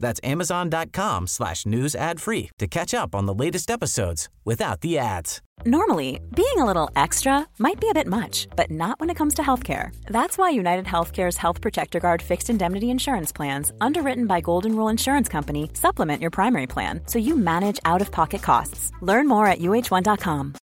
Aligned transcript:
That's 0.00 0.20
amazon.com 0.24 1.28
slash 1.28 1.66
news 1.66 1.94
ad 1.94 2.20
free 2.20 2.50
to 2.58 2.66
catch 2.66 2.94
up 2.94 3.14
on 3.14 3.26
the 3.26 3.34
latest 3.34 3.70
episodes 3.70 4.28
without 4.44 4.80
the 4.80 4.98
ads. 4.98 5.40
Normally, 5.64 6.20
being 6.34 6.56
a 6.56 6.64
little 6.64 6.88
extra 6.96 7.46
might 7.58 7.78
be 7.78 7.90
a 7.90 7.94
bit 7.94 8.06
much, 8.06 8.48
but 8.56 8.70
not 8.70 8.98
when 8.98 9.10
it 9.10 9.16
comes 9.16 9.34
to 9.34 9.42
healthcare. 9.42 9.94
That's 10.06 10.38
why 10.38 10.50
United 10.50 10.86
Healthcare's 10.86 11.36
Health 11.36 11.60
Protector 11.60 12.00
Guard 12.00 12.22
fixed 12.22 12.48
indemnity 12.48 12.88
insurance 12.88 13.30
plans, 13.30 13.70
underwritten 13.80 14.26
by 14.26 14.40
Golden 14.40 14.74
Rule 14.74 14.88
Insurance 14.88 15.28
Company, 15.28 15.70
supplement 15.74 16.22
your 16.22 16.30
primary 16.30 16.66
plan 16.66 17.02
so 17.06 17.18
you 17.18 17.36
manage 17.36 17.78
out 17.84 18.00
of 18.00 18.10
pocket 18.10 18.42
costs. 18.42 18.90
Learn 19.02 19.28
more 19.28 19.46
at 19.46 19.58
uh1.com. 19.58 20.54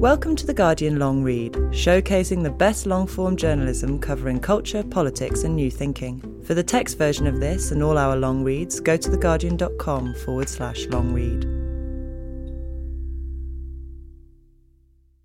Welcome 0.00 0.36
to 0.36 0.44
The 0.44 0.52
Guardian 0.52 0.98
Long 0.98 1.22
Read, 1.22 1.54
showcasing 1.72 2.42
the 2.42 2.50
best 2.50 2.84
long 2.84 3.06
form 3.06 3.34
journalism 3.34 3.98
covering 3.98 4.38
culture, 4.38 4.84
politics, 4.84 5.42
and 5.42 5.56
new 5.56 5.70
thinking. 5.70 6.20
For 6.44 6.52
the 6.52 6.62
text 6.62 6.98
version 6.98 7.26
of 7.26 7.40
this 7.40 7.70
and 7.70 7.82
all 7.82 7.96
our 7.96 8.14
long 8.14 8.44
reads, 8.44 8.78
go 8.78 8.98
to 8.98 9.08
theguardian.com 9.08 10.14
forward 10.16 10.50
slash 10.50 10.84
long 10.88 11.14
read. 11.14 11.46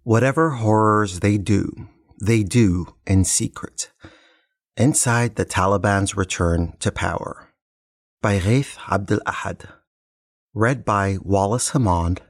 Whatever 0.03 0.51
horrors 0.51 1.19
they 1.19 1.37
do, 1.37 1.89
they 2.21 2.41
do 2.41 2.95
in 3.05 3.25
secret. 3.25 3.91
Inside 4.77 5.35
the 5.35 5.45
Taliban's 5.45 6.15
return 6.15 6.77
to 6.79 6.93
power. 6.93 7.49
By 8.21 8.39
Ghaith 8.39 8.77
Abdul-Ahad. 8.89 9.65
Read 10.53 10.85
by 10.85 11.17
Wallace 11.21 11.71
Hammond 11.71 12.21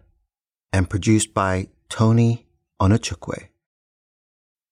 and 0.73 0.89
produced 0.89 1.35
by 1.35 1.67
Tony 1.91 2.47
Onuchukwu. 2.81 3.49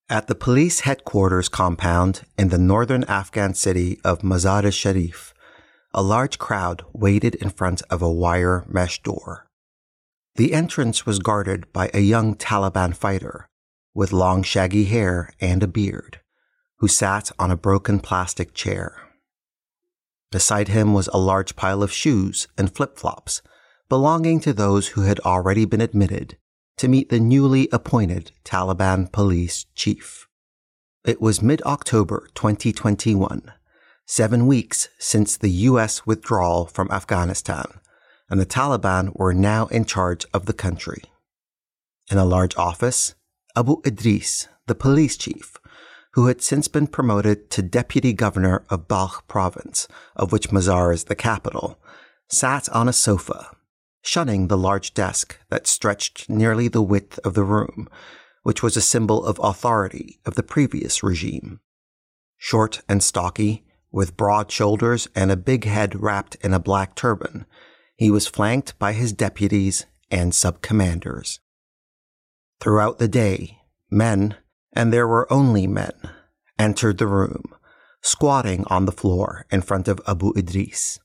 At 0.08 0.28
the 0.28 0.36
police 0.36 0.80
headquarters 0.80 1.50
compound 1.50 2.22
in 2.38 2.48
the 2.48 2.58
northern 2.58 3.04
Afghan 3.04 3.54
city 3.54 4.00
of 4.06 4.24
Mazar-i-Sharif, 4.24 5.34
a 5.94 6.02
large 6.02 6.40
crowd 6.40 6.86
waited 6.94 7.36
in 7.36 7.50
front 7.50 7.82
of 7.90 8.02
a 8.02 8.10
wire 8.10 8.64
mesh 8.70 9.04
door. 9.04 9.48
The 10.36 10.54
entrance 10.54 11.06
was 11.06 11.20
guarded 11.20 11.72
by 11.74 11.92
a 11.94 12.00
young 12.00 12.36
Taliban 12.36 12.96
fighter 12.96 13.50
with 13.94 14.14
long 14.14 14.42
shaggy 14.42 14.86
hair 14.86 15.34
and 15.42 15.62
a 15.62 15.68
beard, 15.68 16.22
who 16.78 16.88
sat 16.88 17.34
on 17.38 17.52
a 17.52 17.58
broken 17.58 18.00
plastic 18.00 18.54
chair. 18.54 18.96
Beside 20.32 20.70
him 20.70 20.94
was 20.94 21.10
a 21.10 21.18
large 21.18 21.58
pile 21.58 21.84
of 21.84 21.92
shoes 21.92 22.48
and 22.58 22.74
flip 22.74 22.98
flops 22.98 23.42
belonging 23.90 24.40
to 24.40 24.54
those 24.54 24.90
who 24.90 25.02
had 25.02 25.20
already 25.20 25.66
been 25.66 25.82
admitted 25.82 26.38
to 26.80 26.88
meet 26.88 27.10
the 27.10 27.20
newly 27.20 27.68
appointed 27.74 28.32
Taliban 28.46 29.12
police 29.12 29.66
chief. 29.76 30.30
It 31.06 31.20
was 31.20 31.42
mid 31.42 31.62
October 31.64 32.30
2021, 32.36 33.52
seven 34.06 34.48
weeks 34.48 34.88
since 34.98 35.36
the 35.36 35.50
U.S. 35.68 36.06
withdrawal 36.06 36.68
from 36.68 36.90
Afghanistan, 36.90 37.66
and 38.30 38.40
the 38.40 38.46
Taliban 38.46 39.12
were 39.14 39.34
now 39.34 39.68
in 39.68 39.84
charge 39.84 40.26
of 40.34 40.46
the 40.46 40.54
country. 40.54 41.04
In 42.10 42.18
a 42.18 42.24
large 42.24 42.56
office, 42.56 43.14
Abu 43.58 43.82
Idris, 43.86 44.48
the 44.68 44.76
police 44.76 45.18
chief, 45.18 45.58
who 46.14 46.28
had 46.28 46.42
since 46.42 46.70
been 46.70 46.88
promoted 46.88 47.50
to 47.52 47.62
deputy 47.62 48.14
governor 48.14 48.64
of 48.70 48.88
Balkh 48.88 49.28
province, 49.28 49.90
of 50.16 50.32
which 50.32 50.50
Mazar 50.50 50.94
is 50.94 51.04
the 51.04 51.16
capital, 51.16 51.78
sat 52.30 52.70
on 52.70 52.88
a 52.88 52.94
sofa 52.94 53.54
shunning 54.10 54.48
the 54.48 54.58
large 54.58 54.96
desk 54.96 55.40
that 55.50 55.68
stretched 55.68 56.28
nearly 56.28 56.68
the 56.68 56.82
width 56.82 57.20
of 57.20 57.36
the 57.36 57.44
room, 57.44 57.88
which 58.42 58.64
was 58.64 58.76
a 58.76 58.82
symbol 58.82 59.24
of 59.24 59.40
authority 59.44 60.20
of 60.26 60.34
the 60.34 60.42
previous 60.42 61.04
regime. 61.04 61.60
Short 62.36 62.82
and 62.90 63.04
stocky, 63.04 63.64
with 63.92 64.18
broad 64.18 64.52
shoulders 64.52 65.08
and 65.14 65.30
a 65.30 65.38
big 65.38 65.66
head 65.66 66.02
wrapped 66.02 66.36
in 66.42 66.56
a 66.56 66.60
black 66.60 66.96
turban, 66.96 67.46
he 67.98 68.10
was 68.10 68.26
flanked 68.26 68.80
by 68.80 68.94
his 68.94 69.14
deputies 69.14 69.86
and 70.10 70.34
sub-commanders. 70.34 71.40
Throughout 72.60 72.98
the 72.98 73.08
day, 73.08 73.60
men, 73.92 74.36
and 74.74 74.92
there 74.92 75.08
were 75.08 75.32
only 75.32 75.68
men, 75.68 75.94
entered 76.58 76.98
the 76.98 77.06
room, 77.06 77.44
squatting 78.02 78.64
on 78.68 78.86
the 78.86 78.92
floor 78.92 79.46
in 79.52 79.62
front 79.62 79.88
of 79.88 80.02
Abu 80.08 80.34
Idris. 80.36 80.98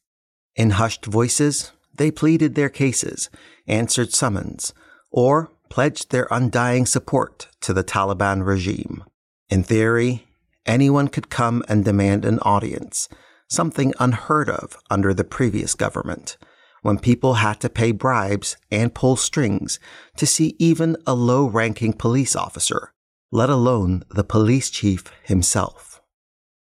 In 0.57 0.71
hushed 0.71 1.05
voices, 1.05 1.73
they 1.95 2.11
pleaded 2.11 2.55
their 2.55 2.69
cases, 2.69 3.31
answered 3.67 4.13
summons, 4.13 4.75
or 5.11 5.51
pledged 5.71 6.11
their 6.11 6.29
undying 6.31 6.87
support 6.87 7.49
to 7.61 7.73
the 7.73 7.85
Taliban 7.85 8.45
regime. 8.45 9.05
In 9.49 9.63
theory, 9.63 10.27
anyone 10.67 11.09
could 11.09 11.31
come 11.31 11.63
and 11.69 11.85
demand 11.85 12.25
an 12.25 12.39
audience, 12.41 13.09
something 13.49 13.93
unheard 13.99 14.49
of 14.49 14.77
under 14.91 15.15
the 15.15 15.25
previous 15.25 15.75
government, 15.75 16.37
when 16.83 16.99
people 16.99 17.35
had 17.35 17.61
to 17.61 17.69
pay 17.69 17.93
bribes 17.93 18.57
and 18.71 18.95
pull 18.95 19.17
strings 19.17 19.79
to 20.17 20.27
see 20.27 20.55
even 20.59 20.97
a 21.07 21.15
low 21.15 21.47
ranking 21.47 21.93
police 21.93 22.37
officer, 22.37 22.93
let 23.33 23.49
alone 23.49 24.05
the 24.11 24.25
police 24.25 24.71
chief 24.71 25.05
himself. 25.23 26.03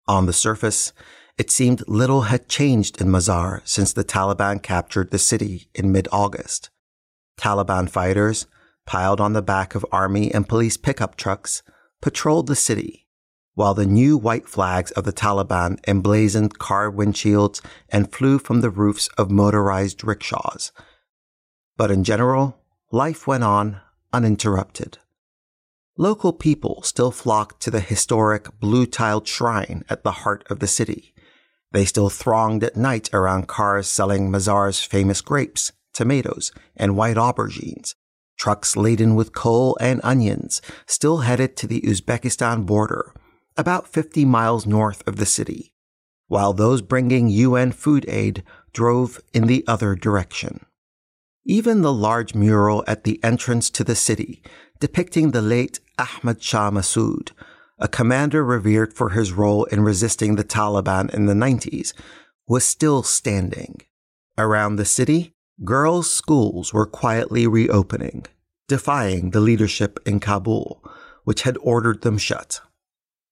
On 0.07 0.25
the 0.25 0.33
surface, 0.33 0.91
it 1.39 1.49
seemed 1.49 1.87
little 1.87 2.23
had 2.23 2.49
changed 2.49 2.99
in 2.99 3.07
Mazar 3.07 3.61
since 3.63 3.93
the 3.93 4.03
Taliban 4.03 4.61
captured 4.61 5.09
the 5.09 5.17
city 5.17 5.69
in 5.73 5.89
mid 5.89 6.05
August. 6.11 6.69
Taliban 7.39 7.89
fighters, 7.89 8.45
piled 8.85 9.21
on 9.21 9.31
the 9.31 9.41
back 9.41 9.73
of 9.73 9.85
army 9.89 10.33
and 10.33 10.49
police 10.49 10.75
pickup 10.75 11.15
trucks, 11.15 11.63
patrolled 12.01 12.47
the 12.47 12.57
city, 12.57 13.07
while 13.53 13.73
the 13.73 13.85
new 13.85 14.17
white 14.17 14.49
flags 14.49 14.91
of 14.91 15.05
the 15.05 15.13
Taliban 15.13 15.79
emblazoned 15.87 16.59
car 16.59 16.91
windshields 16.91 17.61
and 17.87 18.11
flew 18.11 18.37
from 18.37 18.59
the 18.59 18.69
roofs 18.69 19.07
of 19.17 19.31
motorized 19.31 20.03
rickshaws. 20.03 20.73
But 21.77 21.89
in 21.89 22.03
general, 22.03 22.59
life 22.91 23.27
went 23.27 23.45
on 23.45 23.79
uninterrupted. 24.11 24.97
Local 25.97 26.33
people 26.33 26.81
still 26.81 27.11
flocked 27.11 27.61
to 27.61 27.71
the 27.71 27.79
historic 27.79 28.59
blue 28.59 28.85
tiled 28.85 29.25
shrine 29.25 29.85
at 29.89 30.03
the 30.03 30.11
heart 30.11 30.45
of 30.49 30.59
the 30.59 30.67
city 30.67 31.13
they 31.71 31.85
still 31.85 32.09
thronged 32.09 32.63
at 32.63 32.75
night 32.75 33.09
around 33.13 33.47
cars 33.47 33.87
selling 33.87 34.31
Mazar's 34.31 34.81
famous 34.81 35.21
grapes, 35.21 35.71
tomatoes, 35.93 36.51
and 36.75 36.95
white 36.95 37.17
aubergines. 37.17 37.95
Trucks 38.37 38.77
laden 38.77 39.15
with 39.15 39.33
coal 39.33 39.77
and 39.81 39.99
onions 40.03 40.61
still 40.87 41.19
headed 41.19 41.57
to 41.57 41.67
the 41.67 41.81
Uzbekistan 41.81 42.65
border, 42.65 43.13
about 43.57 43.87
50 43.87 44.23
miles 44.25 44.65
north 44.65 45.05
of 45.05 45.17
the 45.17 45.25
city, 45.25 45.73
while 46.27 46.53
those 46.53 46.81
bringing 46.81 47.27
UN 47.27 47.71
food 47.71 48.05
aid 48.07 48.43
drove 48.71 49.19
in 49.33 49.47
the 49.47 49.63
other 49.67 49.93
direction. 49.95 50.65
Even 51.45 51.81
the 51.81 51.93
large 51.93 52.33
mural 52.33 52.83
at 52.87 53.03
the 53.03 53.21
entrance 53.23 53.69
to 53.71 53.83
the 53.83 53.95
city, 53.95 54.41
depicting 54.79 55.31
the 55.31 55.41
late 55.41 55.79
Ahmad 55.97 56.41
Shah 56.41 56.71
Massoud, 56.71 57.31
a 57.79 57.87
commander 57.87 58.43
revered 58.43 58.93
for 58.93 59.09
his 59.09 59.31
role 59.31 59.63
in 59.65 59.81
resisting 59.81 60.35
the 60.35 60.43
Taliban 60.43 61.13
in 61.13 61.25
the 61.25 61.33
90s, 61.33 61.93
was 62.47 62.65
still 62.65 63.03
standing. 63.03 63.81
Around 64.37 64.75
the 64.75 64.85
city, 64.85 65.33
girls' 65.63 66.11
schools 66.11 66.73
were 66.73 66.85
quietly 66.85 67.47
reopening, 67.47 68.25
defying 68.67 69.31
the 69.31 69.39
leadership 69.39 69.99
in 70.05 70.19
Kabul, 70.19 70.83
which 71.23 71.43
had 71.43 71.57
ordered 71.61 72.01
them 72.01 72.17
shut. 72.17 72.61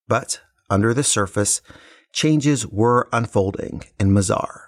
But 0.08 0.42
under 0.70 0.94
the 0.94 1.04
surface, 1.04 1.62
changes 2.14 2.66
were 2.66 3.10
unfolding 3.12 3.84
in 4.00 4.12
Mazar. 4.12 4.68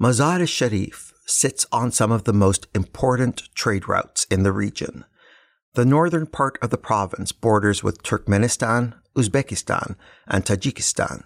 Mazar-i-Sharif 0.00 1.12
sits 1.26 1.66
on 1.72 1.90
some 1.90 2.12
of 2.12 2.24
the 2.24 2.32
most 2.32 2.66
important 2.74 3.48
trade 3.54 3.88
routes 3.88 4.26
in 4.30 4.42
the 4.42 4.52
region 4.52 5.04
the 5.74 5.84
northern 5.84 6.26
part 6.26 6.56
of 6.62 6.70
the 6.70 6.78
province 6.78 7.32
borders 7.32 7.82
with 7.82 8.02
Turkmenistan, 8.02 8.94
Uzbekistan, 9.16 9.96
and 10.28 10.44
Tajikistan. 10.44 11.24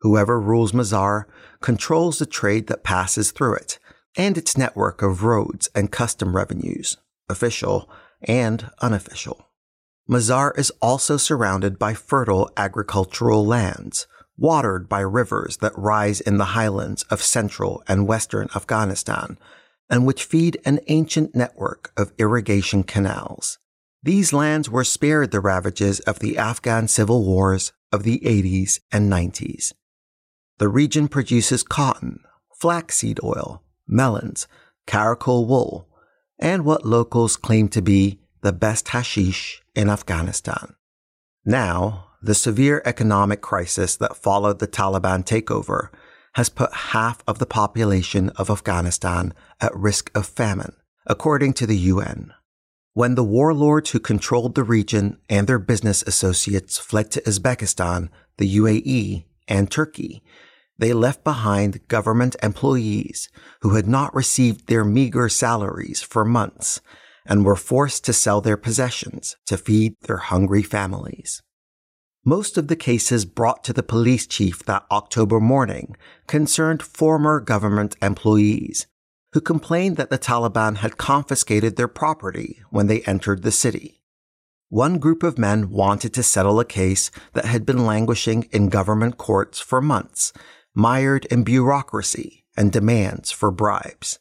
Whoever 0.00 0.40
rules 0.40 0.72
Mazar 0.72 1.24
controls 1.60 2.18
the 2.18 2.26
trade 2.26 2.66
that 2.66 2.84
passes 2.84 3.30
through 3.30 3.54
it 3.54 3.78
and 4.16 4.36
its 4.36 4.56
network 4.56 5.00
of 5.00 5.24
roads 5.24 5.68
and 5.74 5.90
custom 5.90 6.36
revenues, 6.36 6.98
official 7.28 7.90
and 8.22 8.70
unofficial. 8.80 9.46
Mazar 10.08 10.56
is 10.58 10.72
also 10.82 11.16
surrounded 11.16 11.78
by 11.78 11.94
fertile 11.94 12.50
agricultural 12.56 13.44
lands, 13.44 14.06
watered 14.36 14.88
by 14.88 15.00
rivers 15.00 15.58
that 15.58 15.76
rise 15.76 16.20
in 16.20 16.38
the 16.38 16.46
highlands 16.56 17.02
of 17.04 17.22
central 17.22 17.82
and 17.88 18.06
western 18.06 18.48
Afghanistan, 18.54 19.38
and 19.90 20.06
which 20.06 20.24
feed 20.24 20.58
an 20.64 20.80
ancient 20.88 21.34
network 21.34 21.92
of 21.96 22.12
irrigation 22.18 22.82
canals. 22.82 23.58
These 24.02 24.32
lands 24.32 24.70
were 24.70 24.84
spared 24.84 25.30
the 25.30 25.40
ravages 25.40 26.00
of 26.00 26.20
the 26.20 26.38
Afghan 26.38 26.88
civil 26.88 27.24
wars 27.24 27.72
of 27.92 28.04
the 28.04 28.20
80s 28.20 28.80
and 28.92 29.10
90s. 29.10 29.72
The 30.58 30.68
region 30.68 31.08
produces 31.08 31.62
cotton, 31.62 32.20
flaxseed 32.54 33.20
oil, 33.22 33.62
melons, 33.86 34.46
karakul 34.86 35.46
wool, 35.46 35.88
and 36.38 36.64
what 36.64 36.86
locals 36.86 37.36
claim 37.36 37.68
to 37.68 37.82
be 37.82 38.20
the 38.42 38.52
best 38.52 38.88
hashish 38.88 39.62
in 39.74 39.90
Afghanistan. 39.90 40.74
Now, 41.44 42.10
the 42.22 42.34
severe 42.34 42.82
economic 42.84 43.40
crisis 43.40 43.96
that 43.96 44.16
followed 44.16 44.58
the 44.58 44.68
Taliban 44.68 45.24
takeover 45.24 45.88
has 46.34 46.48
put 46.48 46.72
half 46.72 47.22
of 47.26 47.38
the 47.38 47.46
population 47.46 48.30
of 48.30 48.50
Afghanistan 48.50 49.34
at 49.60 49.74
risk 49.74 50.10
of 50.14 50.26
famine, 50.26 50.74
according 51.06 51.52
to 51.54 51.66
the 51.66 51.76
UN. 51.76 52.32
When 52.98 53.14
the 53.14 53.22
warlords 53.22 53.90
who 53.90 54.00
controlled 54.00 54.56
the 54.56 54.64
region 54.64 55.18
and 55.28 55.46
their 55.46 55.60
business 55.60 56.02
associates 56.02 56.78
fled 56.78 57.12
to 57.12 57.20
Uzbekistan, 57.20 58.08
the 58.38 58.56
UAE, 58.56 59.24
and 59.46 59.70
Turkey, 59.70 60.20
they 60.78 60.92
left 60.92 61.22
behind 61.22 61.86
government 61.86 62.34
employees 62.42 63.28
who 63.60 63.76
had 63.76 63.86
not 63.86 64.12
received 64.16 64.66
their 64.66 64.84
meager 64.84 65.28
salaries 65.28 66.02
for 66.02 66.24
months 66.24 66.80
and 67.24 67.44
were 67.44 67.54
forced 67.54 68.04
to 68.06 68.12
sell 68.12 68.40
their 68.40 68.56
possessions 68.56 69.36
to 69.46 69.56
feed 69.56 69.94
their 70.00 70.16
hungry 70.16 70.64
families. 70.64 71.40
Most 72.24 72.58
of 72.58 72.66
the 72.66 72.74
cases 72.74 73.24
brought 73.24 73.62
to 73.62 73.72
the 73.72 73.84
police 73.84 74.26
chief 74.26 74.64
that 74.64 74.86
October 74.90 75.38
morning 75.38 75.94
concerned 76.26 76.82
former 76.82 77.38
government 77.38 77.94
employees 78.02 78.88
who 79.32 79.40
complained 79.40 79.96
that 79.96 80.10
the 80.10 80.18
Taliban 80.18 80.76
had 80.76 80.96
confiscated 80.96 81.76
their 81.76 81.88
property 81.88 82.60
when 82.70 82.86
they 82.86 83.02
entered 83.02 83.42
the 83.42 83.50
city. 83.50 84.00
One 84.70 84.98
group 84.98 85.22
of 85.22 85.38
men 85.38 85.70
wanted 85.70 86.12
to 86.14 86.22
settle 86.22 86.60
a 86.60 86.64
case 86.64 87.10
that 87.32 87.46
had 87.46 87.64
been 87.64 87.86
languishing 87.86 88.48
in 88.50 88.68
government 88.68 89.16
courts 89.16 89.60
for 89.60 89.80
months, 89.80 90.32
mired 90.74 91.24
in 91.26 91.42
bureaucracy 91.42 92.44
and 92.56 92.70
demands 92.70 93.30
for 93.30 93.50
bribes. 93.50 94.18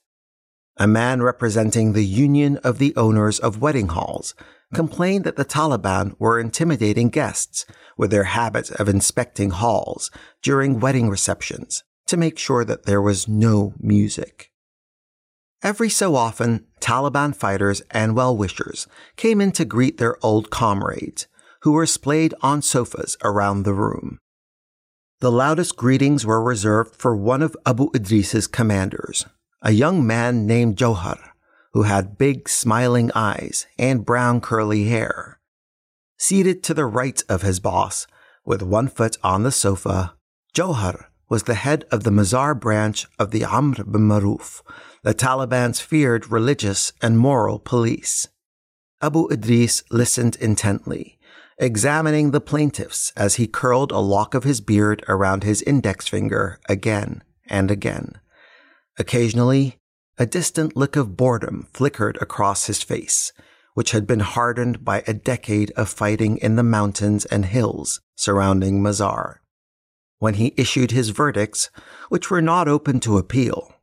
A 0.77 0.87
man 0.87 1.21
representing 1.21 1.93
the 1.93 2.05
Union 2.05 2.57
of 2.57 2.77
the 2.77 2.95
Owners 2.95 3.39
of 3.39 3.61
Wedding 3.61 3.89
Halls 3.89 4.35
complained 4.73 5.23
that 5.25 5.35
the 5.35 5.45
Taliban 5.45 6.15
were 6.19 6.39
intimidating 6.39 7.09
guests 7.09 7.65
with 7.97 8.11
their 8.11 8.25
habit 8.25 8.69
of 8.71 8.87
inspecting 8.87 9.49
halls 9.49 10.11
during 10.41 10.79
wedding 10.79 11.09
receptions 11.09 11.83
to 12.05 12.17
make 12.17 12.37
sure 12.37 12.63
that 12.63 12.83
there 12.83 13.01
was 13.01 13.27
no 13.27 13.73
music. 13.79 14.51
Every 15.63 15.89
so 15.89 16.15
often, 16.15 16.65
Taliban 16.79 17.35
fighters 17.35 17.81
and 17.91 18.15
well 18.15 18.35
wishers 18.35 18.87
came 19.15 19.41
in 19.41 19.51
to 19.53 19.65
greet 19.65 19.97
their 19.97 20.17
old 20.23 20.49
comrades, 20.49 21.27
who 21.61 21.71
were 21.71 21.87
splayed 21.87 22.33
on 22.41 22.61
sofas 22.61 23.17
around 23.23 23.63
the 23.63 23.73
room. 23.73 24.19
The 25.19 25.31
loudest 25.31 25.75
greetings 25.75 26.25
were 26.25 26.43
reserved 26.43 26.95
for 26.95 27.15
one 27.15 27.41
of 27.41 27.57
Abu 27.65 27.89
Idris's 27.95 28.45
commanders, 28.45 29.25
a 29.63 29.71
young 29.71 30.05
man 30.05 30.45
named 30.45 30.77
Johar, 30.77 31.31
who 31.73 31.83
had 31.83 32.19
big 32.19 32.47
smiling 32.47 33.11
eyes 33.15 33.65
and 33.79 34.05
brown 34.05 34.41
curly 34.41 34.85
hair. 34.85 35.39
Seated 36.19 36.61
to 36.63 36.75
the 36.75 36.85
right 36.85 37.23
of 37.27 37.41
his 37.41 37.59
boss, 37.59 38.05
with 38.45 38.61
one 38.61 38.87
foot 38.87 39.17
on 39.23 39.41
the 39.41 39.51
sofa, 39.51 40.13
Johar 40.53 41.07
was 41.29 41.43
the 41.43 41.55
head 41.55 41.85
of 41.91 42.03
the 42.03 42.11
Mazar 42.11 42.57
branch 42.57 43.07
of 43.19 43.31
the 43.31 43.43
Amr 43.43 43.83
bil 43.83 44.01
Maroof, 44.01 44.61
the 45.07 45.13
Taliban's 45.13 45.79
feared 45.79 46.29
religious 46.29 46.91
and 47.01 47.17
moral 47.17 47.59
police. 47.59 48.27
Abu 49.01 49.29
Idris 49.31 49.81
listened 49.89 50.35
intently, 50.35 51.17
examining 51.57 52.31
the 52.31 52.41
plaintiffs 52.41 53.13
as 53.15 53.35
he 53.35 53.47
curled 53.47 53.93
a 53.93 53.99
lock 53.99 54.33
of 54.33 54.43
his 54.43 54.59
beard 54.59 55.05
around 55.07 55.45
his 55.45 55.61
index 55.61 56.09
finger 56.09 56.59
again 56.67 57.23
and 57.45 57.71
again. 57.71 58.19
Occasionally, 58.99 59.77
a 60.17 60.25
distant 60.25 60.75
look 60.75 60.97
of 60.97 61.15
boredom 61.15 61.69
flickered 61.71 62.17
across 62.21 62.65
his 62.65 62.83
face, 62.83 63.31
which 63.75 63.91
had 63.91 64.07
been 64.07 64.19
hardened 64.19 64.83
by 64.83 65.05
a 65.07 65.13
decade 65.13 65.71
of 65.77 65.87
fighting 65.87 66.35
in 66.39 66.57
the 66.57 66.63
mountains 66.63 67.23
and 67.23 67.45
hills 67.45 68.01
surrounding 68.17 68.83
Mazar. 68.83 69.37
When 70.19 70.33
he 70.33 70.53
issued 70.57 70.91
his 70.91 71.11
verdicts, 71.11 71.69
which 72.09 72.29
were 72.29 72.41
not 72.41 72.67
open 72.67 72.99
to 72.99 73.17
appeal, 73.17 73.73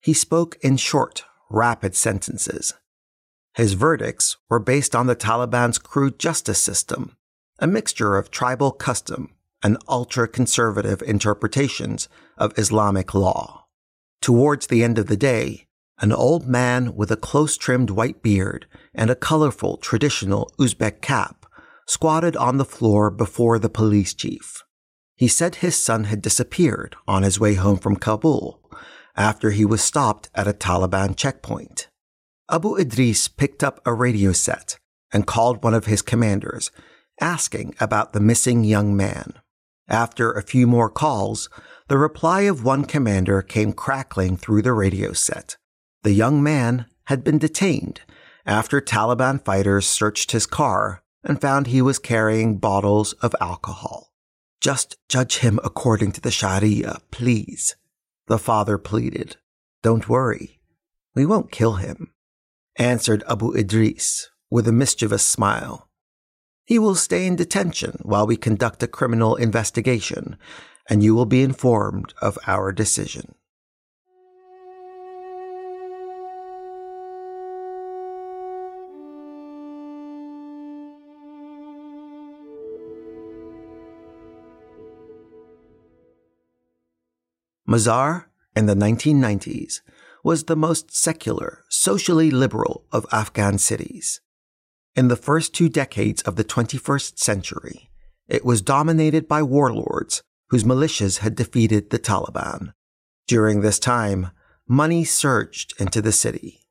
he 0.00 0.12
spoke 0.12 0.56
in 0.60 0.76
short, 0.76 1.24
rapid 1.50 1.94
sentences. 1.94 2.74
His 3.54 3.72
verdicts 3.72 4.36
were 4.48 4.60
based 4.60 4.94
on 4.94 5.06
the 5.06 5.16
Taliban's 5.16 5.78
crude 5.78 6.18
justice 6.18 6.62
system, 6.62 7.16
a 7.58 7.66
mixture 7.66 8.16
of 8.16 8.30
tribal 8.30 8.70
custom 8.70 9.34
and 9.62 9.76
ultra 9.88 10.28
conservative 10.28 11.02
interpretations 11.02 12.08
of 12.36 12.56
Islamic 12.56 13.14
law. 13.14 13.66
Towards 14.20 14.68
the 14.68 14.84
end 14.84 14.98
of 14.98 15.06
the 15.06 15.16
day, 15.16 15.66
an 16.00 16.12
old 16.12 16.46
man 16.46 16.94
with 16.94 17.10
a 17.10 17.16
close 17.16 17.56
trimmed 17.56 17.90
white 17.90 18.22
beard 18.22 18.66
and 18.94 19.10
a 19.10 19.16
colorful 19.16 19.76
traditional 19.78 20.52
Uzbek 20.58 21.00
cap 21.00 21.46
squatted 21.86 22.36
on 22.36 22.58
the 22.58 22.64
floor 22.64 23.10
before 23.10 23.58
the 23.58 23.68
police 23.68 24.14
chief. 24.14 24.62
He 25.16 25.26
said 25.26 25.56
his 25.56 25.76
son 25.76 26.04
had 26.04 26.22
disappeared 26.22 26.94
on 27.08 27.24
his 27.24 27.40
way 27.40 27.54
home 27.54 27.78
from 27.78 27.96
Kabul 27.96 28.62
after 29.18 29.50
he 29.50 29.64
was 29.64 29.82
stopped 29.82 30.30
at 30.34 30.48
a 30.48 30.52
Taliban 30.52 31.16
checkpoint. 31.16 31.88
Abu 32.50 32.76
Idris 32.76 33.28
picked 33.28 33.62
up 33.62 33.80
a 33.84 33.92
radio 33.92 34.32
set 34.32 34.78
and 35.12 35.26
called 35.26 35.62
one 35.62 35.74
of 35.74 35.86
his 35.86 36.00
commanders, 36.00 36.70
asking 37.20 37.74
about 37.80 38.12
the 38.12 38.20
missing 38.20 38.62
young 38.62 38.96
man. 38.96 39.34
After 39.88 40.30
a 40.30 40.42
few 40.42 40.66
more 40.66 40.88
calls, 40.88 41.50
the 41.88 41.98
reply 41.98 42.42
of 42.42 42.64
one 42.64 42.84
commander 42.84 43.42
came 43.42 43.72
crackling 43.72 44.36
through 44.36 44.62
the 44.62 44.72
radio 44.72 45.12
set. 45.12 45.56
The 46.04 46.12
young 46.12 46.42
man 46.42 46.86
had 47.06 47.24
been 47.24 47.38
detained 47.38 48.02
after 48.46 48.80
Taliban 48.80 49.44
fighters 49.44 49.86
searched 49.86 50.30
his 50.30 50.46
car 50.46 51.02
and 51.24 51.40
found 51.40 51.66
he 51.66 51.82
was 51.82 51.98
carrying 51.98 52.58
bottles 52.58 53.14
of 53.14 53.34
alcohol. 53.40 54.12
Just 54.60 54.96
judge 55.08 55.38
him 55.38 55.58
according 55.64 56.12
to 56.12 56.20
the 56.20 56.30
Sharia, 56.30 56.98
please, 57.10 57.76
the 58.28 58.38
father 58.38 58.78
pleaded. 58.78 59.36
Don't 59.82 60.08
worry. 60.08 60.60
We 61.14 61.26
won't 61.26 61.50
kill 61.50 61.74
him, 61.74 62.12
answered 62.76 63.24
Abu 63.28 63.54
Idris 63.54 64.28
with 64.50 64.68
a 64.68 64.72
mischievous 64.72 65.24
smile. 65.24 65.88
He 66.64 66.78
will 66.78 66.94
stay 66.94 67.26
in 67.26 67.36
detention 67.36 67.98
while 68.02 68.26
we 68.26 68.36
conduct 68.36 68.82
a 68.82 68.86
criminal 68.86 69.36
investigation, 69.36 70.36
and 70.88 71.02
you 71.02 71.14
will 71.14 71.26
be 71.26 71.42
informed 71.42 72.12
of 72.20 72.38
our 72.46 72.72
decision. 72.72 73.34
Mazar, 87.68 88.24
in 88.56 88.64
the 88.64 88.74
1990s, 88.74 89.82
was 90.24 90.44
the 90.44 90.56
most 90.56 90.96
secular, 90.96 91.64
socially 91.68 92.30
liberal 92.30 92.86
of 92.90 93.04
Afghan 93.12 93.58
cities. 93.58 94.22
In 94.96 95.08
the 95.08 95.16
first 95.16 95.54
two 95.54 95.68
decades 95.68 96.22
of 96.22 96.36
the 96.36 96.44
21st 96.44 97.18
century, 97.18 97.90
it 98.26 98.44
was 98.44 98.62
dominated 98.62 99.28
by 99.28 99.42
warlords 99.42 100.22
whose 100.48 100.64
militias 100.64 101.18
had 101.18 101.34
defeated 101.34 101.90
the 101.90 101.98
Taliban. 101.98 102.72
During 103.26 103.60
this 103.60 103.78
time, 103.78 104.30
money 104.66 105.04
surged 105.04 105.74
into 105.78 106.00
the 106.00 106.12
city. 106.12 106.66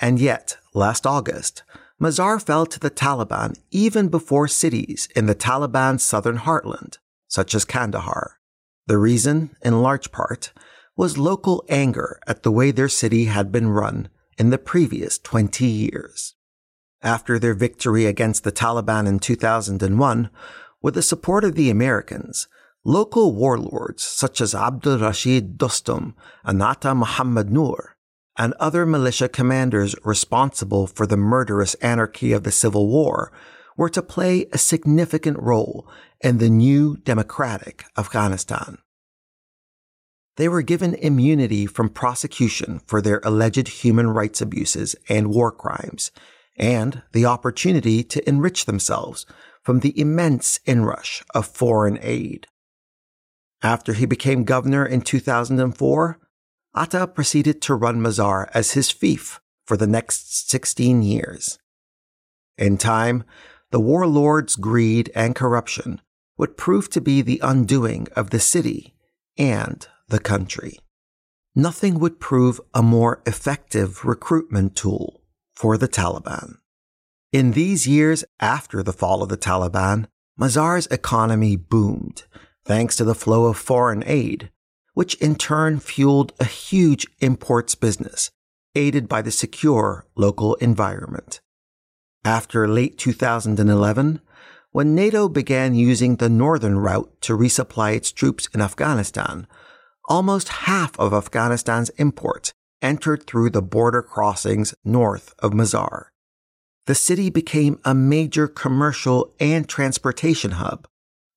And 0.00 0.18
yet, 0.18 0.58
last 0.74 1.06
August, 1.06 1.62
Mazar 2.00 2.42
fell 2.42 2.66
to 2.66 2.80
the 2.80 2.90
Taliban 2.90 3.56
even 3.70 4.08
before 4.08 4.48
cities 4.48 5.08
in 5.14 5.26
the 5.26 5.36
Taliban's 5.36 6.02
southern 6.02 6.38
heartland, 6.38 6.98
such 7.28 7.54
as 7.54 7.64
Kandahar, 7.64 8.40
the 8.86 8.98
reason, 8.98 9.56
in 9.62 9.82
large 9.82 10.12
part, 10.12 10.52
was 10.96 11.18
local 11.18 11.64
anger 11.68 12.20
at 12.26 12.42
the 12.42 12.50
way 12.50 12.70
their 12.70 12.88
city 12.88 13.26
had 13.26 13.50
been 13.50 13.68
run 13.68 14.08
in 14.38 14.50
the 14.50 14.58
previous 14.58 15.18
20 15.18 15.64
years. 15.66 16.34
After 17.02 17.38
their 17.38 17.54
victory 17.54 18.06
against 18.06 18.44
the 18.44 18.52
Taliban 18.52 19.06
in 19.06 19.18
2001, 19.18 20.30
with 20.80 20.94
the 20.94 21.02
support 21.02 21.44
of 21.44 21.54
the 21.54 21.70
Americans, 21.70 22.48
local 22.84 23.34
warlords 23.34 24.02
such 24.02 24.40
as 24.40 24.54
Abdul 24.54 24.98
Rashid 24.98 25.58
Dostum 25.58 26.14
and 26.44 26.62
Atta 26.62 26.94
Muhammad 26.94 27.50
and 28.36 28.54
other 28.54 28.86
militia 28.86 29.28
commanders 29.28 29.94
responsible 30.04 30.86
for 30.86 31.06
the 31.06 31.16
murderous 31.16 31.74
anarchy 31.74 32.32
of 32.32 32.44
the 32.44 32.50
Civil 32.50 32.88
War 32.88 33.32
were 33.76 33.90
to 33.90 34.02
play 34.02 34.46
a 34.52 34.58
significant 34.58 35.38
role 35.38 35.88
in 36.22 36.38
the 36.38 36.48
new 36.48 36.96
democratic 36.98 37.84
Afghanistan. 37.98 38.78
They 40.36 40.48
were 40.48 40.62
given 40.62 40.94
immunity 40.94 41.66
from 41.66 41.90
prosecution 41.90 42.80
for 42.86 43.02
their 43.02 43.20
alleged 43.24 43.68
human 43.68 44.08
rights 44.08 44.40
abuses 44.40 44.96
and 45.08 45.34
war 45.34 45.50
crimes, 45.50 46.10
and 46.56 47.02
the 47.12 47.26
opportunity 47.26 48.02
to 48.04 48.26
enrich 48.28 48.64
themselves 48.64 49.26
from 49.62 49.80
the 49.80 49.98
immense 49.98 50.58
inrush 50.64 51.22
of 51.34 51.46
foreign 51.46 51.98
aid. 52.00 52.46
After 53.62 53.92
he 53.92 54.06
became 54.06 54.44
governor 54.44 54.86
in 54.86 55.02
2004, 55.02 56.18
Atta 56.74 57.06
proceeded 57.06 57.60
to 57.62 57.74
run 57.74 58.00
Mazar 58.00 58.48
as 58.54 58.72
his 58.72 58.90
fief 58.90 59.40
for 59.66 59.76
the 59.76 59.86
next 59.86 60.50
16 60.50 61.02
years. 61.02 61.58
In 62.56 62.78
time, 62.78 63.24
the 63.70 63.80
warlord's 63.80 64.56
greed 64.56 65.10
and 65.14 65.34
corruption 65.34 66.00
would 66.42 66.56
prove 66.56 66.90
to 66.90 67.00
be 67.00 67.22
the 67.22 67.38
undoing 67.40 68.08
of 68.16 68.30
the 68.30 68.40
city 68.40 68.96
and 69.38 69.86
the 70.08 70.18
country. 70.18 70.76
Nothing 71.54 72.00
would 72.00 72.18
prove 72.18 72.60
a 72.74 72.82
more 72.82 73.22
effective 73.26 74.04
recruitment 74.04 74.74
tool 74.74 75.22
for 75.54 75.78
the 75.78 75.86
Taliban. 75.86 76.56
In 77.30 77.52
these 77.52 77.86
years 77.86 78.24
after 78.40 78.82
the 78.82 78.92
fall 78.92 79.22
of 79.22 79.28
the 79.28 79.36
Taliban, 79.36 80.08
Mazar's 80.36 80.88
economy 80.88 81.54
boomed 81.54 82.24
thanks 82.64 82.96
to 82.96 83.04
the 83.04 83.14
flow 83.14 83.44
of 83.44 83.56
foreign 83.56 84.02
aid, 84.04 84.50
which 84.94 85.14
in 85.26 85.36
turn 85.36 85.78
fueled 85.78 86.32
a 86.40 86.44
huge 86.44 87.06
imports 87.20 87.76
business, 87.76 88.32
aided 88.74 89.08
by 89.08 89.22
the 89.22 89.30
secure 89.30 90.06
local 90.16 90.56
environment. 90.56 91.40
After 92.24 92.66
late 92.66 92.98
2011, 92.98 94.20
when 94.72 94.94
NATO 94.94 95.28
began 95.28 95.74
using 95.74 96.16
the 96.16 96.30
northern 96.30 96.78
route 96.78 97.12
to 97.20 97.36
resupply 97.36 97.94
its 97.94 98.10
troops 98.10 98.48
in 98.54 98.60
Afghanistan, 98.60 99.46
almost 100.08 100.48
half 100.48 100.98
of 100.98 101.12
Afghanistan's 101.12 101.90
imports 101.90 102.52
entered 102.80 103.26
through 103.26 103.50
the 103.50 103.62
border 103.62 104.02
crossings 104.02 104.74
north 104.84 105.34
of 105.38 105.52
Mazar. 105.52 106.06
The 106.86 106.94
city 106.94 107.30
became 107.30 107.78
a 107.84 107.94
major 107.94 108.48
commercial 108.48 109.34
and 109.38 109.68
transportation 109.68 110.52
hub, 110.52 110.88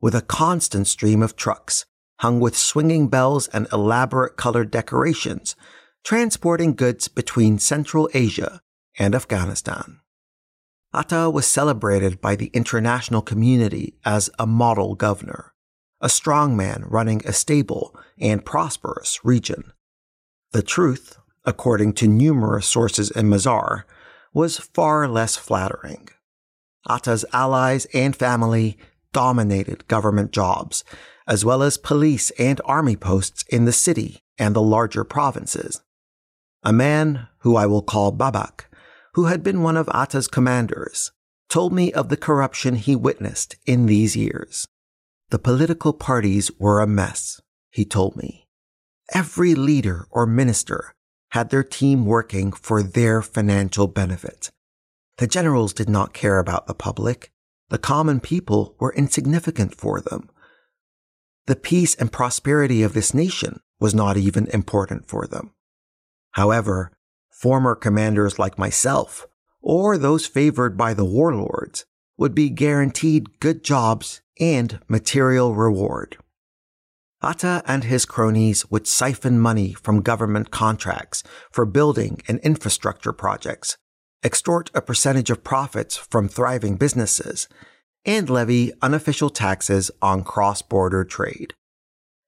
with 0.01 0.15
a 0.15 0.21
constant 0.21 0.87
stream 0.87 1.21
of 1.21 1.35
trucks 1.35 1.85
hung 2.19 2.39
with 2.39 2.57
swinging 2.57 3.09
bells 3.09 3.47
and 3.49 3.67
elaborate 3.73 4.37
colored 4.37 4.71
decorations, 4.71 5.55
transporting 6.03 6.73
goods 6.73 7.09
between 7.09 7.59
Central 7.59 8.09
Asia 8.13 8.61
and 8.97 9.13
Afghanistan. 9.13 9.99
Atta 10.95 11.29
was 11.29 11.45
celebrated 11.45 12.21
by 12.21 12.37
the 12.37 12.49
international 12.53 13.21
community 13.21 13.95
as 14.05 14.29
a 14.39 14.47
model 14.47 14.95
governor, 14.95 15.53
a 15.99 16.07
strong 16.07 16.55
man 16.55 16.85
running 16.87 17.21
a 17.25 17.33
stable 17.33 17.93
and 18.17 18.45
prosperous 18.45 19.19
region. 19.21 19.73
The 20.53 20.61
truth, 20.63 21.17
according 21.43 21.93
to 21.95 22.07
numerous 22.07 22.65
sources 22.65 23.11
in 23.11 23.27
Mazar, 23.27 23.83
was 24.33 24.57
far 24.57 25.09
less 25.09 25.35
flattering. 25.35 26.07
Atta's 26.87 27.25
allies 27.33 27.85
and 27.93 28.15
family 28.15 28.77
dominated 29.11 29.87
government 29.89 30.31
jobs, 30.31 30.85
as 31.27 31.43
well 31.43 31.61
as 31.61 31.77
police 31.77 32.29
and 32.39 32.61
army 32.63 32.95
posts 32.95 33.43
in 33.49 33.65
the 33.65 33.73
city 33.73 34.19
and 34.37 34.55
the 34.55 34.61
larger 34.61 35.03
provinces. 35.03 35.81
A 36.63 36.71
man, 36.71 37.27
who 37.39 37.57
I 37.57 37.65
will 37.65 37.81
call 37.81 38.13
Babak, 38.13 38.65
who 39.15 39.25
had 39.25 39.41
been 39.41 39.63
one 39.63 39.77
of 39.77 39.89
Atta's 39.93 40.27
commanders, 40.27 41.11
told 41.47 41.71
me 41.71 41.91
of 41.93 42.09
the 42.09 42.17
corruption 42.17 42.75
he 42.75 42.97
witnessed 42.97 43.55
in 43.65 43.85
these 43.85 44.17
years. 44.17 44.67
The 45.29 45.39
political 45.39 45.93
parties 45.93 46.51
were 46.59 46.81
a 46.81 46.87
mess, 46.87 47.39
he 47.71 47.85
told 47.85 48.17
me. 48.17 48.45
Every 49.13 49.55
leader 49.55 50.05
or 50.11 50.25
minister 50.25 50.93
had 51.29 51.49
their 51.49 51.63
team 51.63 52.05
working 52.05 52.51
for 52.51 52.83
their 52.83 53.21
financial 53.21 53.87
benefit. 53.87 54.51
The 55.17 55.27
generals 55.27 55.71
did 55.71 55.87
not 55.87 56.13
care 56.13 56.37
about 56.37 56.67
the 56.67 56.73
public. 56.73 57.31
The 57.69 57.77
common 57.77 58.19
people 58.19 58.75
were 58.79 58.93
insignificant 58.93 59.75
for 59.75 60.01
them. 60.01 60.29
The 61.45 61.55
peace 61.55 61.95
and 61.95 62.11
prosperity 62.11 62.83
of 62.83 62.93
this 62.93 63.13
nation 63.13 63.61
was 63.79 63.95
not 63.95 64.17
even 64.17 64.47
important 64.47 65.07
for 65.07 65.25
them. 65.25 65.53
However, 66.31 66.91
former 67.35 67.75
commanders 67.75 68.39
like 68.39 68.57
myself, 68.57 69.27
or 69.61 69.97
those 69.97 70.25
favored 70.25 70.77
by 70.77 70.93
the 70.93 71.05
warlords, 71.05 71.85
would 72.17 72.33
be 72.33 72.49
guaranteed 72.49 73.39
good 73.39 73.63
jobs 73.63 74.21
and 74.39 74.79
material 74.87 75.53
reward. 75.53 76.17
Atta 77.21 77.63
and 77.65 77.83
his 77.83 78.05
cronies 78.05 78.69
would 78.69 78.87
siphon 78.87 79.39
money 79.39 79.73
from 79.73 80.01
government 80.01 80.51
contracts 80.51 81.23
for 81.51 81.65
building 81.65 82.21
and 82.27 82.39
infrastructure 82.39 83.13
projects 83.13 83.77
extort 84.25 84.71
a 84.73 84.81
percentage 84.81 85.29
of 85.29 85.43
profits 85.43 85.95
from 85.95 86.27
thriving 86.27 86.77
businesses, 86.77 87.47
and 88.05 88.27
levy 88.29 88.71
unofficial 88.81 89.29
taxes 89.29 89.91
on 90.01 90.23
cross 90.23 90.63
border 90.63 91.03
trade. 91.03 91.53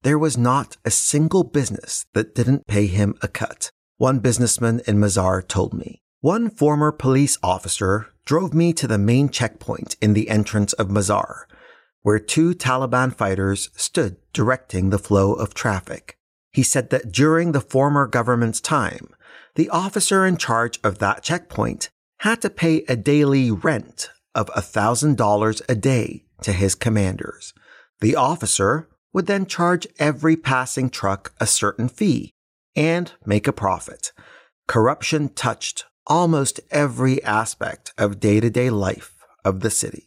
There 0.04 0.20
was 0.20 0.38
not 0.38 0.78
a 0.86 0.92
single 0.92 1.44
business 1.44 2.06
that 2.14 2.36
didn't 2.36 2.68
pay 2.68 2.86
him 2.86 3.16
a 3.24 3.28
cut, 3.28 3.72
one 3.98 4.20
businessman 4.20 4.82
in 4.86 4.98
Mazar 5.00 5.46
told 5.48 5.74
me. 5.74 6.02
One 6.22 6.50
former 6.50 6.92
police 6.92 7.38
officer 7.42 8.08
drove 8.26 8.54
me 8.54 8.74
to 8.74 8.88
the 8.88 8.98
main 8.98 9.30
checkpoint 9.30 9.96
in 10.02 10.14
the 10.14 10.30
entrance 10.30 10.74
of 10.74 10.90
Mazar, 10.90 11.46
where 12.04 12.20
two 12.20 12.54
Taliban 12.54 13.14
fighters 13.16 13.70
stood 13.76 14.18
directing 14.34 14.90
the 14.90 15.00
flow 15.00 15.34
of 15.34 15.54
traffic. 15.54 16.18
He 16.52 16.64
said 16.64 16.90
that 16.92 17.12
during 17.12 17.52
the 17.52 17.62
former 17.62 18.08
government's 18.08 18.62
time, 18.62 19.10
the 19.56 19.70
officer 19.70 20.26
in 20.26 20.38
charge 20.38 20.80
of 20.84 21.00
that 21.00 21.24
checkpoint 21.24 21.90
had 22.20 22.42
to 22.42 22.50
pay 22.50 22.84
a 22.88 22.96
daily 22.96 23.50
rent 23.52 24.10
of 24.36 24.48
$1,000 24.50 25.62
a 25.68 25.76
day 25.76 26.24
to 26.42 26.52
his 26.52 26.76
commanders. 26.76 27.54
The 28.00 28.16
officer 28.16 28.88
would 29.14 29.26
then 29.26 29.48
charge 29.48 29.88
every 29.98 30.36
passing 30.36 30.92
truck 30.92 31.34
a 31.40 31.48
certain 31.48 31.90
fee 31.90 32.32
and 32.78 33.12
make 33.26 33.48
a 33.48 33.52
profit. 33.52 34.14
Corruption 34.68 35.30
touched 35.30 35.86
almost 36.06 36.62
every 36.72 37.22
aspect 37.24 37.92
of 37.98 38.22
day 38.22 38.40
to 38.40 38.50
day 38.50 38.70
life 38.70 39.16
of 39.44 39.60
the 39.60 39.70
city. 39.70 40.07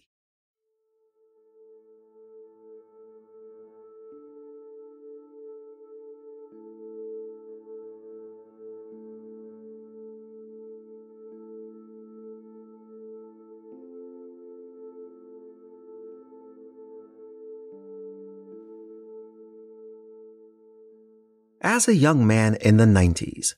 As 21.81 21.89
a 21.89 21.95
young 21.95 22.27
man 22.27 22.57
in 22.57 22.77
the 22.77 22.85
90s, 22.85 23.55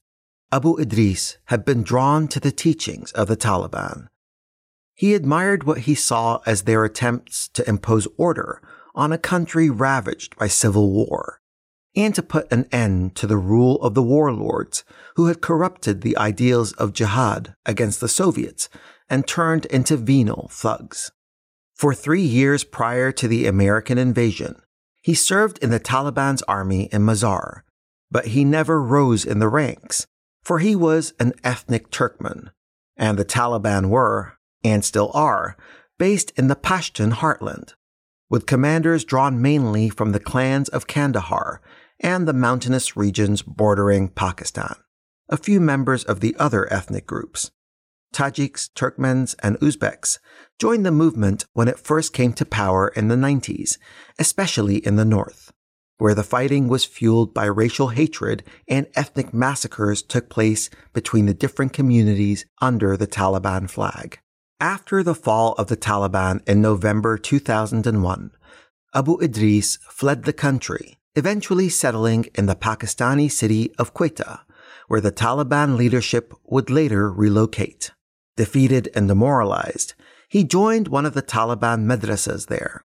Abu 0.52 0.78
Idris 0.78 1.38
had 1.46 1.64
been 1.64 1.82
drawn 1.82 2.28
to 2.28 2.38
the 2.38 2.52
teachings 2.52 3.10
of 3.10 3.26
the 3.26 3.36
Taliban. 3.36 4.06
He 4.94 5.14
admired 5.14 5.64
what 5.64 5.78
he 5.90 5.96
saw 5.96 6.38
as 6.46 6.62
their 6.62 6.84
attempts 6.84 7.48
to 7.48 7.68
impose 7.68 8.06
order 8.16 8.62
on 8.94 9.10
a 9.10 9.18
country 9.18 9.68
ravaged 9.68 10.36
by 10.36 10.46
civil 10.46 10.92
war, 10.92 11.40
and 11.96 12.14
to 12.14 12.22
put 12.22 12.46
an 12.52 12.68
end 12.70 13.16
to 13.16 13.26
the 13.26 13.36
rule 13.36 13.82
of 13.82 13.94
the 13.94 14.04
warlords 14.04 14.84
who 15.16 15.26
had 15.26 15.42
corrupted 15.42 16.02
the 16.02 16.16
ideals 16.16 16.70
of 16.74 16.92
jihad 16.92 17.56
against 17.66 18.00
the 18.00 18.06
Soviets 18.06 18.68
and 19.10 19.26
turned 19.26 19.64
into 19.66 19.96
venal 19.96 20.46
thugs. 20.52 21.10
For 21.74 21.92
three 21.92 22.22
years 22.22 22.62
prior 22.62 23.10
to 23.10 23.26
the 23.26 23.48
American 23.48 23.98
invasion, 23.98 24.62
he 25.00 25.12
served 25.12 25.58
in 25.58 25.70
the 25.70 25.80
Taliban's 25.80 26.42
army 26.42 26.88
in 26.92 27.02
Mazar, 27.02 27.64
but 28.12 28.26
he 28.26 28.44
never 28.44 28.80
rose 28.80 29.24
in 29.24 29.38
the 29.38 29.48
ranks, 29.48 30.06
for 30.44 30.58
he 30.58 30.76
was 30.76 31.14
an 31.18 31.32
ethnic 31.42 31.90
Turkman, 31.90 32.50
and 32.96 33.18
the 33.18 33.24
Taliban 33.24 33.88
were, 33.88 34.34
and 34.62 34.84
still 34.84 35.10
are, 35.14 35.56
based 35.98 36.30
in 36.36 36.46
the 36.46 36.54
Pashtun 36.54 37.14
heartland, 37.14 37.72
with 38.28 38.46
commanders 38.46 39.04
drawn 39.04 39.40
mainly 39.40 39.88
from 39.88 40.12
the 40.12 40.20
clans 40.20 40.68
of 40.68 40.86
Kandahar 40.86 41.62
and 42.00 42.28
the 42.28 42.34
mountainous 42.34 42.96
regions 42.96 43.40
bordering 43.40 44.08
Pakistan. 44.08 44.76
A 45.30 45.38
few 45.38 45.58
members 45.58 46.04
of 46.04 46.20
the 46.20 46.36
other 46.38 46.70
ethnic 46.70 47.06
groups, 47.06 47.50
Tajiks, 48.12 48.68
Turkmens, 48.74 49.34
and 49.42 49.58
Uzbeks, 49.60 50.18
joined 50.58 50.84
the 50.84 50.90
movement 50.90 51.46
when 51.54 51.68
it 51.68 51.78
first 51.78 52.12
came 52.12 52.34
to 52.34 52.44
power 52.44 52.88
in 52.88 53.08
the 53.08 53.16
90s, 53.16 53.78
especially 54.18 54.76
in 54.76 54.96
the 54.96 55.06
north 55.06 55.50
where 56.02 56.16
the 56.16 56.24
fighting 56.24 56.66
was 56.66 56.84
fueled 56.84 57.32
by 57.32 57.44
racial 57.44 57.90
hatred 57.90 58.42
and 58.66 58.88
ethnic 58.96 59.32
massacres 59.32 60.02
took 60.02 60.28
place 60.28 60.68
between 60.92 61.26
the 61.26 61.32
different 61.32 61.72
communities 61.72 62.44
under 62.60 62.96
the 62.96 63.06
Taliban 63.06 63.70
flag. 63.70 64.18
After 64.58 65.04
the 65.04 65.14
fall 65.14 65.52
of 65.52 65.68
the 65.68 65.76
Taliban 65.76 66.40
in 66.48 66.60
November 66.60 67.16
2001, 67.16 68.32
Abu 68.92 69.20
Idris 69.22 69.78
fled 69.88 70.24
the 70.24 70.32
country, 70.32 70.98
eventually 71.14 71.68
settling 71.68 72.26
in 72.34 72.46
the 72.46 72.56
Pakistani 72.56 73.30
city 73.30 73.72
of 73.78 73.94
Quetta, 73.94 74.40
where 74.88 75.00
the 75.00 75.12
Taliban 75.12 75.76
leadership 75.76 76.34
would 76.46 76.68
later 76.68 77.12
relocate. 77.12 77.92
Defeated 78.36 78.88
and 78.92 79.06
demoralized, 79.06 79.94
he 80.28 80.42
joined 80.42 80.88
one 80.88 81.06
of 81.06 81.14
the 81.14 81.22
Taliban 81.22 81.84
madrasas 81.84 82.48
there 82.48 82.82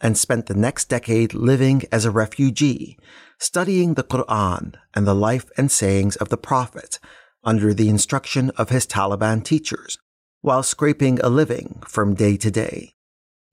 and 0.00 0.16
spent 0.16 0.46
the 0.46 0.54
next 0.54 0.88
decade 0.88 1.34
living 1.34 1.82
as 1.90 2.04
a 2.04 2.10
refugee, 2.10 2.98
studying 3.38 3.94
the 3.94 4.04
Quran 4.04 4.74
and 4.94 5.06
the 5.06 5.14
life 5.14 5.50
and 5.56 5.70
sayings 5.70 6.16
of 6.16 6.28
the 6.28 6.36
Prophet 6.36 6.98
under 7.44 7.72
the 7.72 7.88
instruction 7.88 8.50
of 8.56 8.70
his 8.70 8.86
Taliban 8.86 9.42
teachers, 9.42 9.98
while 10.40 10.62
scraping 10.62 11.20
a 11.20 11.28
living 11.28 11.82
from 11.86 12.14
day 12.14 12.36
to 12.36 12.50
day. 12.50 12.92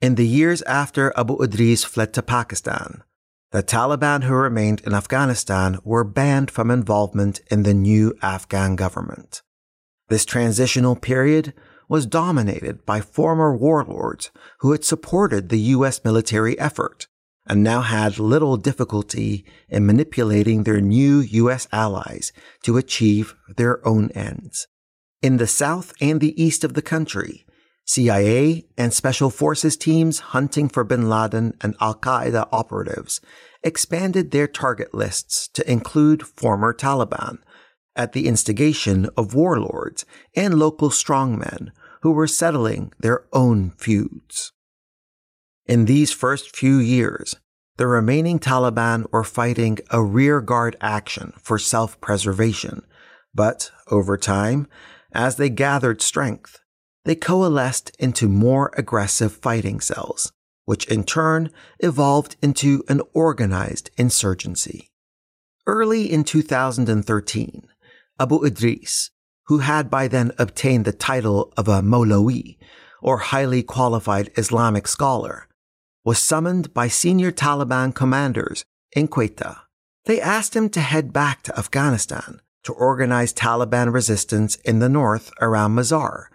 In 0.02 0.16
the 0.16 0.28
years 0.28 0.62
after 0.64 1.14
Abu 1.16 1.42
Idris 1.42 1.84
fled 1.84 2.14
to 2.14 2.22
Pakistan, 2.22 3.04
the 3.52 3.64
Taliban 3.64 4.24
who 4.24 4.34
remained 4.34 4.82
in 4.82 4.94
Afghanistan 4.94 5.78
were 5.84 6.04
banned 6.04 6.50
from 6.50 6.72
involvement 6.72 7.40
in 7.52 7.64
the 7.64 7.74
new 7.74 8.14
Afghan 8.22 8.76
government. 8.76 9.44
This 10.10 10.26
transitional 10.26 10.96
period 10.96 11.54
was 11.94 12.08
dominated 12.08 12.84
by 12.88 13.00
former 13.00 13.56
warlords 13.56 14.32
who 14.62 14.72
had 14.72 14.84
supported 14.84 15.50
the 15.50 15.60
U.S. 15.76 16.04
military 16.04 16.58
effort 16.58 17.06
and 17.46 17.62
now 17.62 17.82
had 17.82 18.18
little 18.18 18.58
difficulty 18.58 19.46
in 19.70 19.86
manipulating 19.86 20.64
their 20.64 20.82
new 20.82 21.20
U.S. 21.20 21.68
allies 21.72 22.34
to 22.64 22.78
achieve 22.78 23.36
their 23.58 23.88
own 23.88 24.10
ends. 24.16 24.66
In 25.22 25.38
the 25.38 25.46
south 25.46 25.94
and 26.02 26.20
the 26.20 26.34
east 26.44 26.64
of 26.64 26.74
the 26.74 26.82
country, 26.82 27.46
CIA 27.86 28.66
and 28.76 28.92
special 28.92 29.30
forces 29.30 29.78
teams 29.78 30.34
hunting 30.34 30.70
for 30.70 30.84
bin 30.84 31.08
Laden 31.08 31.54
and 31.62 31.76
Al 31.80 31.94
Qaeda 31.94 32.50
operatives 32.52 33.22
expanded 33.62 34.32
their 34.32 34.48
target 34.48 34.96
lists 34.96 35.48
to 35.50 35.72
include 35.72 36.26
former 36.26 36.74
Taliban 36.74 37.38
at 37.96 38.14
the 38.14 38.28
instigation 38.28 39.08
of 39.16 39.36
warlords 39.36 40.08
and 40.36 40.58
local 40.58 40.90
strongmen 40.90 41.70
who 42.04 42.12
were 42.12 42.28
settling 42.28 42.92
their 43.00 43.24
own 43.32 43.72
feuds. 43.72 44.52
In 45.66 45.86
these 45.86 46.12
first 46.12 46.54
few 46.54 46.76
years, 46.78 47.38
the 47.78 47.88
remaining 47.88 48.40
Taliban 48.40 49.10
were 49.14 49.24
fighting 49.24 49.80
a 49.90 50.04
rearguard 50.04 50.76
action 50.82 51.32
for 51.42 51.58
self 51.58 52.00
preservation, 52.02 52.82
but 53.34 53.72
over 53.90 54.18
time, 54.18 54.68
as 55.14 55.38
they 55.38 55.50
gathered 55.50 56.02
strength, 56.02 56.60
they 57.06 57.16
coalesced 57.16 57.96
into 57.98 58.28
more 58.28 58.70
aggressive 58.78 59.32
fighting 59.32 59.80
cells, 59.80 60.34
which 60.66 60.86
in 60.88 61.06
turn 61.06 61.52
evolved 61.80 62.36
into 62.42 62.84
an 62.90 63.02
organized 63.14 63.92
insurgency. 63.96 64.90
Early 65.66 66.12
in 66.12 66.26
2013, 66.26 67.66
Abu 68.20 68.44
Idris, 68.44 69.10
who 69.48 69.60
had 69.60 69.90
by 69.90 70.08
then 70.08 70.32
obtained 70.38 70.86
the 70.86 70.94
title 70.94 71.54
of 71.58 71.68
a 71.68 71.82
Mawlawi, 71.82 72.58
or 73.02 73.18
highly 73.18 73.64
qualified 73.64 74.32
Islamic 74.38 74.88
scholar, 74.88 75.48
was 76.06 76.20
summoned 76.20 76.74
by 76.74 76.88
senior 76.88 77.32
Taliban 77.32 77.94
commanders 77.94 78.64
in 78.96 79.08
Quetta. 79.08 79.62
They 80.06 80.20
asked 80.20 80.56
him 80.56 80.70
to 80.70 80.82
head 80.82 81.14
back 81.14 81.44
to 81.44 81.58
Afghanistan 81.58 82.42
to 82.64 82.74
organize 82.74 83.34
Taliban 83.34 83.94
resistance 83.94 84.56
in 84.58 84.80
the 84.80 84.90
north 84.90 85.32
around 85.42 85.76
Mazar 85.76 86.28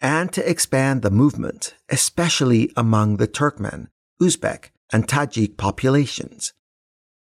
and 0.00 0.32
to 0.32 0.48
expand 0.48 1.02
the 1.02 1.10
movement, 1.10 1.74
especially 1.88 2.70
among 2.76 3.16
the 3.16 3.28
Turkmen, 3.28 3.88
Uzbek, 4.20 4.70
and 4.92 5.06
Tajik 5.06 5.56
populations. 5.56 6.52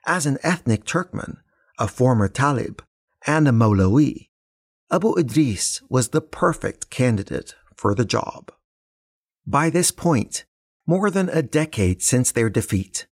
As 0.05 0.25
an 0.25 0.37
ethnic 0.43 0.85
Turkmen, 0.85 1.37
a 1.77 1.87
former 1.87 2.27
Talib, 2.27 2.81
and 3.27 3.47
a 3.47 3.51
Mawlawi, 3.51 4.29
Abu 4.91 5.17
Idris 5.17 5.81
was 5.87 6.09
the 6.09 6.19
perfect 6.19 6.89
candidate 6.89 7.55
for 7.77 7.95
the 7.95 8.03
job. 8.03 8.51
By 9.47 9.69
this 9.69 9.89
point, 9.89 10.43
more 10.85 11.09
than 11.09 11.29
a 11.29 11.41
decade 11.41 12.01
since 12.01 12.31
their 12.31 12.49
defeat, 12.49 13.07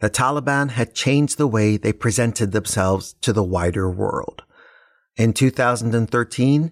the 0.00 0.10
Taliban 0.10 0.70
had 0.70 0.94
changed 0.94 1.38
the 1.38 1.46
way 1.46 1.78
they 1.78 1.92
presented 1.92 2.52
themselves 2.52 3.14
to 3.22 3.32
the 3.32 3.42
wider 3.42 3.90
world. 3.90 4.42
In 5.16 5.32
2013, 5.32 6.70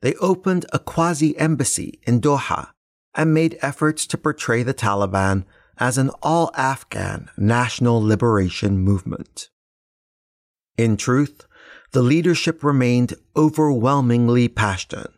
they 0.00 0.14
opened 0.14 0.64
a 0.72 0.78
quasi 0.78 1.36
embassy 1.36 2.00
in 2.04 2.20
Doha 2.20 2.68
and 3.14 3.34
made 3.34 3.58
efforts 3.60 4.06
to 4.06 4.16
portray 4.16 4.62
the 4.62 4.72
Taliban 4.72 5.44
as 5.76 5.98
an 5.98 6.10
all 6.22 6.50
Afghan 6.54 7.28
national 7.36 8.00
liberation 8.00 8.78
movement. 8.78 9.50
In 10.78 10.96
truth, 10.96 11.47
the 11.92 12.02
leadership 12.02 12.62
remained 12.62 13.14
overwhelmingly 13.36 14.48
Pashtun, 14.48 15.12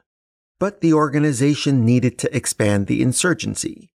but 0.59 0.81
the 0.81 0.93
organization 0.93 1.85
needed 1.85 2.19
to 2.19 2.37
expand 2.37 2.87
the 2.87 3.03
insurgency, 3.03 3.91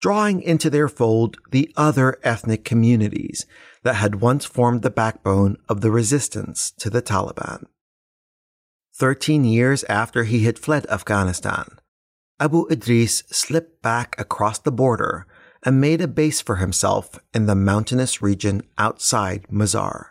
drawing 0.00 0.40
into 0.42 0.70
their 0.70 0.88
fold 0.88 1.36
the 1.50 1.72
other 1.76 2.18
ethnic 2.22 2.64
communities 2.64 3.46
that 3.82 3.96
had 3.96 4.20
once 4.20 4.44
formed 4.44 4.82
the 4.82 4.90
backbone 4.90 5.56
of 5.68 5.80
the 5.80 5.90
resistance 5.90 6.70
to 6.78 6.90
the 6.90 7.02
Taliban. 7.02 7.64
Thirteen 8.94 9.44
years 9.44 9.82
after 9.84 10.24
he 10.24 10.44
had 10.44 10.58
fled 10.58 10.86
Afghanistan, 10.90 11.66
Abu 12.38 12.66
Idris 12.70 13.22
slipped 13.30 13.82
back 13.82 14.18
across 14.18 14.58
the 14.58 14.72
border 14.72 15.26
and 15.62 15.80
made 15.80 16.00
a 16.00 16.08
base 16.08 16.40
for 16.40 16.56
himself 16.56 17.18
in 17.34 17.46
the 17.46 17.54
mountainous 17.54 18.22
region 18.22 18.62
outside 18.78 19.46
Mazar. 19.50 20.09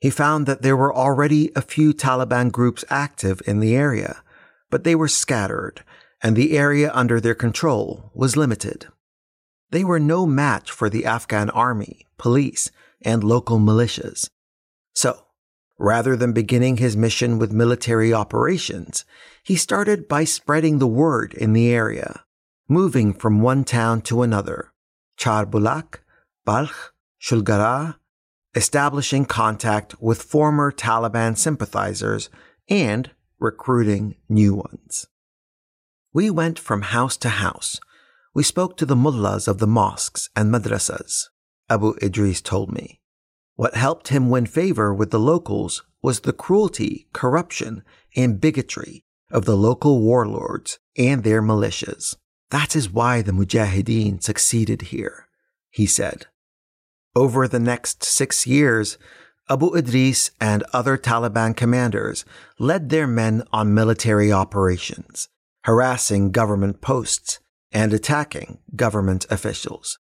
He 0.00 0.10
found 0.10 0.46
that 0.46 0.62
there 0.62 0.76
were 0.76 0.94
already 0.94 1.50
a 1.56 1.62
few 1.62 1.92
Taliban 1.92 2.52
groups 2.52 2.84
active 2.90 3.40
in 3.46 3.60
the 3.60 3.74
area, 3.74 4.22
but 4.70 4.84
they 4.84 4.94
were 4.94 5.08
scattered, 5.08 5.82
and 6.22 6.36
the 6.36 6.56
area 6.56 6.90
under 6.92 7.20
their 7.20 7.34
control 7.34 8.10
was 8.14 8.36
limited. 8.36 8.86
They 9.70 9.84
were 9.84 10.00
no 10.00 10.26
match 10.26 10.70
for 10.70 10.88
the 10.88 11.04
Afghan 11.04 11.50
army, 11.50 12.06
police, 12.18 12.70
and 13.02 13.24
local 13.24 13.58
militias. 13.58 14.28
So, 14.94 15.26
Rather 15.78 16.16
than 16.16 16.32
beginning 16.32 16.78
his 16.78 16.96
mission 16.96 17.38
with 17.38 17.52
military 17.52 18.12
operations, 18.12 19.04
he 19.42 19.56
started 19.56 20.08
by 20.08 20.24
spreading 20.24 20.78
the 20.78 20.86
word 20.86 21.34
in 21.34 21.52
the 21.52 21.68
area, 21.70 22.24
moving 22.66 23.12
from 23.12 23.42
one 23.42 23.62
town 23.62 24.00
to 24.00 24.22
another, 24.22 24.72
Charbulak, 25.18 26.00
Balkh, 26.46 26.94
Shulgara, 27.20 27.96
establishing 28.56 29.26
contact 29.26 30.00
with 30.00 30.22
former 30.22 30.72
Taliban 30.72 31.36
sympathizers 31.36 32.30
and 32.68 33.10
recruiting 33.38 34.16
new 34.28 34.54
ones. 34.54 35.06
We 36.12 36.30
went 36.30 36.58
from 36.58 36.82
house 36.82 37.18
to 37.18 37.28
house. 37.28 37.78
We 38.34 38.42
spoke 38.42 38.78
to 38.78 38.86
the 38.86 38.96
mullahs 38.96 39.46
of 39.46 39.58
the 39.58 39.66
mosques 39.66 40.30
and 40.34 40.50
madrasas, 40.50 41.28
Abu 41.68 41.94
Idris 42.02 42.40
told 42.40 42.72
me. 42.72 43.02
What 43.54 43.74
helped 43.74 44.08
him 44.08 44.30
win 44.30 44.46
favor 44.46 44.92
with 44.94 45.10
the 45.10 45.20
locals 45.20 45.82
was 46.02 46.20
the 46.20 46.32
cruelty, 46.32 47.08
corruption, 47.12 47.82
and 48.16 48.40
bigotry 48.40 49.04
of 49.30 49.44
the 49.44 49.56
local 49.56 50.00
warlords 50.00 50.78
and 50.96 51.24
their 51.24 51.42
militias. 51.42 52.16
That 52.50 52.76
is 52.76 52.90
why 52.90 53.22
the 53.22 53.32
Mujahideen 53.32 54.22
succeeded 54.22 54.82
here, 54.82 55.28
he 55.70 55.84
said. 55.84 56.26
Over 57.16 57.48
the 57.48 57.58
next 57.58 58.04
six 58.04 58.46
years, 58.46 58.98
Abu 59.48 59.74
Idris 59.74 60.32
and 60.38 60.62
other 60.74 60.98
Taliban 60.98 61.56
commanders 61.56 62.26
led 62.58 62.90
their 62.90 63.06
men 63.06 63.42
on 63.54 63.72
military 63.72 64.30
operations, 64.30 65.30
harassing 65.64 66.30
government 66.30 66.82
posts 66.82 67.38
and 67.72 67.94
attacking 67.94 68.58
government 68.76 69.24
officials. 69.30 69.98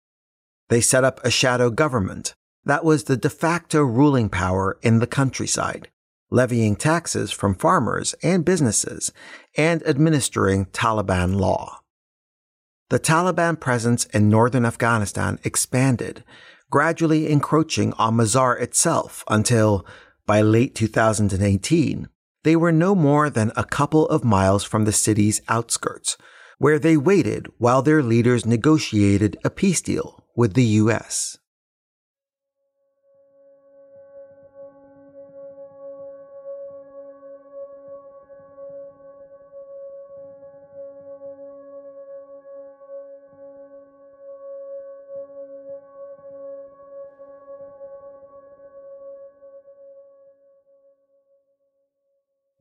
They 0.70 0.82
set 0.82 1.04
up 1.04 1.24
a 1.24 1.30
shadow 1.30 1.70
government 1.70 2.34
that 2.66 2.84
was 2.84 3.04
the 3.04 3.16
de 3.16 3.30
facto 3.30 3.84
ruling 3.84 4.30
power 4.30 4.80
in 4.82 4.98
the 4.98 5.06
countryside, 5.06 5.90
levying 6.32 6.76
taxes 6.76 7.32
from 7.32 7.54
farmers 7.54 8.16
and 8.24 8.44
businesses 8.44 9.14
and 9.56 9.86
administering 9.88 10.66
Taliban 10.66 11.40
law. 11.40 11.82
The 12.90 13.00
Taliban 13.00 13.60
presence 13.60 14.06
in 14.06 14.30
northern 14.30 14.66
Afghanistan 14.66 15.38
expanded, 15.44 16.24
gradually 16.74 17.30
encroaching 17.30 17.94
on 18.00 18.16
Mazar 18.16 18.60
itself 18.60 19.24
until, 19.30 19.86
by 20.26 20.42
late 20.42 20.74
2018, 20.74 22.10
they 22.42 22.56
were 22.56 22.72
no 22.72 22.96
more 22.96 23.30
than 23.30 23.52
a 23.56 23.64
couple 23.64 24.08
of 24.08 24.24
miles 24.24 24.64
from 24.64 24.84
the 24.84 24.92
city's 24.92 25.40
outskirts, 25.48 26.18
where 26.58 26.80
they 26.80 26.98
waited 26.98 27.46
while 27.60 27.84
their 27.84 28.02
leaders 28.02 28.44
negotiated 28.44 29.38
a 29.44 29.52
peace 29.52 29.82
deal 29.82 30.26
with 30.36 30.56
the 30.56 30.66
U.S. 30.82 31.38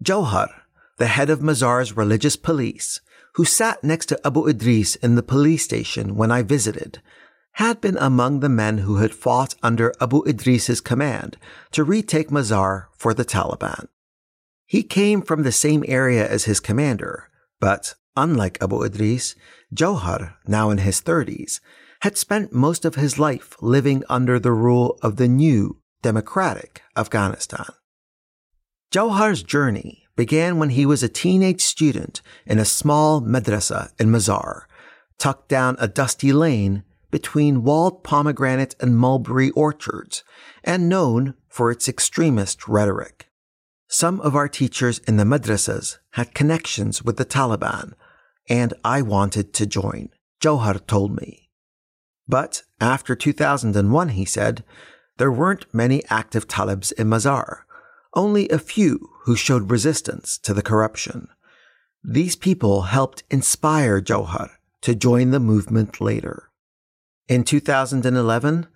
Johar, 0.03 0.51
the 0.99 1.07
head 1.07 1.31
of 1.31 1.41
Mazar's 1.41 1.97
religious 1.97 2.35
police, 2.35 3.01
who 3.35 3.45
sat 3.45 3.85
next 3.85 4.07
to 4.07 4.21
Abu 4.27 4.49
Idris 4.49 4.97
in 4.97 5.15
the 5.15 5.23
police 5.23 5.63
station 5.65 6.17
when 6.17 6.33
I 6.33 6.43
visited, 6.43 7.01
had 7.57 7.81
been 7.81 7.97
among 7.99 8.41
the 8.41 8.49
men 8.49 8.79
who 8.79 8.97
had 8.97 9.15
fought 9.15 9.55
under 9.63 9.93
Abu 10.01 10.27
Idris's 10.27 10.81
command 10.81 11.37
to 11.71 11.85
retake 11.85 12.31
Mazar 12.31 12.87
for 12.97 13.15
the 13.15 13.25
Taliban. 13.25 13.87
He 14.67 14.83
came 14.83 15.23
from 15.23 15.43
the 15.43 15.53
same 15.53 15.85
area 15.87 16.29
as 16.29 16.45
his 16.45 16.61
commander, 16.61 17.29
but 17.61 17.95
unlike 18.17 18.59
Abu 18.61 18.83
Idris, 18.83 19.35
Johar, 19.73 20.35
now 20.47 20.71
in 20.71 20.79
his 20.79 21.01
30s, 21.01 21.61
had 22.01 22.19
spent 22.19 22.53
most 22.53 22.85
of 22.85 22.97
his 22.97 23.19
life 23.19 23.55
living 23.61 24.03
under 24.09 24.41
the 24.41 24.53
rule 24.53 24.99
of 25.03 25.17
the 25.17 25.29
new 25.29 25.79
democratic 26.03 26.83
Afghanistan. 26.97 27.67
Johar's 28.93 29.43
journey 29.43 30.05
began 30.17 30.59
when 30.59 30.69
he 30.69 30.85
was 30.85 31.03
a 31.03 31.09
teenage 31.09 31.63
student 31.63 32.21
in 32.45 32.59
a 32.59 32.67
small 32.67 33.23
madrasa 33.23 33.91
in 33.99 34.11
Mazar, 34.11 34.65
tucked 35.17 35.49
down 35.49 35.77
a 35.79 35.89
dusty 35.89 36.31
lane 36.31 36.85
between 37.11 37.63
walled 37.63 38.05
pomegranate 38.05 38.77
and 38.81 38.99
mulberry 38.99 39.51
orchards, 39.53 40.25
and 40.63 40.91
known 40.91 41.33
for 41.49 41.71
its 41.71 41.89
extremist 41.89 42.69
rhetoric. 42.69 43.31
Some 43.89 44.21
of 44.21 44.37
our 44.37 44.49
teachers 44.49 44.99
in 45.09 45.17
the 45.17 45.25
madrasas 45.25 45.97
had 46.11 46.35
connections 46.35 47.03
with 47.03 47.17
the 47.17 47.25
Taliban, 47.25 47.95
and 48.47 48.75
I 48.85 49.01
wanted 49.01 49.55
to 49.55 49.65
join, 49.65 50.11
Johar 50.39 50.87
told 50.87 51.17
me. 51.19 51.49
But 52.29 52.63
after 52.79 53.17
2001, 53.17 54.11
he 54.11 54.27
said, 54.27 54.65
there 55.17 55.33
weren't 55.33 55.73
many 55.73 56.03
active 56.11 56.47
Talibs 56.47 56.93
in 56.93 57.09
Mazar, 57.09 57.61
only 58.15 58.49
a 58.49 58.59
few 58.59 59.11
who 59.25 59.37
showed 59.37 59.71
resistance 59.71 60.39
to 60.39 60.53
the 60.55 60.63
corruption. 60.63 61.29
These 62.05 62.37
people 62.37 62.83
helped 62.83 63.23
inspire 63.31 64.01
Johar 64.01 64.51
to 64.83 64.95
join 64.95 65.31
the 65.31 65.41
movement 65.41 66.01
later. 66.01 66.51
In 67.29 67.45
2011, 67.45 68.67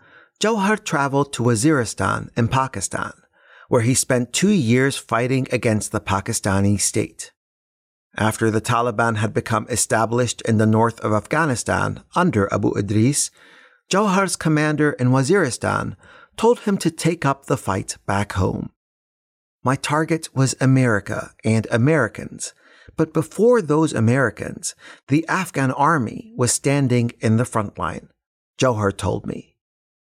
Johar 0.41 0.83
traveled 0.83 1.33
to 1.33 1.43
Waziristan 1.43 2.31
in 2.37 2.49
Pakistan, 2.49 3.13
where 3.69 3.83
he 3.83 3.95
spent 3.95 4.33
two 4.33 4.51
years 4.51 4.97
fighting 4.97 5.49
against 5.51 5.93
the 5.93 6.01
Pakistani 6.01 6.81
state. 6.81 7.33
After 8.17 8.51
the 8.51 8.61
Taliban 8.61 9.17
had 9.17 9.35
become 9.35 9.67
established 9.69 10.41
in 10.43 10.59
the 10.59 10.67
north 10.67 11.01
of 11.01 11.13
Afghanistan 11.13 12.03
under 12.15 12.53
Abu 12.53 12.77
Idris, 12.79 13.31
Johar's 13.91 14.37
commander 14.37 14.93
in 14.93 15.09
Waziristan 15.09 15.97
told 16.37 16.61
him 16.61 16.79
to 16.79 16.91
take 16.91 17.27
up 17.27 17.47
the 17.47 17.57
fight 17.57 17.97
back 18.07 18.33
home. 18.33 18.71
My 19.67 19.75
target 19.75 20.29
was 20.33 20.55
America 20.61 21.33
and 21.45 21.67
Americans, 21.73 22.55
but 22.97 23.13
before 23.13 23.61
those 23.61 23.93
Americans, 23.93 24.77
the 25.09 25.27
Afghan 25.27 25.73
army 25.73 26.33
was 26.37 26.53
standing 26.53 27.11
in 27.19 27.37
the 27.37 27.45
front 27.45 27.77
line, 27.77 28.11
Johar 28.59 28.97
told 28.97 29.27
me. 29.27 29.57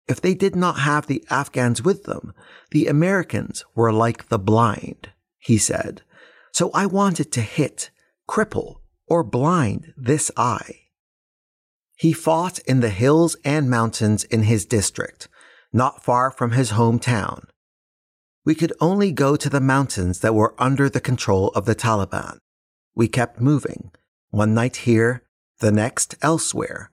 If 0.06 0.20
they 0.20 0.34
did 0.34 0.54
not 0.54 0.78
have 0.78 1.08
the 1.08 1.24
Afghans 1.28 1.82
with 1.82 2.04
them, 2.04 2.34
the 2.70 2.86
Americans 2.86 3.64
were 3.74 3.92
like 3.92 4.28
the 4.28 4.38
blind, 4.38 5.08
he 5.40 5.58
said. 5.58 6.02
So 6.52 6.70
I 6.72 6.86
wanted 6.86 7.32
to 7.32 7.40
hit, 7.40 7.90
cripple, 8.28 8.76
or 9.08 9.24
blind 9.24 9.92
this 9.96 10.30
eye. 10.36 10.82
He 11.96 12.12
fought 12.12 12.60
in 12.60 12.78
the 12.78 12.90
hills 12.90 13.36
and 13.44 13.68
mountains 13.68 14.22
in 14.22 14.44
his 14.44 14.64
district, 14.64 15.26
not 15.72 16.04
far 16.04 16.30
from 16.30 16.52
his 16.52 16.70
hometown. 16.70 17.48
We 18.48 18.54
could 18.54 18.72
only 18.80 19.12
go 19.12 19.36
to 19.36 19.50
the 19.50 19.60
mountains 19.60 20.20
that 20.20 20.34
were 20.34 20.54
under 20.56 20.88
the 20.88 21.02
control 21.02 21.48
of 21.48 21.66
the 21.66 21.74
Taliban. 21.74 22.38
We 22.94 23.06
kept 23.06 23.42
moving, 23.42 23.90
one 24.30 24.54
night 24.54 24.76
here, 24.88 25.24
the 25.58 25.70
next 25.70 26.14
elsewhere. 26.22 26.90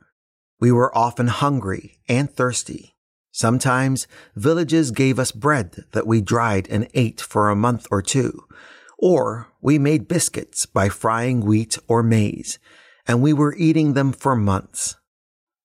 We 0.60 0.74
were 0.74 0.94
often 0.98 1.28
hungry 1.28 2.02
and 2.10 2.30
thirsty. 2.30 2.94
Sometimes 3.32 4.06
villages 4.36 4.92
gave 4.92 5.18
us 5.18 5.32
bread 5.32 5.86
that 5.94 6.06
we 6.06 6.20
dried 6.20 6.68
and 6.70 6.90
ate 6.94 7.22
for 7.22 7.50
a 7.50 7.56
month 7.56 7.88
or 7.90 8.02
two, 8.02 8.44
or 9.00 9.48
we 9.62 9.80
made 9.80 10.10
biscuits 10.10 10.66
by 10.66 10.90
frying 10.90 11.40
wheat 11.40 11.78
or 11.88 12.04
maize, 12.04 12.60
and 13.08 13.22
we 13.22 13.32
were 13.32 13.56
eating 13.56 13.94
them 13.94 14.12
for 14.12 14.36
months 14.36 14.98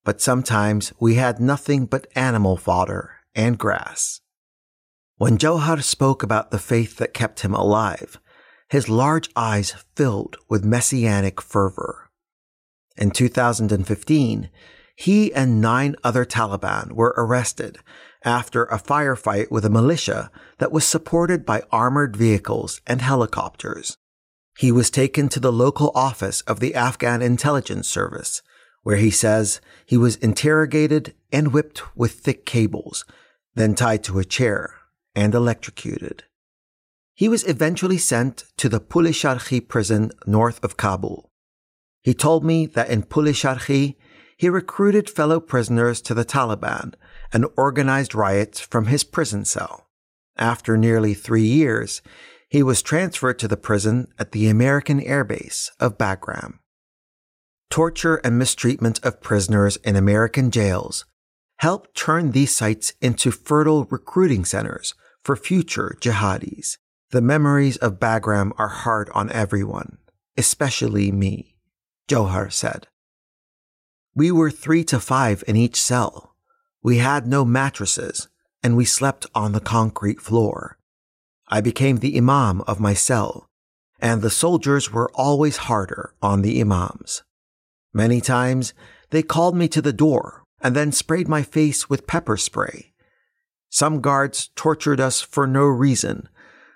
but 0.05 0.20
sometimes 0.20 0.92
we 0.98 1.14
had 1.14 1.38
nothing 1.40 1.87
but 1.87 2.07
animal 2.14 2.57
fodder 2.57 3.16
and 3.35 3.59
grass. 3.59 4.20
When 5.20 5.37
Johar 5.37 5.83
spoke 5.83 6.22
about 6.22 6.50
the 6.50 6.59
faith 6.59 6.96
that 6.96 7.12
kept 7.12 7.40
him 7.40 7.52
alive, 7.52 8.18
his 8.70 8.88
large 8.88 9.28
eyes 9.37 9.74
filled 9.94 10.38
with 10.48 10.64
messianic 10.64 11.42
fervor. 11.42 12.09
In 12.96 13.11
2015, 13.11 14.48
he 14.96 15.35
and 15.35 15.61
nine 15.61 15.94
other 16.02 16.24
Taliban 16.24 16.92
were 16.92 17.12
arrested 17.18 17.80
after 18.24 18.64
a 18.64 18.78
firefight 18.78 19.50
with 19.50 19.66
a 19.66 19.68
militia 19.68 20.30
that 20.56 20.72
was 20.72 20.87
supported 20.87 21.44
by 21.44 21.64
armored 21.70 22.16
vehicles 22.16 22.80
and 22.87 23.02
helicopters. 23.02 23.98
He 24.56 24.72
was 24.72 24.88
taken 24.88 25.28
to 25.28 25.38
the 25.38 25.52
local 25.52 25.92
office 25.94 26.40
of 26.46 26.61
the 26.61 26.74
Afghan 26.74 27.20
intelligence 27.20 27.87
service 27.87 28.40
where 28.85 28.96
he 28.96 29.11
says 29.11 29.61
he 29.85 29.98
was 29.98 30.16
interrogated 30.16 31.12
and 31.30 31.52
whipped 31.52 31.94
with 31.94 32.12
thick 32.12 32.46
cables, 32.46 33.04
then 33.54 33.74
tied 33.74 34.02
to 34.04 34.18
a 34.18 34.24
chair 34.24 34.80
and 35.14 35.35
electrocuted. 35.35 36.25
He 37.14 37.29
was 37.29 37.46
eventually 37.46 37.99
sent 37.99 38.44
to 38.57 38.68
the 38.68 38.81
Pul-e 38.81 39.11
Charkhi 39.11 39.66
prison 39.66 40.11
north 40.27 40.62
of 40.64 40.77
Kabul. 40.77 41.31
He 42.03 42.14
told 42.14 42.44
me 42.44 42.66
that 42.66 42.88
in 42.88 43.03
Pul-e 43.03 43.33
Charkhi, 43.33 43.96
he 44.37 44.49
recruited 44.49 45.11
fellow 45.11 45.38
prisoners 45.38 46.01
to 46.03 46.14
the 46.14 46.25
Taliban 46.25 46.94
and 47.33 47.46
organized 47.57 48.14
riots 48.14 48.59
from 48.59 48.87
his 48.87 49.05
prison 49.05 49.44
cell. 49.44 49.88
After 50.37 50.77
nearly 50.77 51.12
three 51.12 51.44
years, 51.44 52.01
he 52.49 52.62
was 52.62 52.81
transferred 52.81 53.38
to 53.40 53.49
the 53.49 53.59
prison 53.59 54.09
at 54.18 54.33
the 54.33 54.49
American 54.49 55.01
Air 55.01 55.25
Base 55.25 55.70
of 55.79 55.99
Bagram 55.99 56.61
torture 57.70 58.16
and 58.16 58.37
mistreatment 58.37 59.03
of 59.05 59.23
prisoners 59.23 59.77
in 59.77 59.96
American 59.96 60.51
jails 60.51 61.07
helped 61.61 61.94
turn 61.94 62.31
these 62.31 62.57
sites 62.57 62.94
into 63.03 63.31
fertile 63.31 63.85
recruiting 63.90 64.46
centers 64.46 64.94
for 65.23 65.37
future 65.37 65.94
jihadis. 66.01 66.79
The 67.11 67.20
memories 67.20 67.77
of 67.79 68.01
Bagram 68.01 68.53
are 68.57 68.68
hard 68.68 69.11
on 69.14 69.31
everyone, 69.31 69.99
especially 70.38 71.12
me, 71.12 71.57
Johar 72.09 72.51
said. 72.51 72.87
We 74.14 74.33
were 74.33 74.51
three 74.51 74.85
to 74.85 74.99
five 74.99 75.44
in 75.46 75.55
each 75.55 75.79
cell. 75.79 76.35
We 76.83 76.96
had 76.96 77.27
no 77.27 77.44
mattresses, 77.44 78.29
and 78.62 78.75
we 78.75 78.87
slept 78.87 79.27
on 79.35 79.53
the 79.53 79.61
concrete 79.61 80.20
floor. 80.20 80.79
I 81.49 81.61
became 81.61 81.99
the 81.99 82.16
imam 82.16 82.62
of 82.62 82.81
my 82.81 82.94
cell, 82.94 83.51
and 84.01 84.23
the 84.23 84.31
soldiers 84.31 84.90
were 84.90 85.11
always 85.14 85.68
harder 85.68 86.14
on 86.23 86.40
the 86.40 86.59
imams. 86.59 87.23
Many 87.92 88.23
times, 88.23 88.73
they 89.11 89.23
called 89.23 89.55
me 89.55 89.68
to 89.68 89.83
the 89.83 89.92
door 89.92 90.40
and 90.61 90.77
then 90.77 90.92
sprayed 90.92 91.29
my 91.29 91.42
face 91.42 91.88
with 91.88 92.07
pepper 92.07 92.37
spray. 92.37 92.92
Some 93.70 94.01
guards 94.01 94.51
tortured 94.57 95.01
us 95.01 95.20
for 95.20 95.46
no 95.46 95.64
reason, 95.64 96.29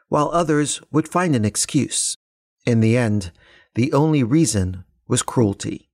while 0.08 0.30
others 0.32 0.80
would 0.92 1.08
find 1.08 1.34
an 1.34 1.44
excuse. 1.44 2.16
In 2.64 2.80
the 2.80 2.96
end, 2.96 3.32
the 3.74 3.92
only 3.92 4.22
reason 4.22 4.84
was 5.08 5.22
cruelty. 5.22 5.90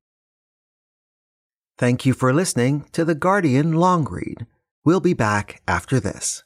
Thank 1.79 2.05
you 2.05 2.13
for 2.13 2.33
listening 2.33 2.85
to 2.93 3.05
The 3.05 3.15
Guardian 3.15 3.73
Long 3.73 4.05
Read. 4.05 4.47
We'll 4.85 5.01
be 5.01 5.15
back 5.15 5.63
after 5.67 5.99
this. 5.99 6.45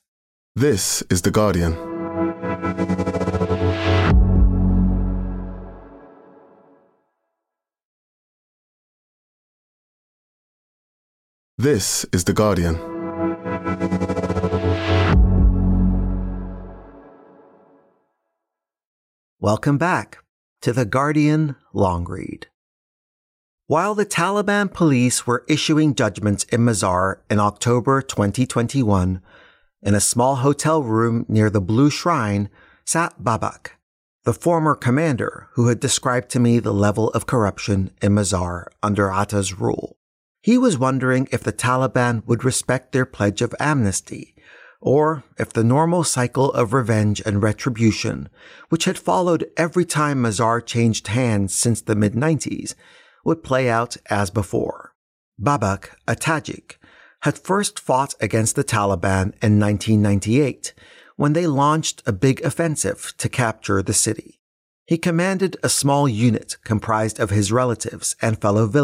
This 0.55 1.03
is 1.11 1.23
The 1.23 1.33
Guardian. 1.33 1.75
This 11.65 12.05
is 12.13 12.25
The 12.25 12.35
Guardian. 12.35 12.75
Welcome 19.41 19.79
back 19.79 20.19
to 20.61 20.75
The 20.75 20.85
Guardian 20.85 21.57
Long 21.73 22.05
Read. 22.05 22.49
While 23.67 23.95
the 23.95 24.05
Taliban 24.05 24.75
police 24.75 25.27
were 25.27 25.47
issuing 25.49 25.95
judgments 25.95 26.45
in 26.53 26.61
Mazar 26.61 27.21
in 27.31 27.41
October 27.41 28.03
2021, 28.03 29.23
in 29.81 29.95
a 29.95 30.01
small 30.01 30.37
hotel 30.37 30.83
room 30.83 31.25
near 31.29 31.49
the 31.49 31.63
Blue 31.63 31.89
Shrine 31.89 32.51
sat 32.85 33.23
Babak, 33.23 33.69
the 34.25 34.35
former 34.35 34.75
commander 34.75 35.49
who 35.53 35.69
had 35.69 35.81
described 35.81 36.29
to 36.29 36.39
me 36.39 36.59
the 36.59 36.75
level 36.75 37.09
of 37.13 37.25
corruption 37.25 37.91
in 38.03 38.13
Mazar 38.13 38.67
under 38.83 39.11
Atta's 39.11 39.59
rule. 39.59 39.97
He 40.45 40.59
was 40.59 40.77
wondering 40.77 41.27
if 41.33 41.43
the 41.43 41.55
Taliban 41.55 42.23
would 42.27 42.45
respect 42.45 42.93
their 42.93 43.07
pledge 43.07 43.41
of 43.41 43.55
amnesty, 43.59 44.35
or 44.79 45.25
if 45.39 45.55
the 45.55 45.65
normal 45.65 46.05
cycle 46.05 46.53
of 46.53 46.75
revenge 46.75 47.23
and 47.25 47.43
retribution, 47.43 48.29
which 48.69 48.85
had 48.85 48.99
followed 48.99 49.47
every 49.57 49.87
time 49.87 50.23
Mazar 50.23 50.61
changed 50.61 51.09
hands 51.09 51.55
since 51.55 51.81
the 51.81 51.95
mid 51.95 52.13
90s, 52.13 52.75
would 53.25 53.43
play 53.43 53.71
out 53.71 53.97
as 54.11 54.29
before. 54.29 54.93
Babak, 55.41 55.89
a 56.07 56.15
Tajik, 56.15 56.77
had 57.23 57.39
first 57.39 57.81
fought 57.81 58.13
against 58.21 58.55
the 58.55 58.65
Taliban 58.65 59.33
in 59.43 59.59
1998 59.59 60.75
when 61.17 61.33
they 61.33 61.47
launched 61.47 62.03
a 62.05 62.13
big 62.13 62.43
offensive 62.43 63.15
to 63.17 63.31
capture 63.31 63.83
the 63.83 63.95
city. 63.95 64.43
He 64.85 64.99
commanded 64.99 65.57
a 65.63 65.71
small 65.71 66.07
unit 66.07 66.59
comprised 66.65 67.19
of 67.19 67.31
his 67.31 67.51
relatives 67.51 68.15
and 68.21 68.39
fellow 68.39 68.67
villagers. 68.67 68.84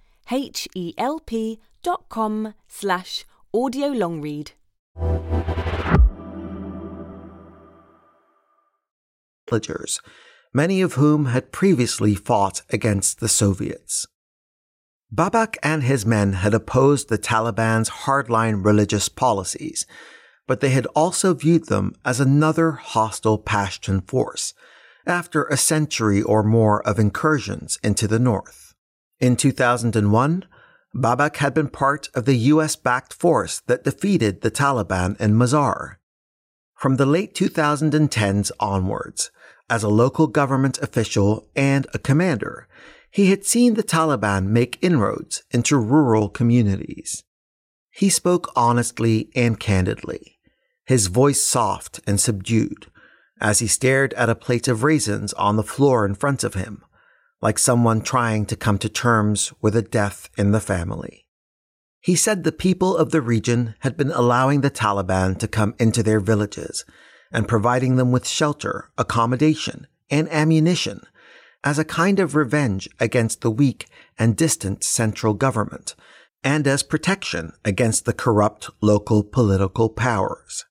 H-E-L-P 0.31 1.59
dot 1.83 2.09
com 2.09 2.53
slash 2.67 3.25
audiolongread. 3.53 4.51
villagers, 9.51 9.99
many 10.53 10.81
of 10.81 10.93
whom 10.93 11.25
had 11.25 11.51
previously 11.51 12.15
fought 12.15 12.61
against 12.69 13.19
the 13.19 13.27
Soviets. 13.27 14.07
Babak 15.13 15.57
and 15.61 15.83
his 15.83 16.05
men 16.05 16.33
had 16.33 16.53
opposed 16.53 17.09
the 17.09 17.17
Taliban's 17.17 17.89
hardline 17.89 18.63
religious 18.63 19.09
policies, 19.09 19.85
but 20.47 20.61
they 20.61 20.69
had 20.69 20.85
also 20.95 21.33
viewed 21.33 21.67
them 21.67 21.93
as 22.05 22.21
another 22.21 22.71
hostile 22.71 23.37
Pashtun 23.37 24.07
force 24.07 24.53
after 25.05 25.43
a 25.43 25.57
century 25.57 26.21
or 26.21 26.43
more 26.43 26.81
of 26.87 26.97
incursions 26.97 27.77
into 27.83 28.07
the 28.07 28.19
north. 28.19 28.60
In 29.21 29.35
2001, 29.35 30.45
Babak 30.95 31.37
had 31.37 31.53
been 31.53 31.69
part 31.69 32.09
of 32.15 32.25
the 32.25 32.37
US 32.37 32.75
backed 32.75 33.13
force 33.13 33.61
that 33.67 33.83
defeated 33.83 34.41
the 34.41 34.49
Taliban 34.49 35.15
in 35.21 35.35
Mazar. 35.35 35.97
From 36.73 36.95
the 36.95 37.05
late 37.05 37.35
2010s 37.35 38.51
onwards, 38.59 39.29
as 39.69 39.83
a 39.83 39.89
local 39.89 40.25
government 40.25 40.79
official 40.79 41.47
and 41.55 41.85
a 41.93 41.99
commander, 41.99 42.67
he 43.11 43.29
had 43.29 43.45
seen 43.45 43.75
the 43.75 43.83
Taliban 43.83 44.47
make 44.47 44.79
inroads 44.81 45.43
into 45.51 45.77
rural 45.77 46.27
communities. 46.27 47.23
He 47.91 48.09
spoke 48.09 48.51
honestly 48.55 49.29
and 49.35 49.59
candidly, 49.59 50.39
his 50.83 51.07
voice 51.07 51.43
soft 51.43 51.99
and 52.07 52.19
subdued, 52.19 52.87
as 53.39 53.59
he 53.59 53.67
stared 53.67 54.15
at 54.15 54.29
a 54.29 54.35
plate 54.35 54.67
of 54.67 54.81
raisins 54.81 55.31
on 55.33 55.57
the 55.57 55.63
floor 55.63 56.07
in 56.07 56.15
front 56.15 56.43
of 56.43 56.55
him, 56.55 56.83
like 57.41 57.57
someone 57.57 58.01
trying 58.01 58.45
to 58.45 58.55
come 58.55 58.77
to 58.77 58.89
terms 58.89 59.51
with 59.61 59.75
a 59.75 59.81
death 59.81 60.29
in 60.37 60.51
the 60.51 60.59
family. 60.59 61.25
He 61.99 62.15
said 62.15 62.43
the 62.43 62.51
people 62.51 62.95
of 62.95 63.11
the 63.11 63.21
region 63.21 63.75
had 63.79 63.97
been 63.97 64.11
allowing 64.11 64.61
the 64.61 64.71
Taliban 64.71 65.37
to 65.39 65.47
come 65.47 65.75
into 65.79 66.01
their 66.01 66.19
villages 66.19 66.85
and 67.31 67.47
providing 67.47 67.95
them 67.95 68.11
with 68.11 68.27
shelter, 68.27 68.89
accommodation, 68.97 69.87
and 70.09 70.29
ammunition 70.29 71.01
as 71.63 71.77
a 71.77 71.85
kind 71.85 72.19
of 72.19 72.35
revenge 72.35 72.89
against 72.99 73.41
the 73.41 73.51
weak 73.51 73.87
and 74.17 74.35
distant 74.35 74.83
central 74.83 75.33
government 75.33 75.95
and 76.43 76.67
as 76.67 76.81
protection 76.81 77.53
against 77.63 78.05
the 78.05 78.13
corrupt 78.13 78.69
local 78.81 79.23
political 79.23 79.89
powers. 79.89 80.65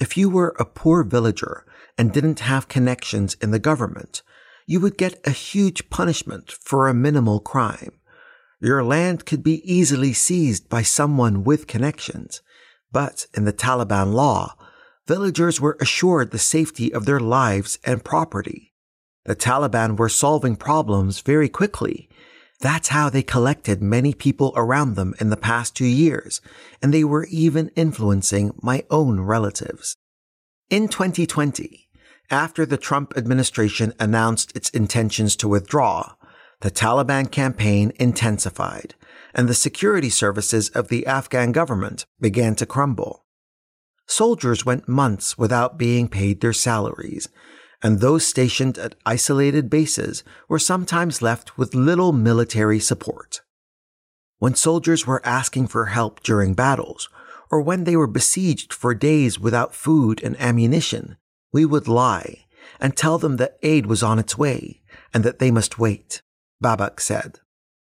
If 0.00 0.16
you 0.16 0.28
were 0.28 0.54
a 0.58 0.64
poor 0.64 1.04
villager 1.04 1.64
and 1.96 2.12
didn't 2.12 2.40
have 2.40 2.68
connections 2.68 3.34
in 3.40 3.52
the 3.52 3.58
government, 3.58 4.22
you 4.68 4.78
would 4.80 4.98
get 4.98 5.18
a 5.26 5.30
huge 5.30 5.88
punishment 5.88 6.52
for 6.52 6.86
a 6.86 6.94
minimal 6.94 7.40
crime. 7.40 7.98
Your 8.60 8.84
land 8.84 9.24
could 9.24 9.42
be 9.42 9.62
easily 9.64 10.12
seized 10.12 10.68
by 10.68 10.82
someone 10.82 11.42
with 11.42 11.66
connections, 11.66 12.42
but 12.92 13.26
in 13.32 13.46
the 13.46 13.52
Taliban 13.52 14.12
law, 14.12 14.54
villagers 15.06 15.58
were 15.58 15.78
assured 15.80 16.30
the 16.30 16.38
safety 16.38 16.92
of 16.92 17.06
their 17.06 17.18
lives 17.18 17.78
and 17.82 18.04
property. 18.04 18.74
The 19.24 19.34
Taliban 19.34 19.96
were 19.96 20.10
solving 20.10 20.54
problems 20.54 21.20
very 21.20 21.48
quickly. 21.48 22.10
That's 22.60 22.88
how 22.88 23.08
they 23.08 23.22
collected 23.22 23.80
many 23.80 24.12
people 24.12 24.52
around 24.54 24.96
them 24.96 25.14
in 25.18 25.30
the 25.30 25.36
past 25.38 25.76
two 25.76 25.86
years, 25.86 26.42
and 26.82 26.92
they 26.92 27.04
were 27.04 27.26
even 27.30 27.70
influencing 27.74 28.52
my 28.60 28.84
own 28.90 29.20
relatives. 29.20 29.96
In 30.68 30.88
2020, 30.88 31.87
after 32.30 32.66
the 32.66 32.76
Trump 32.76 33.14
administration 33.16 33.94
announced 33.98 34.54
its 34.56 34.70
intentions 34.70 35.36
to 35.36 35.48
withdraw, 35.48 36.14
the 36.60 36.70
Taliban 36.70 37.30
campaign 37.30 37.92
intensified, 37.98 38.94
and 39.34 39.48
the 39.48 39.54
security 39.54 40.10
services 40.10 40.68
of 40.70 40.88
the 40.88 41.06
Afghan 41.06 41.52
government 41.52 42.04
began 42.20 42.54
to 42.56 42.66
crumble. 42.66 43.24
Soldiers 44.06 44.64
went 44.64 44.88
months 44.88 45.38
without 45.38 45.78
being 45.78 46.08
paid 46.08 46.40
their 46.40 46.52
salaries, 46.52 47.28
and 47.82 48.00
those 48.00 48.26
stationed 48.26 48.76
at 48.78 48.96
isolated 49.06 49.70
bases 49.70 50.24
were 50.48 50.58
sometimes 50.58 51.22
left 51.22 51.56
with 51.56 51.74
little 51.74 52.12
military 52.12 52.80
support. 52.80 53.42
When 54.38 54.54
soldiers 54.54 55.06
were 55.06 55.24
asking 55.24 55.68
for 55.68 55.86
help 55.86 56.22
during 56.22 56.54
battles, 56.54 57.08
or 57.50 57.60
when 57.60 57.84
they 57.84 57.96
were 57.96 58.06
besieged 58.06 58.72
for 58.72 58.94
days 58.94 59.38
without 59.38 59.74
food 59.74 60.22
and 60.22 60.38
ammunition, 60.40 61.16
we 61.52 61.64
would 61.64 61.88
lie 61.88 62.44
and 62.80 62.96
tell 62.96 63.18
them 63.18 63.36
that 63.36 63.58
aid 63.62 63.86
was 63.86 64.02
on 64.02 64.18
its 64.18 64.36
way 64.36 64.82
and 65.12 65.24
that 65.24 65.38
they 65.38 65.50
must 65.50 65.78
wait, 65.78 66.22
Babak 66.62 67.00
said. 67.00 67.40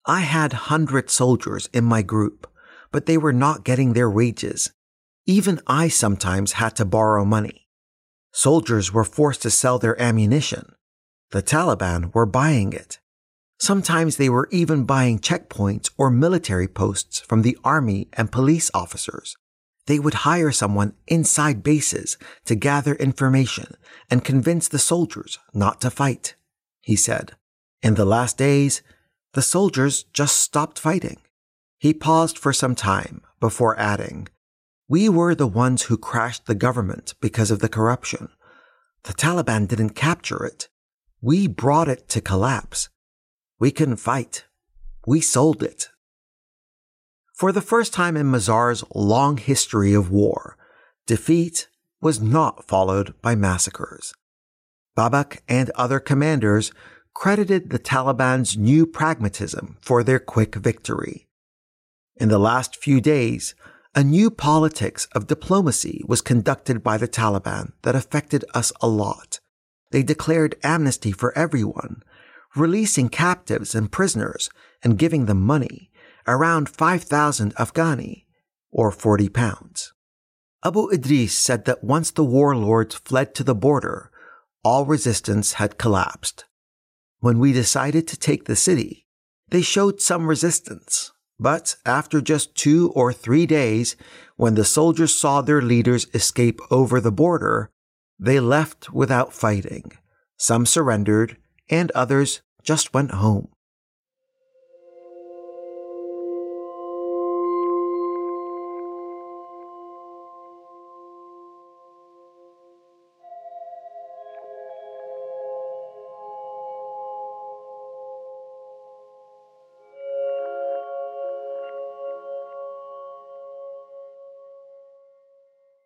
I 0.06 0.22
had 0.22 0.54
hundred 0.54 1.10
soldiers 1.10 1.70
in 1.74 1.84
my 1.84 2.02
group, 2.02 2.48
but 2.92 3.06
they 3.06 3.18
were 3.18 3.34
not 3.34 3.64
getting 3.64 3.94
their 3.94 4.10
wages 4.10 4.72
even 5.26 5.62
I 5.68 5.88
sometimes 5.88 6.54
had 6.54 6.76
to 6.76 6.86
borrow 6.86 7.24
money. 7.24 7.68
Soldiers 8.34 8.92
were 8.92 9.06
forced 9.06 9.42
to 9.44 9.50
sell 9.50 9.80
their 9.80 10.00
ammunition. 10.02 10.74
The 11.32 11.42
Taliban 11.42 12.14
were 12.14 12.26
buying 12.26 12.74
it. 12.74 13.00
Sometimes 13.60 14.18
they 14.18 14.28
were 14.28 14.50
even 14.52 14.84
buying 14.84 15.20
checkpoints 15.20 15.90
or 15.98 16.10
military 16.10 16.68
posts 16.68 17.22
from 17.22 17.42
the 17.42 17.58
army 17.64 18.10
and 18.14 18.32
police 18.32 18.70
officers. 18.74 19.38
They 19.86 20.00
would 20.00 20.26
hire 20.26 20.52
someone 20.52 20.94
inside 21.08 21.64
bases 21.64 22.18
to 22.46 22.56
gather 22.56 22.96
information 22.96 23.76
and 24.10 24.24
convince 24.24 24.68
the 24.68 24.80
soldiers 24.80 25.40
not 25.54 25.82
to 25.82 25.90
fight, 25.90 26.36
he 26.82 26.96
said. 26.96 27.34
In 27.82 27.96
the 27.96 28.06
last 28.06 28.38
days, 28.38 28.82
the 29.34 29.42
soldiers 29.42 30.04
just 30.14 30.40
stopped 30.40 30.80
fighting. 30.80 31.18
He 31.80 31.94
paused 31.94 32.38
for 32.38 32.54
some 32.54 32.76
time 32.76 33.22
before 33.42 33.78
adding, 33.78 34.30
We 34.88 35.10
were 35.10 35.36
the 35.36 35.48
ones 35.48 35.84
who 35.84 35.98
crashed 35.98 36.46
the 36.46 36.56
government 36.56 37.14
because 37.20 37.52
of 37.52 37.60
the 37.60 37.68
corruption. 37.68 38.30
The 39.04 39.14
Taliban 39.14 39.68
didn't 39.68 39.92
capture 39.92 40.46
it. 40.46 40.70
We 41.22 41.48
brought 41.48 41.90
it 41.90 42.08
to 42.10 42.22
collapse. 42.22 42.88
We 43.60 43.72
couldn't 43.72 43.98
fight. 43.98 44.46
We 45.06 45.20
sold 45.20 45.62
it. 45.62 45.90
For 47.34 47.52
the 47.52 47.62
first 47.62 47.94
time 47.94 48.16
in 48.16 48.30
Mazar's 48.30 48.84
long 48.94 49.38
history 49.38 49.94
of 49.94 50.12
war, 50.12 50.56
defeat 51.08 51.68
was 52.00 52.22
not 52.22 52.64
followed 52.68 53.20
by 53.24 53.34
massacres. 53.34 54.14
Babak 54.96 55.40
and 55.50 55.72
other 55.72 56.00
commanders 56.00 56.72
credited 57.16 57.70
the 57.72 57.80
Taliban's 57.80 58.56
new 58.56 58.86
pragmatism 58.86 59.78
for 59.82 60.04
their 60.04 60.20
quick 60.20 60.56
victory. 60.56 61.28
In 62.18 62.30
the 62.30 62.38
last 62.38 62.76
few 62.76 63.02
days, 63.02 63.56
a 63.96 64.04
new 64.04 64.30
politics 64.30 65.08
of 65.14 65.28
diplomacy 65.28 66.04
was 66.08 66.22
conducted 66.22 66.84
by 66.84 66.98
the 66.98 67.08
Taliban 67.08 67.72
that 67.82 67.96
affected 67.96 68.46
us 68.54 68.72
a 68.82 68.88
lot. 68.88 69.40
They 69.92 70.04
declared 70.04 70.56
amnesty 70.64 71.12
for 71.12 71.36
everyone, 71.38 72.04
releasing 72.56 73.10
captives 73.10 73.74
and 73.74 73.92
prisoners 73.92 74.52
and 74.84 75.00
giving 75.00 75.26
them 75.26 75.42
money, 75.42 75.90
around 76.28 76.70
5,000 76.70 77.56
Afghani, 77.56 78.26
or 78.72 78.92
40 78.92 79.30
pounds. 79.30 79.94
Abu 80.66 80.90
Idris 80.90 81.38
said 81.38 81.66
that 81.66 81.84
once 81.84 82.12
the 82.12 82.24
warlords 82.24 82.96
fled 82.96 83.36
to 83.36 83.44
the 83.44 83.56
border, 83.56 84.12
all 84.64 84.86
resistance 84.86 85.54
had 85.54 85.78
collapsed. 85.78 86.46
When 87.20 87.40
we 87.40 87.54
decided 87.54 88.08
to 88.08 88.18
take 88.18 88.46
the 88.46 88.56
city, 88.56 89.06
they 89.50 89.62
showed 89.62 90.02
some 90.02 90.28
resistance, 90.28 91.12
but 91.40 91.76
after 91.86 92.22
just 92.22 92.56
two 92.56 92.92
or 92.96 93.12
three 93.12 93.46
days, 93.46 93.96
when 94.36 94.56
the 94.56 94.66
soldiers 94.66 95.16
saw 95.16 95.42
their 95.42 95.62
leaders 95.62 96.08
escape 96.14 96.60
over 96.72 97.00
the 97.00 97.12
border, 97.12 97.70
they 98.18 98.40
left 98.40 98.92
without 98.94 99.34
fighting. 99.34 99.92
Some 100.38 100.66
surrendered, 100.66 101.38
and 101.70 101.92
others 101.92 102.42
just 102.64 102.94
went 102.94 103.12
home. 103.12 103.50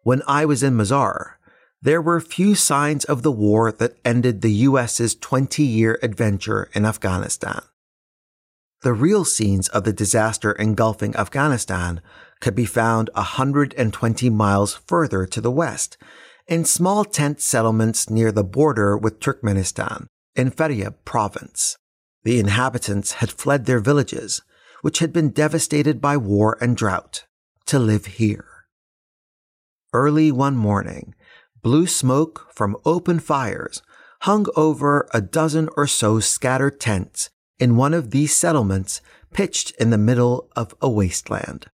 When 0.07 0.23
I 0.25 0.45
was 0.45 0.63
in 0.63 0.77
Mazar, 0.77 1.33
there 1.81 2.01
were 2.01 2.21
few 2.21 2.55
signs 2.55 3.03
of 3.03 3.23
the 3.23 3.31
war 3.45 3.73
that 3.73 3.97
ended 4.05 4.39
the 4.39 4.63
US's 4.69 5.15
20 5.15 5.63
year 5.63 5.99
adventure 6.01 6.69
in 6.73 6.85
Afghanistan. 6.85 7.61
The 8.83 8.93
real 8.93 9.25
scenes 9.25 9.67
of 9.67 9.83
the 9.83 9.91
disaster 9.91 10.53
engulfing 10.53 11.13
Afghanistan 11.17 11.99
could 12.39 12.55
be 12.55 12.63
found 12.63 13.09
120 13.15 14.29
miles 14.29 14.75
further 14.87 15.25
to 15.25 15.41
the 15.41 15.51
west, 15.51 15.97
in 16.47 16.63
small 16.63 17.03
tent 17.03 17.41
settlements 17.41 18.09
near 18.09 18.31
the 18.31 18.45
border 18.45 18.95
with 18.97 19.19
Turkmenistan, 19.19 20.07
in 20.37 20.51
Faryab 20.51 21.03
province. 21.03 21.75
The 22.23 22.39
inhabitants 22.39 23.19
had 23.19 23.29
fled 23.29 23.65
their 23.65 23.81
villages, 23.81 24.41
which 24.81 24.99
had 24.99 25.11
been 25.11 25.31
devastated 25.31 25.99
by 25.99 26.15
war 26.15 26.57
and 26.61 26.77
drought, 26.77 27.25
to 27.65 27.77
live 27.77 28.05
here. 28.05 28.46
Early 29.97 30.31
one 30.31 30.55
morning, 30.55 31.15
blue 31.63 31.87
smoke 31.87 32.49
from 32.53 32.77
open 32.85 33.17
fires 33.17 33.81
hung 34.21 34.45
over 34.55 35.09
a 35.11 35.21
dozen 35.21 35.69
or 35.75 35.87
so 35.87 36.19
scattered 36.19 36.79
tents 36.79 37.31
in 37.57 37.77
one 37.77 37.95
of 37.95 38.11
these 38.11 38.35
settlements 38.35 39.01
pitched 39.33 39.71
in 39.79 39.89
the 39.89 39.97
middle 39.97 40.51
of 40.55 40.75
a 40.83 40.87
wasteland. 40.87 41.65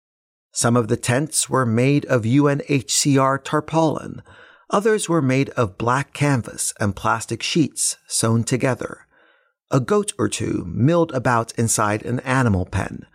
Some 0.53 0.77
of 0.77 0.87
the 0.87 0.95
tents 0.95 1.49
were 1.49 1.65
made 1.65 2.05
of 2.05 2.21
UNHCR 2.21 3.43
tarpaulin, 3.43 4.23
others 4.69 5.09
were 5.09 5.21
made 5.21 5.49
of 5.49 5.77
black 5.77 6.13
canvas 6.13 6.73
and 6.79 6.95
plastic 6.95 7.43
sheets 7.43 7.97
sewn 8.07 8.45
together. 8.45 9.05
A 9.69 9.81
goat 9.81 10.13
or 10.17 10.29
two 10.29 10.63
milled 10.65 11.11
about 11.11 11.51
inside 11.59 12.05
an 12.05 12.21
animal 12.21 12.65
pen, 12.65 13.05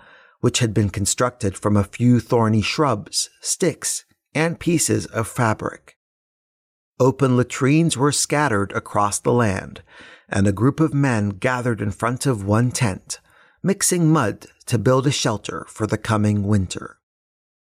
which 0.41 0.59
had 0.59 0.75
been 0.75 0.91
constructed 0.91 1.57
from 1.57 1.79
a 1.79 1.85
few 1.85 2.21
thorny 2.21 2.61
shrubs, 2.61 3.31
sticks, 3.41 4.05
and 4.35 4.61
pieces 4.61 5.07
of 5.07 5.29
fabric. 5.29 5.97
Open 7.01 7.37
latrines 7.37 7.97
were 7.97 8.13
scattered 8.13 8.73
across 8.73 9.19
the 9.21 9.33
land, 9.33 9.83
and 10.29 10.47
a 10.47 10.53
group 10.53 10.81
of 10.81 10.93
men 10.93 11.31
gathered 11.31 11.81
in 11.81 11.91
front 11.91 12.27
of 12.27 12.45
one 12.45 12.71
tent, 12.71 13.21
mixing 13.63 14.11
mud 14.11 14.47
to 14.67 14.79
build 14.79 15.07
a 15.07 15.11
shelter 15.11 15.65
for 15.69 15.87
the 15.87 15.99
coming 15.99 16.43
winter. 16.43 16.99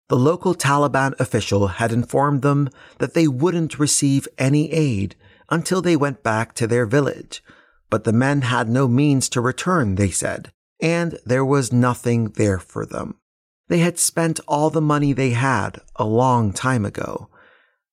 The 0.08 0.18
local 0.18 0.54
Taliban 0.54 1.20
official 1.20 1.68
had 1.68 1.92
informed 1.92 2.44
them 2.44 2.70
that 3.00 3.14
they 3.14 3.28
wouldn't 3.28 3.80
receive 3.80 4.28
any 4.38 4.72
aid 4.72 5.16
until 5.50 5.82
they 5.82 5.96
went 5.96 6.24
back 6.24 6.54
to 6.56 6.68
their 6.68 6.86
village, 6.86 7.44
but 7.90 8.04
the 8.04 8.14
men 8.14 8.42
had 8.42 8.70
no 8.70 8.88
means 8.88 9.28
to 9.30 9.42
return, 9.42 9.96
they 9.96 10.12
said, 10.12 10.52
and 10.80 11.20
there 11.26 11.46
was 11.46 11.74
nothing 11.74 12.30
there 12.32 12.60
for 12.60 12.86
them. 12.86 13.20
They 13.68 13.80
had 13.80 13.98
spent 13.98 14.40
all 14.48 14.70
the 14.70 14.82
money 14.82 15.12
they 15.14 15.32
had 15.32 15.82
a 15.96 16.06
long 16.06 16.54
time 16.54 16.86
ago. 16.86 17.30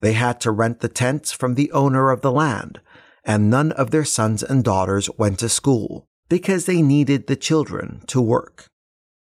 They 0.00 0.12
had 0.12 0.40
to 0.42 0.50
rent 0.50 0.80
the 0.80 0.88
tents 0.88 1.32
from 1.32 1.54
the 1.54 1.72
owner 1.72 2.10
of 2.10 2.20
the 2.20 2.32
land, 2.32 2.80
and 3.24 3.48
none 3.48 3.72
of 3.72 3.90
their 3.90 4.04
sons 4.04 4.42
and 4.42 4.62
daughters 4.62 5.08
went 5.16 5.38
to 5.38 5.48
school 5.48 6.06
because 6.28 6.66
they 6.66 6.82
needed 6.82 7.26
the 7.26 7.36
children 7.36 8.02
to 8.08 8.20
work. 8.20 8.66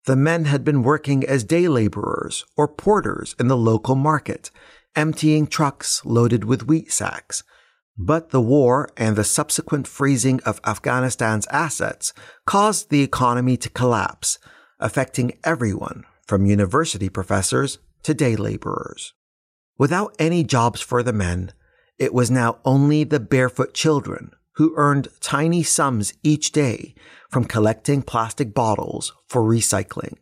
The 0.05 0.15
men 0.15 0.45
had 0.45 0.63
been 0.63 0.83
working 0.83 1.25
as 1.25 1.43
day 1.43 1.67
laborers 1.67 2.45
or 2.55 2.67
porters 2.67 3.35
in 3.39 3.47
the 3.47 3.57
local 3.57 3.95
market, 3.95 4.51
emptying 4.95 5.47
trucks 5.47 6.05
loaded 6.05 6.43
with 6.43 6.67
wheat 6.67 6.91
sacks. 6.91 7.43
But 7.97 8.29
the 8.29 8.41
war 8.41 8.89
and 8.97 9.15
the 9.15 9.23
subsequent 9.23 9.87
freezing 9.87 10.41
of 10.45 10.61
Afghanistan's 10.63 11.47
assets 11.47 12.13
caused 12.45 12.89
the 12.89 13.01
economy 13.01 13.57
to 13.57 13.69
collapse, 13.69 14.37
affecting 14.79 15.39
everyone 15.43 16.05
from 16.25 16.45
university 16.45 17.09
professors 17.09 17.79
to 18.03 18.13
day 18.13 18.35
laborers. 18.35 19.13
Without 19.77 20.15
any 20.19 20.43
jobs 20.43 20.81
for 20.81 21.03
the 21.03 21.13
men, 21.13 21.51
it 21.97 22.13
was 22.13 22.31
now 22.31 22.59
only 22.65 23.03
the 23.03 23.19
barefoot 23.19 23.73
children 23.73 24.31
who 24.53 24.73
earned 24.77 25.09
tiny 25.19 25.63
sums 25.63 26.13
each 26.23 26.51
day 26.51 26.95
from 27.29 27.45
collecting 27.45 28.01
plastic 28.01 28.53
bottles 28.53 29.13
for 29.27 29.41
recycling. 29.41 30.15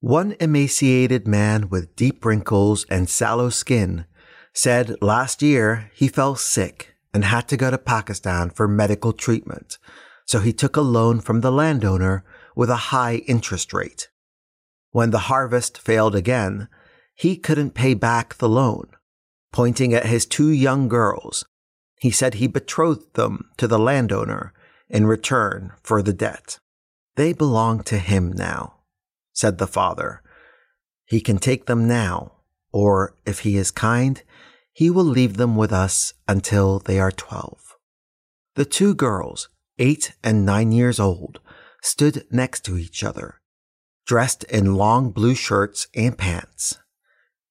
One 0.00 0.34
emaciated 0.40 1.28
man 1.28 1.68
with 1.68 1.94
deep 1.94 2.24
wrinkles 2.24 2.84
and 2.90 3.08
sallow 3.08 3.50
skin 3.50 4.04
said 4.52 5.00
last 5.00 5.42
year 5.42 5.90
he 5.94 6.08
fell 6.08 6.34
sick 6.34 6.94
and 7.14 7.24
had 7.24 7.46
to 7.48 7.56
go 7.56 7.70
to 7.70 7.78
Pakistan 7.78 8.50
for 8.50 8.66
medical 8.66 9.12
treatment, 9.12 9.78
so 10.26 10.40
he 10.40 10.52
took 10.52 10.76
a 10.76 10.80
loan 10.80 11.20
from 11.20 11.40
the 11.40 11.52
landowner 11.52 12.24
with 12.56 12.70
a 12.70 12.90
high 12.90 13.16
interest 13.28 13.72
rate. 13.72 14.08
When 14.92 15.10
the 15.10 15.30
harvest 15.30 15.78
failed 15.78 16.14
again, 16.14 16.68
he 17.14 17.36
couldn't 17.36 17.74
pay 17.74 17.94
back 17.94 18.34
the 18.34 18.48
loan. 18.48 18.90
Pointing 19.50 19.94
at 19.94 20.06
his 20.06 20.26
two 20.26 20.50
young 20.50 20.86
girls, 20.86 21.44
he 21.98 22.10
said 22.10 22.34
he 22.34 22.46
betrothed 22.46 23.14
them 23.14 23.50
to 23.56 23.66
the 23.66 23.78
landowner 23.78 24.52
in 24.88 25.06
return 25.06 25.72
for 25.82 26.02
the 26.02 26.12
debt. 26.12 26.58
They 27.16 27.32
belong 27.32 27.82
to 27.84 27.98
him 27.98 28.32
now, 28.32 28.80
said 29.32 29.56
the 29.58 29.66
father. 29.66 30.22
He 31.06 31.20
can 31.20 31.38
take 31.38 31.66
them 31.66 31.88
now, 31.88 32.32
or 32.70 33.14
if 33.26 33.40
he 33.40 33.56
is 33.56 33.70
kind, 33.70 34.22
he 34.72 34.90
will 34.90 35.04
leave 35.04 35.36
them 35.36 35.56
with 35.56 35.72
us 35.72 36.14
until 36.28 36.78
they 36.78 36.98
are 36.98 37.12
twelve. 37.12 37.76
The 38.56 38.64
two 38.66 38.94
girls, 38.94 39.48
eight 39.78 40.14
and 40.22 40.44
nine 40.44 40.72
years 40.72 41.00
old, 41.00 41.40
stood 41.82 42.26
next 42.30 42.64
to 42.66 42.76
each 42.76 43.02
other 43.02 43.41
dressed 44.12 44.44
in 44.44 44.74
long 44.74 45.10
blue 45.10 45.34
shirts 45.34 45.86
and 45.94 46.18
pants. 46.18 46.76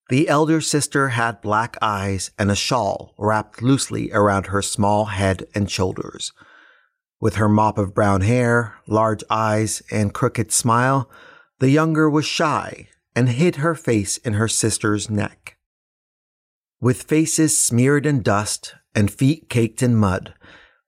The 0.10 0.30
elder 0.30 0.62
sister 0.62 1.10
had 1.10 1.42
black 1.42 1.76
eyes 1.82 2.30
and 2.38 2.52
a 2.52 2.56
shawl 2.56 3.16
wrapped 3.18 3.64
loosely 3.64 4.12
around 4.12 4.46
her 4.46 4.62
small 4.62 5.06
head 5.06 5.48
and 5.56 5.72
shoulders. 5.72 6.32
With 7.20 7.38
her 7.38 7.50
mop 7.50 7.80
of 7.80 7.96
brown 7.96 8.22
hair, 8.22 8.76
large 8.86 9.24
eyes, 9.28 9.82
and 9.90 10.14
crooked 10.14 10.52
smile, 10.52 11.10
the 11.58 11.72
younger 11.72 12.08
was 12.08 12.26
shy 12.26 12.90
and 13.16 13.30
hid 13.30 13.56
her 13.56 13.74
face 13.74 14.18
in 14.18 14.34
her 14.34 14.48
sister's 14.48 15.10
neck. 15.10 15.58
With 16.80 17.02
faces 17.02 17.58
smeared 17.58 18.06
in 18.06 18.22
dust 18.22 18.76
and 18.94 19.10
feet 19.10 19.50
caked 19.50 19.82
in 19.82 19.96
mud, 19.96 20.36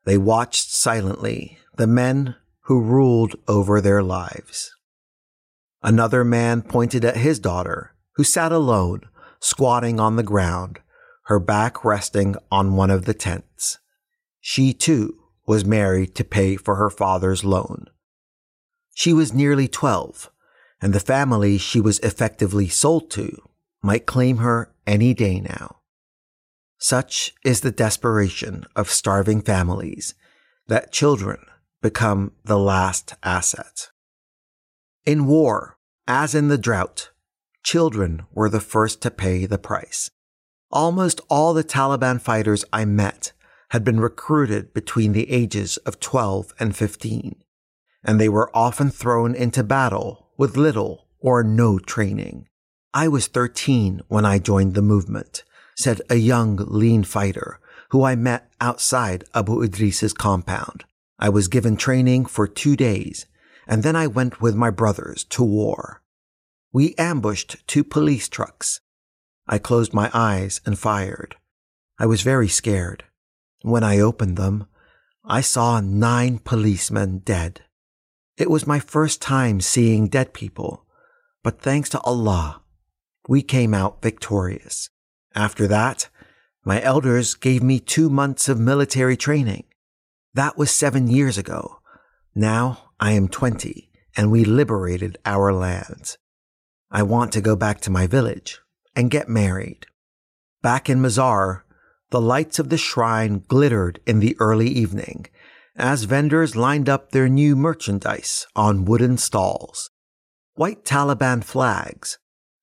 they 0.05 0.19
watched 0.19 0.69
silently 0.69 1.57
the 1.77 1.87
men 1.87 2.35
who 2.65 2.79
ruled 2.79 3.33
over 3.47 3.81
their 3.81 4.03
lives. 4.03 4.72
Another 5.83 6.23
man 6.23 6.61
pointed 6.61 7.03
at 7.03 7.17
his 7.17 7.39
daughter, 7.39 7.93
who 8.15 8.23
sat 8.23 8.51
alone, 8.53 9.01
squatting 9.41 9.99
on 9.99 10.15
the 10.15 10.23
ground, 10.23 10.79
her 11.25 11.39
back 11.39 11.83
resting 11.83 12.35
on 12.49 12.75
one 12.75 12.89
of 12.89 13.05
the 13.05 13.13
tents. 13.13 13.79
She, 14.39 14.73
too, 14.73 15.19
was 15.45 15.65
married 15.65 16.15
to 16.15 16.23
pay 16.23 16.55
for 16.55 16.75
her 16.75 16.89
father's 16.89 17.43
loan. 17.43 17.87
She 18.93 19.11
was 19.11 19.33
nearly 19.33 19.67
12, 19.67 20.29
and 20.81 20.93
the 20.93 20.99
family 20.99 21.57
she 21.57 21.81
was 21.81 21.99
effectively 21.99 22.69
sold 22.69 23.09
to 23.11 23.37
might 23.81 24.05
claim 24.05 24.37
her 24.37 24.73
any 24.87 25.13
day 25.13 25.41
now. 25.41 25.77
Such 26.77 27.33
is 27.43 27.61
the 27.61 27.71
desperation 27.71 28.65
of 28.75 28.89
starving 28.89 29.41
families 29.41 30.15
that 30.67 30.91
children 30.91 31.39
become 31.81 32.31
the 32.43 32.59
last 32.59 33.15
asset. 33.23 33.89
In 35.05 35.25
war, 35.25 35.72
as 36.07 36.35
in 36.35 36.47
the 36.47 36.57
drought, 36.57 37.09
children 37.63 38.25
were 38.33 38.49
the 38.49 38.59
first 38.59 39.01
to 39.01 39.11
pay 39.11 39.45
the 39.45 39.57
price. 39.57 40.09
Almost 40.71 41.21
all 41.29 41.53
the 41.53 41.63
Taliban 41.63 42.19
fighters 42.19 42.65
I 42.73 42.85
met 42.85 43.31
had 43.69 43.83
been 43.83 43.99
recruited 43.99 44.73
between 44.73 45.13
the 45.13 45.29
ages 45.31 45.77
of 45.77 45.99
12 45.99 46.53
and 46.59 46.75
15, 46.75 47.35
and 48.03 48.19
they 48.19 48.29
were 48.29 48.55
often 48.55 48.89
thrown 48.89 49.33
into 49.35 49.63
battle 49.63 50.29
with 50.37 50.57
little 50.57 51.07
or 51.19 51.43
no 51.43 51.79
training. 51.79 52.47
I 52.93 53.07
was 53.07 53.27
13 53.27 54.01
when 54.07 54.25
I 54.25 54.39
joined 54.39 54.75
the 54.75 54.81
movement, 54.81 55.43
said 55.75 56.01
a 56.09 56.15
young, 56.15 56.57
lean 56.57 57.03
fighter 57.03 57.59
who 57.89 58.03
I 58.03 58.15
met 58.15 58.51
outside 58.59 59.23
Abu 59.35 59.61
Idris's 59.61 60.13
compound. 60.13 60.83
I 61.19 61.29
was 61.29 61.47
given 61.47 61.77
training 61.77 62.25
for 62.25 62.47
two 62.47 62.75
days, 62.75 63.27
and 63.67 63.83
then 63.83 63.95
I 63.95 64.07
went 64.07 64.41
with 64.41 64.55
my 64.55 64.69
brothers 64.69 65.23
to 65.25 65.43
war. 65.43 66.01
We 66.71 66.95
ambushed 66.97 67.65
two 67.67 67.83
police 67.83 68.27
trucks. 68.27 68.81
I 69.47 69.57
closed 69.57 69.93
my 69.93 70.09
eyes 70.13 70.61
and 70.65 70.77
fired. 70.77 71.35
I 71.99 72.05
was 72.05 72.21
very 72.21 72.47
scared. 72.47 73.03
When 73.61 73.83
I 73.83 73.99
opened 73.99 74.37
them, 74.37 74.65
I 75.25 75.41
saw 75.41 75.79
nine 75.79 76.39
policemen 76.39 77.19
dead. 77.19 77.61
It 78.37 78.49
was 78.49 78.67
my 78.67 78.79
first 78.79 79.21
time 79.21 79.61
seeing 79.61 80.07
dead 80.07 80.33
people, 80.33 80.85
but 81.43 81.61
thanks 81.61 81.89
to 81.89 82.01
Allah, 82.01 82.61
we 83.27 83.41
came 83.41 83.73
out 83.73 84.01
victorious. 84.01 84.89
After 85.35 85.67
that, 85.67 86.09
my 86.65 86.81
elders 86.81 87.35
gave 87.35 87.61
me 87.61 87.79
two 87.79 88.09
months 88.09 88.49
of 88.49 88.59
military 88.59 89.15
training. 89.15 89.65
That 90.33 90.57
was 90.57 90.71
seven 90.71 91.07
years 91.07 91.37
ago. 91.37 91.79
Now 92.33 92.91
I 93.03 93.11
am 93.11 93.27
20 93.27 93.89
and 94.15 94.31
we 94.31 94.45
liberated 94.45 95.17
our 95.25 95.51
lands. 95.51 96.17
I 96.89 97.03
want 97.03 97.33
to 97.33 97.41
go 97.41 97.53
back 97.53 97.81
to 97.81 97.91
my 97.91 98.07
village 98.07 98.61
and 98.95 99.11
get 99.11 99.27
married. 99.27 99.87
Back 100.61 100.89
in 100.89 101.01
Mazar, 101.01 101.63
the 102.11 102.21
lights 102.21 102.59
of 102.59 102.69
the 102.69 102.77
shrine 102.77 103.43
glittered 103.45 103.99
in 104.05 104.21
the 104.21 104.37
early 104.39 104.69
evening 104.69 105.25
as 105.75 106.05
vendors 106.05 106.55
lined 106.55 106.87
up 106.87 107.11
their 107.11 107.27
new 107.27 107.57
merchandise 107.57 108.47
on 108.55 108.85
wooden 108.85 109.17
stalls. 109.17 109.89
White 110.53 110.85
Taliban 110.85 111.43
flags, 111.43 112.19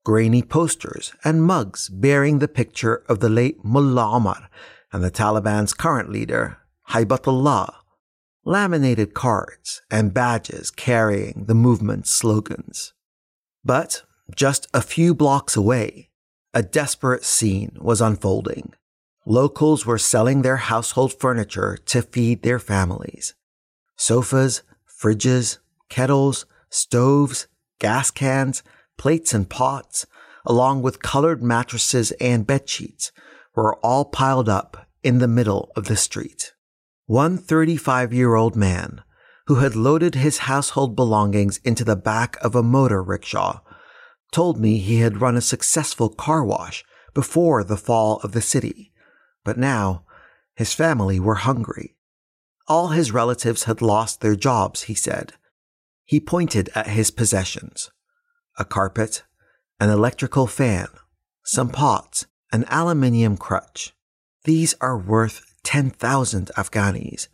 grainy 0.06 0.40
posters, 0.40 1.12
and 1.22 1.42
mugs 1.42 1.90
bearing 1.90 2.38
the 2.38 2.48
picture 2.48 3.04
of 3.10 3.20
the 3.20 3.28
late 3.28 3.62
Mullah 3.62 4.14
Omar 4.14 4.48
and 4.90 5.04
the 5.04 5.10
Taliban's 5.10 5.74
current 5.74 6.10
leader, 6.10 6.56
Haibatullah, 6.88 7.79
laminated 8.44 9.14
cards 9.14 9.82
and 9.90 10.14
badges 10.14 10.70
carrying 10.70 11.44
the 11.46 11.54
movement's 11.54 12.10
slogans. 12.10 12.92
But 13.64 14.02
just 14.34 14.66
a 14.72 14.82
few 14.82 15.14
blocks 15.14 15.56
away, 15.56 16.10
a 16.54 16.62
desperate 16.62 17.24
scene 17.24 17.76
was 17.80 18.00
unfolding. 18.00 18.74
Locals 19.26 19.84
were 19.84 19.98
selling 19.98 20.42
their 20.42 20.56
household 20.56 21.12
furniture 21.12 21.76
to 21.86 22.02
feed 22.02 22.42
their 22.42 22.58
families. 22.58 23.34
Sofas, 23.96 24.62
fridges, 25.00 25.58
kettles, 25.88 26.46
stoves, 26.70 27.46
gas 27.78 28.10
cans, 28.10 28.62
plates 28.96 29.34
and 29.34 29.48
pots, 29.48 30.06
along 30.46 30.82
with 30.82 31.02
colored 31.02 31.42
mattresses 31.42 32.12
and 32.12 32.46
bed 32.46 32.68
sheets, 32.68 33.12
were 33.54 33.76
all 33.76 34.06
piled 34.06 34.48
up 34.48 34.88
in 35.02 35.18
the 35.18 35.28
middle 35.28 35.70
of 35.76 35.84
the 35.84 35.96
street. 35.96 36.54
One 37.10 37.38
35 37.38 38.12
year 38.12 38.36
old 38.36 38.54
man, 38.54 39.02
who 39.48 39.56
had 39.56 39.74
loaded 39.74 40.14
his 40.14 40.46
household 40.46 40.94
belongings 40.94 41.56
into 41.64 41.82
the 41.82 41.96
back 41.96 42.36
of 42.40 42.54
a 42.54 42.62
motor 42.62 43.02
rickshaw, 43.02 43.62
told 44.30 44.60
me 44.60 44.78
he 44.78 45.00
had 45.00 45.20
run 45.20 45.36
a 45.36 45.40
successful 45.40 46.08
car 46.08 46.44
wash 46.44 46.84
before 47.12 47.64
the 47.64 47.76
fall 47.76 48.20
of 48.22 48.30
the 48.30 48.40
city, 48.40 48.92
but 49.42 49.58
now 49.58 50.04
his 50.54 50.72
family 50.72 51.18
were 51.18 51.34
hungry. 51.34 51.96
All 52.68 52.90
his 52.90 53.10
relatives 53.10 53.64
had 53.64 53.82
lost 53.82 54.20
their 54.20 54.36
jobs, 54.36 54.82
he 54.82 54.94
said. 54.94 55.32
He 56.04 56.20
pointed 56.20 56.70
at 56.76 56.86
his 56.86 57.10
possessions 57.10 57.90
a 58.56 58.64
carpet, 58.64 59.24
an 59.80 59.90
electrical 59.90 60.46
fan, 60.46 60.86
some 61.42 61.70
pots, 61.70 62.26
an 62.52 62.64
aluminium 62.68 63.36
crutch. 63.36 63.96
These 64.44 64.76
are 64.80 64.96
worth 64.96 65.49
10,000 65.64 66.50
Afghanis, 66.56 67.28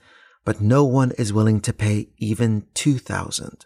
but 0.45 0.61
no 0.61 0.85
one 0.85 1.13
is 1.19 1.33
willing 1.33 1.61
to 1.61 1.73
pay 1.73 2.09
even 2.19 2.67
2,000. 2.75 3.65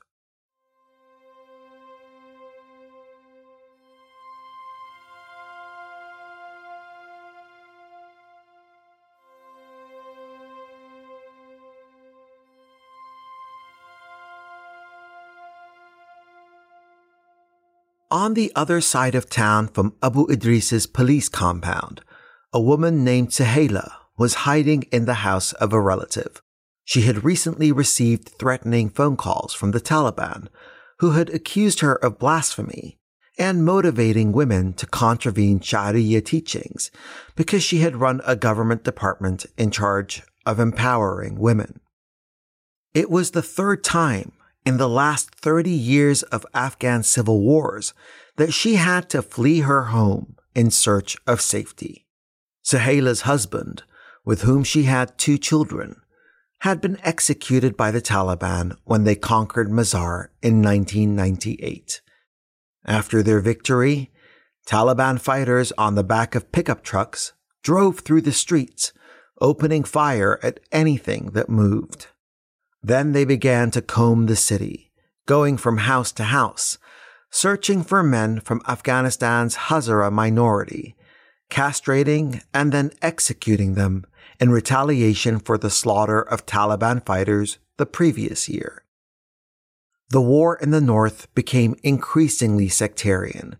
On 18.12 18.34
the 18.34 18.50
other 18.56 18.80
side 18.80 19.14
of 19.14 19.30
town 19.30 19.68
from 19.68 19.94
Abu 20.02 20.26
Idris's 20.26 20.88
police 20.88 21.28
compound, 21.28 22.00
a 22.52 22.60
woman 22.60 23.04
named 23.04 23.28
Suhaila 23.28 23.99
was 24.20 24.44
hiding 24.44 24.82
in 24.92 25.06
the 25.06 25.24
house 25.24 25.54
of 25.54 25.72
a 25.72 25.80
relative. 25.80 26.42
She 26.84 27.02
had 27.02 27.24
recently 27.24 27.72
received 27.72 28.28
threatening 28.28 28.90
phone 28.90 29.16
calls 29.16 29.54
from 29.54 29.70
the 29.70 29.80
Taliban, 29.80 30.48
who 30.98 31.12
had 31.12 31.30
accused 31.30 31.80
her 31.80 31.94
of 31.94 32.18
blasphemy 32.18 32.98
and 33.38 33.64
motivating 33.64 34.32
women 34.32 34.74
to 34.74 34.84
contravene 34.84 35.58
Sharia 35.60 36.20
teachings 36.20 36.90
because 37.34 37.62
she 37.62 37.78
had 37.78 37.96
run 37.96 38.20
a 38.26 38.36
government 38.36 38.84
department 38.84 39.46
in 39.56 39.70
charge 39.70 40.22
of 40.44 40.60
empowering 40.60 41.38
women. 41.38 41.80
It 42.92 43.08
was 43.08 43.30
the 43.30 43.40
third 43.40 43.82
time 43.82 44.32
in 44.66 44.76
the 44.76 44.88
last 44.88 45.34
30 45.34 45.70
years 45.70 46.24
of 46.24 46.44
Afghan 46.52 47.04
civil 47.04 47.40
wars 47.40 47.94
that 48.36 48.52
she 48.52 48.74
had 48.74 49.08
to 49.08 49.22
flee 49.22 49.60
her 49.60 49.84
home 49.84 50.36
in 50.54 50.70
search 50.70 51.16
of 51.26 51.40
safety. 51.40 52.04
Suhaila's 52.62 53.22
husband, 53.22 53.84
with 54.24 54.42
whom 54.42 54.64
she 54.64 54.84
had 54.84 55.16
two 55.18 55.38
children, 55.38 55.96
had 56.60 56.80
been 56.80 56.98
executed 57.02 57.76
by 57.76 57.90
the 57.90 58.02
Taliban 58.02 58.76
when 58.84 59.04
they 59.04 59.14
conquered 59.14 59.70
Mazar 59.70 60.28
in 60.42 60.62
1998. 60.62 62.00
After 62.84 63.22
their 63.22 63.40
victory, 63.40 64.10
Taliban 64.66 65.18
fighters 65.18 65.72
on 65.78 65.94
the 65.94 66.04
back 66.04 66.34
of 66.34 66.52
pickup 66.52 66.82
trucks 66.82 67.32
drove 67.62 68.00
through 68.00 68.20
the 68.22 68.32
streets, 68.32 68.92
opening 69.40 69.84
fire 69.84 70.38
at 70.42 70.60
anything 70.70 71.30
that 71.32 71.48
moved. 71.48 72.08
Then 72.82 73.12
they 73.12 73.24
began 73.24 73.70
to 73.72 73.82
comb 73.82 74.26
the 74.26 74.36
city, 74.36 74.92
going 75.26 75.56
from 75.56 75.78
house 75.78 76.12
to 76.12 76.24
house, 76.24 76.78
searching 77.30 77.82
for 77.82 78.02
men 78.02 78.40
from 78.40 78.60
Afghanistan's 78.66 79.56
Hazara 79.56 80.10
minority, 80.12 80.96
castrating 81.50 82.42
and 82.54 82.72
then 82.72 82.92
executing 83.02 83.74
them 83.74 84.04
in 84.40 84.50
retaliation 84.50 85.38
for 85.38 85.58
the 85.58 85.70
slaughter 85.70 86.20
of 86.20 86.46
Taliban 86.46 87.04
fighters 87.04 87.58
the 87.76 87.86
previous 87.86 88.48
year. 88.48 88.84
The 90.08 90.20
war 90.20 90.56
in 90.56 90.70
the 90.70 90.80
north 90.80 91.32
became 91.34 91.76
increasingly 91.82 92.68
sectarian, 92.68 93.56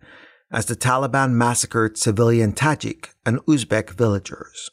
as 0.50 0.66
the 0.66 0.74
Taliban 0.74 1.32
massacred 1.32 1.96
civilian 1.96 2.52
Tajik 2.52 3.10
and 3.24 3.38
Uzbek 3.46 3.90
villagers. 3.90 4.70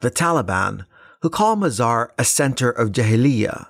The 0.00 0.10
Taliban, 0.10 0.86
who 1.22 1.30
call 1.30 1.56
Mazar 1.56 2.10
a 2.18 2.24
center 2.24 2.70
of 2.70 2.92
Jahiliyyah, 2.92 3.66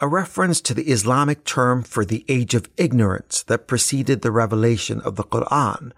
a 0.00 0.08
reference 0.08 0.60
to 0.60 0.74
the 0.74 0.90
Islamic 0.90 1.44
term 1.44 1.82
for 1.82 2.04
the 2.04 2.24
age 2.28 2.54
of 2.54 2.68
ignorance 2.76 3.42
that 3.44 3.66
preceded 3.66 4.22
the 4.22 4.30
revelation 4.30 5.00
of 5.00 5.16
the 5.16 5.24
Quran, 5.24 5.92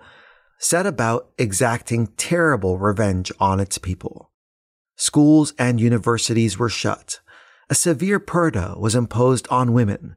set 0.59 0.86
about 0.86 1.30
exacting 1.36 2.07
terrible 2.16 2.78
revenge 2.78 3.32
on 3.40 3.61
its 3.61 3.76
people. 3.76 4.30
Schools 4.97 5.53
and 5.59 5.80
universities 5.80 6.59
were 6.59 6.68
shut. 6.68 7.20
A 7.68 7.74
severe 7.74 8.20
purdah 8.20 8.78
was 8.78 8.95
imposed 8.95 9.49
on 9.49 9.72
women, 9.72 10.16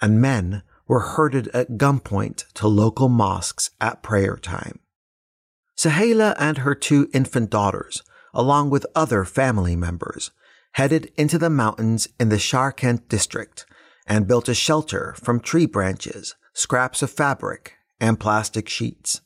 and 0.00 0.20
men 0.20 0.62
were 0.88 1.00
herded 1.00 1.48
at 1.48 1.76
gunpoint 1.76 2.44
to 2.54 2.68
local 2.68 3.08
mosques 3.08 3.70
at 3.80 4.02
prayer 4.02 4.36
time. 4.36 4.80
Suhaila 5.76 6.34
and 6.38 6.58
her 6.58 6.74
two 6.74 7.08
infant 7.12 7.50
daughters, 7.50 8.02
along 8.32 8.70
with 8.70 8.86
other 8.94 9.24
family 9.24 9.76
members, 9.76 10.30
headed 10.72 11.12
into 11.16 11.38
the 11.38 11.50
mountains 11.50 12.08
in 12.18 12.28
the 12.28 12.38
Sharkent 12.38 13.08
district 13.08 13.66
and 14.06 14.26
built 14.26 14.48
a 14.48 14.54
shelter 14.54 15.14
from 15.18 15.40
tree 15.40 15.66
branches, 15.66 16.34
scraps 16.52 17.02
of 17.02 17.10
fabric, 17.10 17.74
and 18.00 18.20
plastic 18.20 18.68
sheets. 18.68 19.20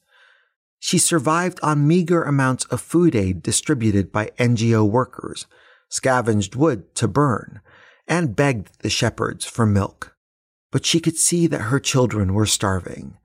She 0.82 0.96
survived 0.96 1.60
on 1.62 1.86
meager 1.86 2.22
amounts 2.22 2.64
of 2.64 2.80
food 2.80 3.14
aid 3.14 3.42
distributed 3.42 4.10
by 4.10 4.30
NGO 4.38 4.88
workers, 4.88 5.46
scavenged 5.90 6.56
wood 6.56 6.94
to 6.96 7.06
burn, 7.06 7.60
and 8.08 8.34
begged 8.34 8.80
the 8.80 8.88
shepherds 8.88 9.44
for 9.44 9.66
milk. 9.66 10.16
But 10.72 10.86
she 10.86 10.98
could 10.98 11.16
see 11.16 11.46
that 11.48 11.62
her 11.62 11.80
children 11.80 12.32
were 12.32 12.46
starving. 12.46 13.18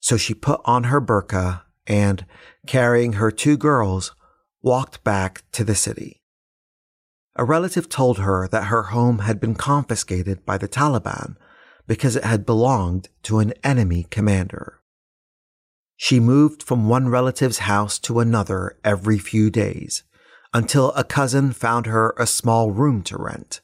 So 0.00 0.16
she 0.16 0.34
put 0.34 0.60
on 0.64 0.84
her 0.84 1.00
burqa 1.00 1.62
and, 1.86 2.26
carrying 2.66 3.14
her 3.14 3.30
two 3.30 3.56
girls, 3.56 4.12
walked 4.60 5.04
back 5.04 5.44
to 5.52 5.62
the 5.62 5.76
city. 5.76 6.22
A 7.36 7.44
relative 7.44 7.88
told 7.88 8.18
her 8.18 8.48
that 8.48 8.64
her 8.64 8.84
home 8.84 9.20
had 9.20 9.38
been 9.38 9.54
confiscated 9.54 10.44
by 10.44 10.58
the 10.58 10.68
Taliban 10.68 11.36
because 11.86 12.16
it 12.16 12.24
had 12.24 12.44
belonged 12.44 13.10
to 13.22 13.38
an 13.38 13.52
enemy 13.62 14.06
commander. 14.10 14.80
She 15.96 16.20
moved 16.20 16.62
from 16.62 16.88
one 16.88 17.08
relative's 17.08 17.58
house 17.58 17.98
to 18.00 18.20
another 18.20 18.78
every 18.84 19.18
few 19.18 19.50
days 19.50 20.04
until 20.52 20.92
a 20.92 21.04
cousin 21.04 21.52
found 21.52 21.86
her 21.86 22.14
a 22.18 22.26
small 22.26 22.70
room 22.70 23.02
to 23.02 23.16
rent. 23.16 23.60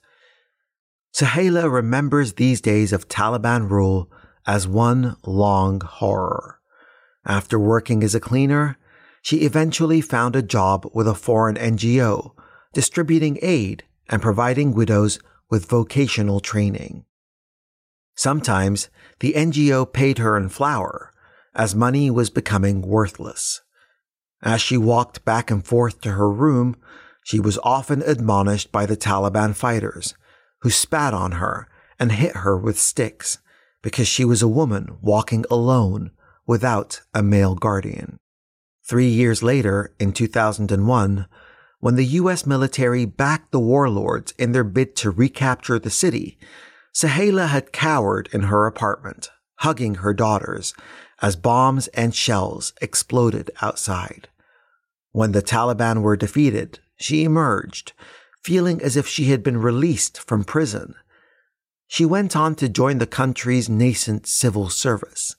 Suhaila 1.15 1.71
remembers 1.71 2.35
these 2.35 2.61
days 2.61 2.93
of 2.93 3.09
Taliban 3.09 3.71
rule 3.71 4.11
as 4.47 4.67
one 4.67 5.17
long 5.25 5.81
horror. 5.81 6.59
After 7.27 7.59
working 7.59 8.03
as 8.03 8.15
a 8.15 8.21
cleaner, 8.21 8.79
she 9.21 9.43
eventually 9.43 10.01
found 10.01 10.35
a 10.35 10.43
job 10.43 10.91
with 10.93 11.07
a 11.07 11.15
foreign 11.15 11.57
NGO, 11.57 12.33
distributing 12.73 13.39
aid 13.43 13.85
and 14.09 14.21
providing 14.21 14.73
widows 14.73 15.21
with 15.49 15.69
vocational 15.69 16.41
training. 16.41 17.05
Sometimes 18.17 18.89
the 19.21 19.35
NGO 19.35 19.91
paid 19.91 20.19
her 20.19 20.37
in 20.37 20.49
flour, 20.49 21.12
as 21.55 21.75
money 21.75 22.11
was 22.11 22.31
becoming 22.31 22.83
worthless. 22.83 23.61
As 24.43 24.61
she 24.61 24.77
walked 24.77 25.25
back 25.25 25.51
and 25.51 25.65
forth 25.65 26.01
to 26.01 26.13
her 26.13 26.31
room, 26.31 26.77
she 27.23 27.39
was 27.39 27.59
often 27.63 28.03
admonished 28.03 28.73
by 28.73 28.87
the 28.87 28.97
Taliban 28.97 29.55
fighters, 29.55 30.15
who 30.61 30.71
spat 30.71 31.15
on 31.15 31.33
her 31.33 31.69
and 31.99 32.13
hit 32.13 32.37
her 32.37 32.57
with 32.57 32.79
sticks 32.79 33.39
because 33.83 34.09
she 34.09 34.25
was 34.25 34.43
a 34.43 34.49
woman 34.49 34.97
walking 35.01 35.45
alone 35.51 36.11
without 36.47 37.03
a 37.15 37.23
male 37.23 37.55
guardian. 37.55 38.19
Three 38.85 39.09
years 39.09 39.43
later, 39.43 39.95
in 40.01 40.13
2001, 40.13 41.27
when 41.79 41.97
the 41.97 42.05
US 42.05 42.47
military 42.47 43.05
backed 43.05 43.53
the 43.53 43.61
warlords 43.61 44.33
in 44.39 44.53
their 44.53 44.65
bid 44.65 44.97
to 44.97 45.11
recapture 45.11 45.79
the 45.79 45.91
city, 45.91 46.39
Suhaila 46.95 47.49
had 47.49 47.73
cowered 47.73 48.29
in 48.33 48.43
her 48.43 48.67
apartment, 48.67 49.31
hugging 49.57 49.97
her 49.97 50.13
daughters 50.13 50.75
as 51.23 51.37
bombs 51.37 51.87
and 51.89 52.15
shells 52.15 52.75
exploded 52.83 53.51
outside. 53.63 54.29
When 55.13 55.33
the 55.33 55.41
Taliban 55.41 56.03
were 56.03 56.17
defeated, 56.17 56.81
she 56.97 57.23
emerged, 57.23 57.93
feeling 58.43 58.83
as 58.83 58.97
if 58.97 59.07
she 59.07 59.27
had 59.27 59.43
been 59.43 59.59
released 59.59 60.19
from 60.19 60.43
prison. 60.43 60.95
She 61.87 62.05
went 62.05 62.35
on 62.35 62.57
to 62.57 62.69
join 62.69 62.99
the 62.99 63.07
country's 63.07 63.69
nascent 63.69 64.27
civil 64.27 64.69
service. 64.69 65.37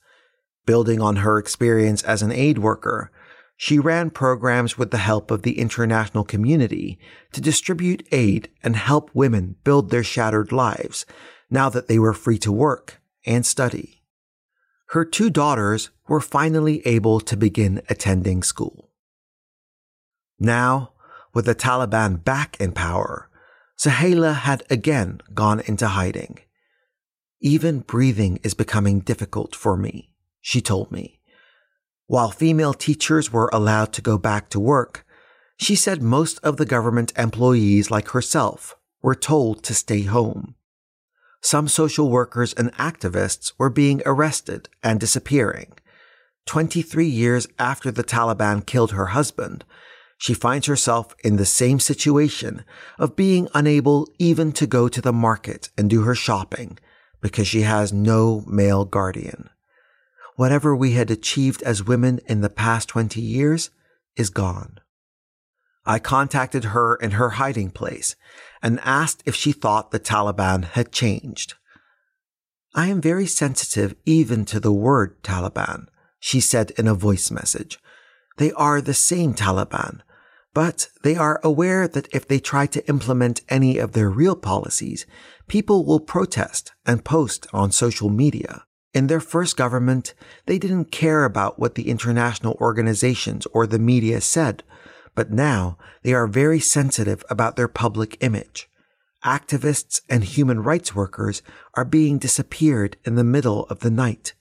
Building 0.65 1.01
on 1.01 1.17
her 1.17 1.37
experience 1.37 2.01
as 2.03 2.21
an 2.21 2.31
aid 2.31 2.59
worker, 2.59 3.11
she 3.57 3.77
ran 3.77 4.09
programs 4.09 4.77
with 4.77 4.91
the 4.91 4.97
help 4.97 5.31
of 5.31 5.41
the 5.41 5.59
international 5.59 6.23
community 6.23 6.97
to 7.33 7.41
distribute 7.41 8.07
aid 8.11 8.49
and 8.63 8.75
help 8.75 9.09
women 9.13 9.55
build 9.63 9.89
their 9.89 10.03
shattered 10.03 10.51
lives 10.51 11.05
now 11.49 11.69
that 11.69 11.87
they 11.87 11.99
were 11.99 12.13
free 12.13 12.37
to 12.37 12.51
work 12.51 13.01
and 13.25 13.45
study 13.45 14.02
her 14.93 15.03
two 15.03 15.31
daughters 15.31 15.89
were 16.07 16.21
finally 16.21 16.85
able 16.85 17.19
to 17.19 17.35
begin 17.35 17.81
attending 17.89 18.43
school. 18.43 18.91
Now, 20.37 20.93
with 21.33 21.45
the 21.45 21.55
Taliban 21.55 22.23
back 22.23 22.55
in 22.59 22.73
power, 22.73 23.27
Suhaila 23.75 24.35
had 24.35 24.61
again 24.69 25.19
gone 25.33 25.61
into 25.61 25.87
hiding. 25.87 26.37
Even 27.41 27.79
breathing 27.79 28.37
is 28.43 28.53
becoming 28.53 28.99
difficult 28.99 29.55
for 29.55 29.75
me, 29.75 30.11
she 30.41 30.61
told 30.61 30.91
me. 30.91 31.19
While 32.05 32.29
female 32.29 32.75
teachers 32.75 33.33
were 33.33 33.49
allowed 33.51 33.93
to 33.93 34.01
go 34.01 34.19
back 34.19 34.47
to 34.49 34.59
work, 34.59 35.07
she 35.57 35.75
said 35.75 36.03
most 36.03 36.37
of 36.43 36.57
the 36.57 36.67
government 36.67 37.13
employees, 37.17 37.89
like 37.89 38.09
herself, 38.09 38.75
were 39.01 39.15
told 39.15 39.63
to 39.63 39.73
stay 39.73 40.03
home 40.03 40.53
some 41.43 41.67
social 41.67 42.09
workers 42.09 42.53
and 42.53 42.73
activists 42.77 43.51
were 43.57 43.69
being 43.69 44.01
arrested 44.05 44.69
and 44.81 44.99
disappearing. 44.99 45.73
23 46.45 47.05
years 47.05 47.47
after 47.59 47.91
the 47.91 48.03
Taliban 48.03 48.65
killed 48.65 48.91
her 48.91 49.07
husband, 49.07 49.65
she 50.17 50.33
finds 50.33 50.67
herself 50.67 51.13
in 51.21 51.35
the 51.35 51.45
same 51.45 51.79
situation 51.79 52.63
of 52.97 53.17
being 53.17 53.49
unable 53.53 54.07
even 54.19 54.53
to 54.53 54.65
go 54.65 54.87
to 54.87 55.01
the 55.01 55.11
market 55.11 55.69
and 55.77 55.89
do 55.89 56.03
her 56.03 56.15
shopping 56.15 56.79
because 57.21 57.47
she 57.47 57.61
has 57.61 57.91
no 57.91 58.43
male 58.47 58.85
guardian. 58.85 59.49
Whatever 60.37 60.73
we 60.73 60.93
had 60.93 61.11
achieved 61.11 61.61
as 61.63 61.83
women 61.83 62.19
in 62.25 62.39
the 62.39 62.49
past 62.49 62.87
20 62.89 63.19
years 63.19 63.69
is 64.15 64.29
gone. 64.29 64.79
I 65.85 65.99
contacted 65.99 66.65
her 66.65 66.95
in 66.95 67.11
her 67.11 67.31
hiding 67.31 67.71
place 67.71 68.15
and 68.61 68.79
asked 68.83 69.21
if 69.25 69.35
she 69.35 69.51
thought 69.51 69.91
the 69.91 69.99
Taliban 69.99 70.63
had 70.63 70.91
changed. 70.91 71.55
I 72.73 72.87
am 72.87 73.01
very 73.01 73.27
sensitive 73.27 73.95
even 74.05 74.45
to 74.45 74.59
the 74.59 74.71
word 74.71 75.21
Taliban, 75.21 75.87
she 76.19 76.39
said 76.39 76.71
in 76.71 76.87
a 76.87 76.95
voice 76.95 77.29
message. 77.29 77.79
They 78.37 78.51
are 78.53 78.81
the 78.81 78.93
same 78.93 79.33
Taliban, 79.33 79.99
but 80.53 80.87
they 81.03 81.15
are 81.15 81.41
aware 81.43 81.87
that 81.87 82.07
if 82.13 82.27
they 82.27 82.39
try 82.39 82.65
to 82.67 82.87
implement 82.87 83.41
any 83.49 83.77
of 83.77 83.91
their 83.91 84.09
real 84.09 84.35
policies, 84.35 85.05
people 85.47 85.85
will 85.85 85.99
protest 85.99 86.71
and 86.85 87.05
post 87.05 87.45
on 87.53 87.71
social 87.71 88.09
media. 88.09 88.63
In 88.93 89.07
their 89.07 89.19
first 89.19 89.57
government, 89.57 90.13
they 90.45 90.57
didn't 90.57 90.91
care 90.91 91.25
about 91.25 91.59
what 91.59 91.75
the 91.75 91.89
international 91.89 92.57
organizations 92.61 93.45
or 93.47 93.67
the 93.67 93.79
media 93.79 94.21
said 94.21 94.63
but 95.15 95.31
now 95.31 95.77
they 96.03 96.13
are 96.13 96.27
very 96.27 96.59
sensitive 96.59 97.23
about 97.29 97.55
their 97.55 97.67
public 97.67 98.17
image. 98.21 98.69
Activists 99.23 100.01
and 100.09 100.23
human 100.23 100.61
rights 100.61 100.93
workers 100.93 101.41
are 101.75 101.85
being 101.85 102.17
disappeared 102.17 102.97
in 103.05 103.15
the 103.15 103.23
middle 103.23 103.65
of 103.65 103.79
the 103.79 103.91
night. 103.91 104.33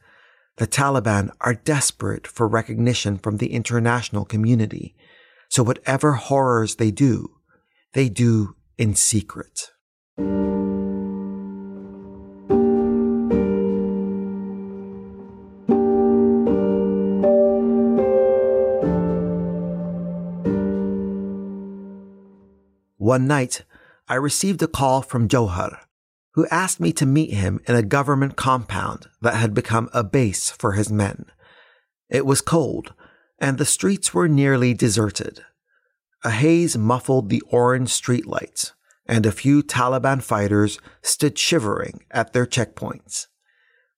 The 0.57 0.67
Taliban 0.67 1.31
are 1.41 1.55
desperate 1.55 2.27
for 2.27 2.49
recognition 2.49 3.17
from 3.19 3.37
the 3.37 3.53
international 3.53 4.25
community. 4.25 4.95
So 5.49 5.63
whatever 5.63 6.13
horrors 6.13 6.77
they 6.77 6.91
do, 6.91 7.37
they 7.93 8.09
do 8.09 8.57
in 8.77 8.95
secret. 8.95 9.71
One 23.13 23.27
night, 23.27 23.65
I 24.09 24.15
received 24.15 24.63
a 24.63 24.67
call 24.67 25.03
from 25.03 25.29
Johar, 25.29 25.81
who 26.33 26.47
asked 26.47 26.81
me 26.81 26.95
to 26.95 27.05
meet 27.05 27.35
him 27.35 27.61
in 27.69 27.75
a 27.75 27.83
government 27.83 28.37
compound 28.37 29.07
that 29.21 29.35
had 29.35 29.53
become 29.53 29.91
a 29.93 30.03
base 30.03 30.51
for 30.51 30.73
his 30.73 30.91
men. 30.91 31.27
It 32.09 32.25
was 32.25 32.41
cold, 32.41 32.95
and 33.39 33.59
the 33.59 33.67
streets 33.67 34.15
were 34.15 34.29
nearly 34.29 34.73
deserted. 34.73 35.45
A 36.25 36.31
haze 36.31 36.79
muffled 36.79 37.29
the 37.29 37.43
orange 37.51 37.91
streetlights, 37.91 38.73
and 39.05 39.27
a 39.27 39.31
few 39.31 39.63
Taliban 39.63 40.23
fighters 40.23 40.79
stood 41.03 41.37
shivering 41.37 42.07
at 42.11 42.33
their 42.33 42.47
checkpoints. 42.47 43.27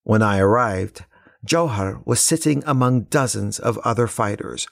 When 0.02 0.22
I 0.22 0.38
arrived, 0.38 1.04
Johar 1.46 2.04
was 2.04 2.18
sitting 2.18 2.64
among 2.66 3.02
dozens 3.02 3.60
of 3.60 3.78
other 3.84 4.08
fighters, 4.08 4.66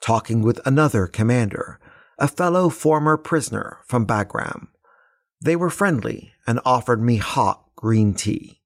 talking 0.00 0.42
with 0.42 0.60
another 0.64 1.08
commander, 1.08 1.80
a 2.18 2.28
fellow 2.28 2.68
former 2.68 3.16
prisoner 3.16 3.78
from 3.86 4.06
Bagram. 4.06 4.68
They 5.40 5.56
were 5.56 5.70
friendly 5.70 6.32
and 6.46 6.60
offered 6.64 7.00
me 7.00 7.16
hot 7.16 7.64
green 7.76 8.14
tea. 8.14 8.60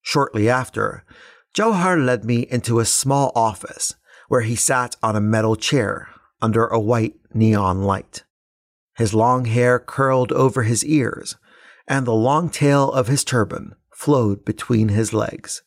Shortly 0.00 0.48
after, 0.48 1.04
Johar 1.54 2.02
led 2.02 2.24
me 2.24 2.46
into 2.50 2.78
a 2.78 2.84
small 2.84 3.32
office 3.34 3.94
where 4.28 4.40
he 4.40 4.56
sat 4.56 4.96
on 5.02 5.16
a 5.16 5.20
metal 5.20 5.56
chair 5.56 6.08
under 6.40 6.66
a 6.66 6.80
white 6.80 7.16
neon 7.34 7.82
light. 7.82 8.24
His 8.96 9.12
long 9.12 9.44
hair 9.44 9.78
curled 9.78 10.32
over 10.32 10.62
his 10.62 10.84
ears, 10.84 11.36
and 11.86 12.06
the 12.06 12.12
long 12.12 12.48
tail 12.48 12.90
of 12.92 13.08
his 13.08 13.24
turban 13.24 13.74
flowed 13.92 14.44
between 14.44 14.88
his 14.88 15.12
legs. 15.12 15.62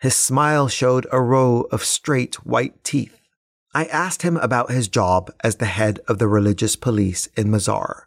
His 0.00 0.14
smile 0.14 0.68
showed 0.68 1.06
a 1.10 1.20
row 1.20 1.62
of 1.72 1.82
straight 1.82 2.36
white 2.46 2.84
teeth. 2.84 3.17
I 3.78 3.84
asked 3.84 4.22
him 4.22 4.36
about 4.38 4.72
his 4.72 4.88
job 4.88 5.30
as 5.44 5.54
the 5.54 5.66
head 5.66 6.00
of 6.08 6.18
the 6.18 6.26
religious 6.26 6.74
police 6.74 7.28
in 7.36 7.46
Mazar. 7.46 8.06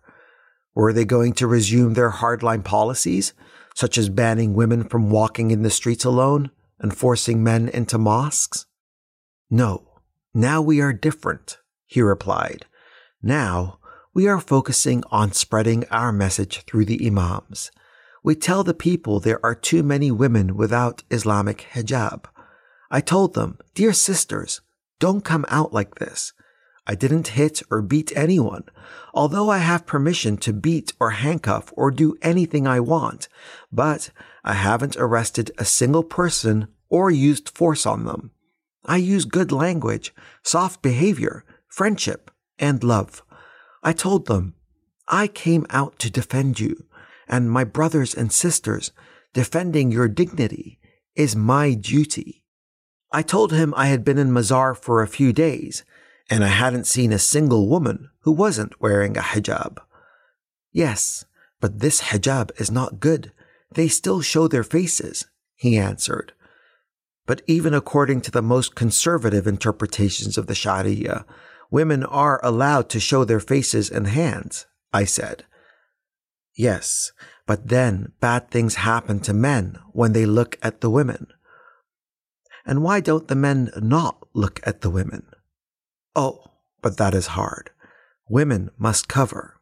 Were 0.75 0.91
they 0.91 1.05
going 1.05 1.31
to 1.35 1.47
resume 1.47 1.93
their 1.93 2.11
hardline 2.11 2.65
policies, 2.65 3.33
such 3.73 3.97
as 3.97 4.09
banning 4.09 4.53
women 4.53 4.83
from 4.83 5.09
walking 5.09 5.49
in 5.49 5.61
the 5.61 5.69
streets 5.69 6.03
alone 6.03 6.51
and 6.79 6.93
forcing 6.93 7.41
men 7.41 7.69
into 7.69 7.97
mosques? 7.97 8.65
No, 9.49 9.87
now 10.33 10.61
we 10.61 10.81
are 10.81 10.91
different, 10.91 11.57
he 11.85 12.01
replied. 12.01 12.65
Now 13.23 13.79
we 14.13 14.27
are 14.27 14.41
focusing 14.41 15.05
on 15.09 15.31
spreading 15.31 15.85
our 15.89 16.11
message 16.11 16.65
through 16.65 16.83
the 16.83 17.07
imams. 17.07 17.71
We 18.25 18.35
tell 18.35 18.65
the 18.65 18.73
people 18.73 19.21
there 19.21 19.39
are 19.41 19.55
too 19.55 19.83
many 19.83 20.11
women 20.11 20.57
without 20.57 21.03
Islamic 21.09 21.65
hijab. 21.71 22.25
I 22.89 22.99
told 22.99 23.35
them, 23.35 23.57
dear 23.73 23.93
sisters, 23.93 24.59
don't 25.01 25.25
come 25.25 25.45
out 25.49 25.73
like 25.73 25.95
this. 25.95 26.31
I 26.85 26.93
didn't 26.93 27.29
hit 27.39 27.63
or 27.71 27.81
beat 27.81 28.15
anyone, 28.15 28.65
although 29.15 29.49
I 29.49 29.57
have 29.57 29.87
permission 29.87 30.37
to 30.37 30.53
beat 30.53 30.93
or 30.99 31.09
handcuff 31.09 31.73
or 31.75 31.89
do 31.89 32.15
anything 32.21 32.67
I 32.67 32.79
want, 32.79 33.27
but 33.71 34.11
I 34.43 34.53
haven't 34.53 34.95
arrested 34.97 35.51
a 35.57 35.65
single 35.65 36.03
person 36.03 36.67
or 36.87 37.09
used 37.09 37.49
force 37.49 37.87
on 37.87 38.05
them. 38.05 38.29
I 38.85 38.97
use 38.97 39.25
good 39.25 39.51
language, 39.51 40.13
soft 40.43 40.83
behavior, 40.83 41.45
friendship, 41.67 42.29
and 42.59 42.83
love. 42.83 43.23
I 43.81 43.93
told 43.93 44.27
them, 44.27 44.53
I 45.07 45.25
came 45.27 45.65
out 45.71 45.97
to 45.99 46.11
defend 46.11 46.59
you, 46.59 46.85
and 47.27 47.49
my 47.49 47.63
brothers 47.63 48.13
and 48.13 48.31
sisters, 48.31 48.91
defending 49.33 49.91
your 49.91 50.07
dignity 50.07 50.79
is 51.15 51.35
my 51.35 51.73
duty. 51.73 52.40
I 53.11 53.21
told 53.21 53.51
him 53.51 53.73
I 53.75 53.87
had 53.87 54.03
been 54.05 54.17
in 54.17 54.31
Mazar 54.31 54.75
for 54.75 55.01
a 55.01 55.07
few 55.07 55.33
days 55.33 55.83
and 56.29 56.45
I 56.45 56.47
hadn't 56.47 56.87
seen 56.87 57.11
a 57.11 57.19
single 57.19 57.67
woman 57.67 58.09
who 58.21 58.31
wasn't 58.31 58.79
wearing 58.81 59.17
a 59.17 59.21
hijab. 59.21 59.79
Yes, 60.71 61.25
but 61.59 61.79
this 61.79 62.01
hijab 62.03 62.51
is 62.59 62.71
not 62.71 63.01
good. 63.01 63.33
They 63.73 63.89
still 63.89 64.21
show 64.21 64.47
their 64.47 64.63
faces, 64.63 65.25
he 65.55 65.77
answered. 65.77 66.31
But 67.25 67.41
even 67.47 67.73
according 67.73 68.21
to 68.21 68.31
the 68.31 68.41
most 68.41 68.75
conservative 68.75 69.45
interpretations 69.45 70.37
of 70.37 70.47
the 70.47 70.55
Sharia, 70.55 71.25
women 71.69 72.05
are 72.05 72.39
allowed 72.43 72.89
to 72.89 72.99
show 72.99 73.25
their 73.25 73.39
faces 73.41 73.89
and 73.89 74.07
hands, 74.07 74.65
I 74.93 75.03
said. 75.03 75.45
Yes, 76.55 77.11
but 77.45 77.67
then 77.67 78.13
bad 78.21 78.49
things 78.49 78.75
happen 78.75 79.19
to 79.21 79.33
men 79.33 79.77
when 79.91 80.13
they 80.13 80.25
look 80.25 80.57
at 80.61 80.81
the 80.81 80.89
women. 80.89 81.27
And 82.65 82.83
why 82.83 82.99
don't 82.99 83.27
the 83.27 83.35
men 83.35 83.71
not 83.77 84.27
look 84.33 84.59
at 84.63 84.81
the 84.81 84.89
women? 84.89 85.25
Oh, 86.15 86.51
but 86.81 86.97
that 86.97 87.13
is 87.13 87.27
hard. 87.27 87.71
Women 88.29 88.69
must 88.77 89.07
cover. 89.07 89.59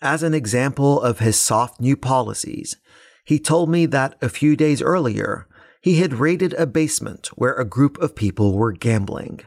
As 0.00 0.22
an 0.22 0.34
example 0.34 1.00
of 1.00 1.20
his 1.20 1.38
soft 1.38 1.80
new 1.80 1.96
policies, 1.96 2.76
he 3.24 3.38
told 3.38 3.70
me 3.70 3.86
that 3.86 4.16
a 4.20 4.28
few 4.28 4.56
days 4.56 4.82
earlier, 4.82 5.46
he 5.80 6.00
had 6.00 6.14
raided 6.14 6.54
a 6.54 6.66
basement 6.66 7.28
where 7.34 7.54
a 7.54 7.64
group 7.64 7.98
of 7.98 8.14
people 8.14 8.56
were 8.56 8.72
gambling. 8.72 9.40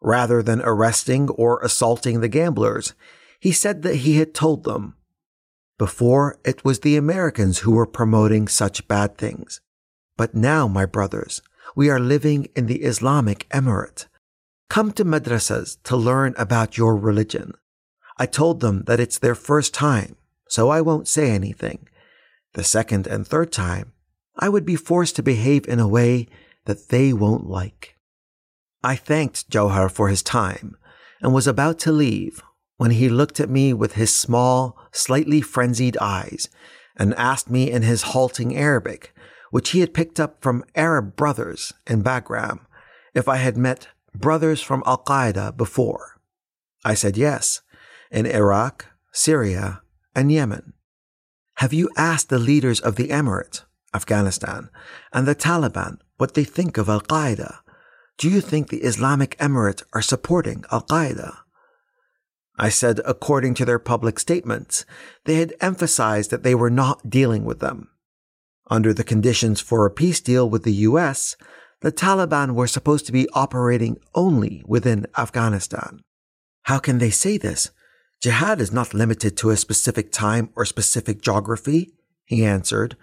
Rather 0.00 0.42
than 0.42 0.62
arresting 0.62 1.28
or 1.30 1.60
assaulting 1.60 2.20
the 2.20 2.28
gamblers, 2.28 2.94
he 3.40 3.52
said 3.52 3.82
that 3.82 3.96
he 3.96 4.18
had 4.18 4.34
told 4.34 4.64
them, 4.64 4.94
Before 5.78 6.38
it 6.44 6.64
was 6.64 6.80
the 6.80 6.96
Americans 6.96 7.60
who 7.60 7.72
were 7.72 7.86
promoting 7.86 8.48
such 8.48 8.88
bad 8.88 9.16
things. 9.18 9.60
But 10.16 10.34
now, 10.34 10.68
my 10.68 10.86
brothers, 10.86 11.42
we 11.74 11.88
are 11.88 12.00
living 12.00 12.48
in 12.56 12.66
the 12.66 12.82
Islamic 12.82 13.48
Emirate 13.50 14.06
come 14.70 14.92
to 14.92 15.04
madrasas 15.04 15.76
to 15.82 15.96
learn 15.96 16.32
about 16.38 16.78
your 16.78 16.96
religion. 16.96 17.52
I 18.16 18.26
told 18.26 18.60
them 18.60 18.84
that 18.86 19.00
it's 19.00 19.18
their 19.18 19.34
first 19.34 19.74
time, 19.74 20.16
so 20.48 20.70
I 20.70 20.80
won't 20.80 21.08
say 21.08 21.30
anything. 21.30 21.88
The 22.54 22.64
second 22.64 23.06
and 23.06 23.26
third 23.26 23.52
time, 23.52 23.92
I 24.36 24.48
would 24.48 24.64
be 24.64 24.76
forced 24.76 25.16
to 25.16 25.22
behave 25.22 25.66
in 25.66 25.80
a 25.80 25.88
way 25.88 26.28
that 26.66 26.88
they 26.88 27.12
won't 27.12 27.48
like. 27.48 27.96
I 28.82 28.96
thanked 28.96 29.50
Johar 29.50 29.90
for 29.90 30.08
his 30.08 30.22
time 30.22 30.76
and 31.20 31.34
was 31.34 31.46
about 31.46 31.78
to 31.80 31.92
leave 31.92 32.42
when 32.76 32.92
he 32.92 33.08
looked 33.08 33.40
at 33.40 33.50
me 33.50 33.74
with 33.74 33.94
his 33.94 34.16
small, 34.16 34.78
slightly 34.92 35.40
frenzied 35.40 35.98
eyes 36.00 36.48
and 36.96 37.14
asked 37.14 37.50
me 37.50 37.70
in 37.70 37.82
his 37.82 38.02
halting 38.02 38.56
Arabic, 38.56 39.14
which 39.50 39.70
he 39.70 39.80
had 39.80 39.94
picked 39.94 40.18
up 40.18 40.42
from 40.42 40.64
Arab 40.74 41.16
brothers 41.16 41.72
in 41.86 42.02
Bagram, 42.02 42.60
if 43.14 43.28
I 43.28 43.36
had 43.36 43.56
met 43.56 43.88
brothers 44.14 44.62
from 44.62 44.82
Al 44.86 44.98
Qaeda 45.04 45.56
before? 45.56 46.20
I 46.84 46.94
said 46.94 47.16
yes, 47.16 47.60
in 48.10 48.26
Iraq, 48.26 48.86
Syria, 49.12 49.82
and 50.14 50.32
Yemen. 50.32 50.72
Have 51.56 51.72
you 51.72 51.90
asked 51.96 52.30
the 52.30 52.38
leaders 52.38 52.80
of 52.80 52.96
the 52.96 53.08
Emirate, 53.08 53.64
Afghanistan, 53.92 54.70
and 55.12 55.26
the 55.28 55.34
Taliban 55.34 55.98
what 56.16 56.34
they 56.34 56.44
think 56.44 56.78
of 56.78 56.88
Al 56.88 57.02
Qaeda? 57.02 57.58
Do 58.16 58.30
you 58.30 58.40
think 58.40 58.68
the 58.68 58.82
Islamic 58.82 59.36
Emirate 59.38 59.82
are 59.92 60.02
supporting 60.02 60.64
Al 60.72 60.82
Qaeda? 60.82 61.36
I 62.58 62.68
said, 62.68 63.00
according 63.04 63.54
to 63.54 63.64
their 63.64 63.78
public 63.78 64.18
statements, 64.18 64.84
they 65.24 65.36
had 65.36 65.54
emphasized 65.60 66.30
that 66.30 66.42
they 66.42 66.54
were 66.54 66.70
not 66.70 67.08
dealing 67.08 67.44
with 67.44 67.60
them. 67.60 67.89
Under 68.70 68.94
the 68.94 69.04
conditions 69.04 69.60
for 69.60 69.84
a 69.84 69.90
peace 69.90 70.20
deal 70.20 70.48
with 70.48 70.62
the 70.62 70.86
US, 70.88 71.36
the 71.80 71.90
Taliban 71.90 72.54
were 72.54 72.68
supposed 72.68 73.04
to 73.06 73.12
be 73.12 73.28
operating 73.32 73.98
only 74.14 74.62
within 74.64 75.06
Afghanistan. 75.18 76.00
How 76.62 76.78
can 76.78 76.98
they 76.98 77.10
say 77.10 77.36
this? 77.36 77.70
Jihad 78.22 78.60
is 78.60 78.72
not 78.72 78.94
limited 78.94 79.36
to 79.38 79.50
a 79.50 79.56
specific 79.56 80.12
time 80.12 80.50
or 80.54 80.64
specific 80.64 81.20
geography, 81.20 81.94
he 82.26 82.44
answered. 82.44 82.96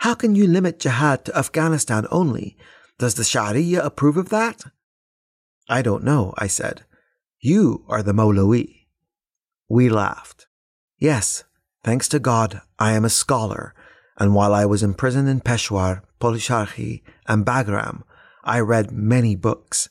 How 0.00 0.14
can 0.14 0.34
you 0.34 0.46
limit 0.48 0.80
jihad 0.80 1.24
to 1.26 1.38
Afghanistan 1.38 2.06
only? 2.10 2.56
Does 2.98 3.14
the 3.14 3.24
Sharia 3.24 3.84
approve 3.84 4.16
of 4.16 4.30
that? 4.30 4.64
I 5.68 5.82
don't 5.82 6.02
know, 6.02 6.34
I 6.38 6.48
said. 6.48 6.84
You 7.38 7.84
are 7.88 8.02
the 8.02 8.12
Mawlawi. 8.12 8.86
We 9.68 9.88
laughed. 9.88 10.46
Yes, 10.98 11.44
thanks 11.84 12.08
to 12.08 12.18
God, 12.18 12.62
I 12.78 12.92
am 12.92 13.04
a 13.04 13.10
scholar, 13.10 13.74
and 14.18 14.34
while 14.34 14.54
I 14.54 14.64
was 14.64 14.82
imprisoned 14.82 15.28
in 15.28 15.40
Peshawar, 15.40 16.02
Pul-e-Charkhi, 16.18 17.02
and 17.26 17.46
Bagram, 17.46 18.02
I 18.44 18.60
read 18.60 18.92
many 18.92 19.36
books. 19.36 19.88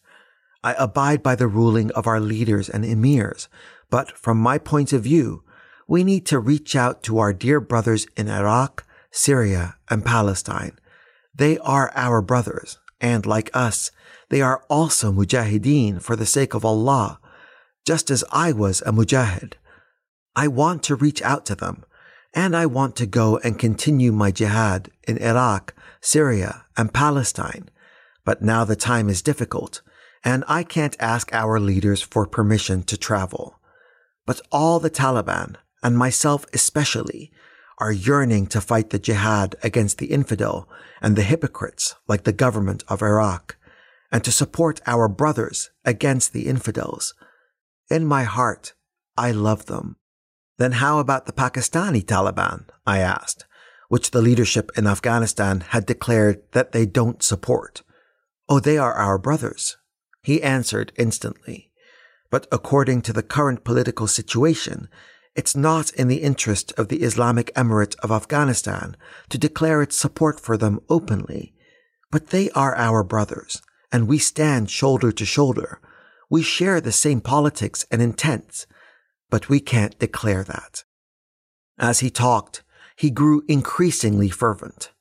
I 0.63 0.75
abide 0.77 1.23
by 1.23 1.35
the 1.35 1.47
ruling 1.47 1.91
of 1.91 2.07
our 2.07 2.19
leaders 2.19 2.69
and 2.69 2.85
emirs, 2.85 3.47
but 3.89 4.17
from 4.17 4.37
my 4.37 4.57
point 4.57 4.93
of 4.93 5.03
view, 5.03 5.43
we 5.87 6.03
need 6.03 6.25
to 6.27 6.39
reach 6.39 6.75
out 6.75 7.03
to 7.03 7.19
our 7.19 7.33
dear 7.33 7.59
brothers 7.59 8.07
in 8.15 8.29
Iraq, 8.29 8.85
Syria, 9.11 9.75
and 9.89 10.05
Palestine. 10.05 10.77
They 11.35 11.57
are 11.57 11.91
our 11.95 12.21
brothers, 12.21 12.79
and 12.99 13.25
like 13.25 13.49
us, 13.53 13.91
they 14.29 14.41
are 14.41 14.63
also 14.69 15.11
mujahideen 15.11 16.01
for 16.01 16.15
the 16.15 16.25
sake 16.25 16.53
of 16.53 16.63
Allah, 16.63 17.19
just 17.85 18.09
as 18.09 18.23
I 18.31 18.53
was 18.53 18.81
a 18.81 18.91
mujahid. 18.91 19.53
I 20.35 20.47
want 20.47 20.83
to 20.83 20.95
reach 20.95 21.21
out 21.21 21.45
to 21.47 21.55
them, 21.55 21.83
and 22.33 22.55
I 22.55 22.65
want 22.65 22.95
to 22.97 23.05
go 23.05 23.37
and 23.39 23.59
continue 23.59 24.11
my 24.11 24.31
jihad 24.31 24.89
in 25.07 25.17
Iraq, 25.17 25.73
Syria, 25.99 26.65
and 26.77 26.93
Palestine. 26.93 27.69
But 28.23 28.41
now 28.41 28.63
the 28.63 28.75
time 28.75 29.09
is 29.09 29.21
difficult, 29.21 29.81
and 30.23 30.43
I 30.47 30.63
can't 30.63 30.95
ask 30.99 31.33
our 31.33 31.59
leaders 31.59 32.01
for 32.01 32.25
permission 32.25 32.83
to 32.83 32.97
travel. 32.97 33.59
But 34.25 34.41
all 34.51 34.79
the 34.79 34.89
Taliban, 34.89 35.55
and 35.83 35.97
myself 35.97 36.45
especially, 36.53 37.31
are 37.79 37.91
yearning 37.91 38.45
to 38.47 38.61
fight 38.61 38.91
the 38.91 38.99
jihad 38.99 39.55
against 39.63 39.97
the 39.97 40.07
infidel 40.07 40.69
and 41.01 41.15
the 41.15 41.23
hypocrites 41.23 41.95
like 42.07 42.23
the 42.23 42.31
government 42.31 42.83
of 42.87 43.01
Iraq, 43.01 43.57
and 44.11 44.23
to 44.23 44.31
support 44.31 44.79
our 44.85 45.07
brothers 45.07 45.71
against 45.83 46.31
the 46.31 46.47
infidels. 46.47 47.15
In 47.89 48.05
my 48.05 48.23
heart, 48.23 48.73
I 49.17 49.31
love 49.31 49.65
them. 49.65 49.95
Then 50.61 50.73
how 50.73 50.99
about 50.99 51.25
the 51.25 51.33
Pakistani 51.33 52.03
Taliban? 52.05 52.65
I 52.85 52.99
asked, 52.99 53.47
which 53.89 54.11
the 54.11 54.21
leadership 54.21 54.69
in 54.77 54.85
Afghanistan 54.85 55.61
had 55.61 55.87
declared 55.87 56.43
that 56.51 56.71
they 56.71 56.85
don't 56.85 57.23
support. 57.23 57.81
Oh, 58.47 58.59
they 58.59 58.77
are 58.77 58.93
our 58.93 59.17
brothers. 59.17 59.77
He 60.21 60.43
answered 60.43 60.91
instantly. 60.99 61.71
But 62.29 62.45
according 62.51 63.01
to 63.01 63.11
the 63.11 63.23
current 63.23 63.63
political 63.63 64.05
situation, 64.05 64.87
it's 65.35 65.55
not 65.55 65.89
in 65.95 66.09
the 66.09 66.21
interest 66.21 66.73
of 66.77 66.89
the 66.89 67.01
Islamic 67.01 67.51
Emirate 67.55 67.95
of 68.03 68.11
Afghanistan 68.11 68.95
to 69.29 69.39
declare 69.39 69.81
its 69.81 69.97
support 69.97 70.39
for 70.39 70.57
them 70.57 70.79
openly. 70.89 71.55
But 72.11 72.27
they 72.27 72.51
are 72.51 72.75
our 72.75 73.03
brothers, 73.03 73.63
and 73.91 74.07
we 74.07 74.19
stand 74.19 74.69
shoulder 74.69 75.11
to 75.11 75.25
shoulder. 75.25 75.81
We 76.29 76.43
share 76.43 76.79
the 76.79 76.91
same 76.91 77.19
politics 77.19 77.83
and 77.89 77.99
intents, 77.99 78.67
but 79.31 79.49
we 79.49 79.59
can't 79.59 79.97
declare 79.97 80.43
that. 80.43 80.83
As 81.79 82.01
he 82.01 82.11
talked, 82.11 82.61
he 82.95 83.09
grew 83.09 83.43
increasingly 83.47 84.29
fervent. 84.29 84.91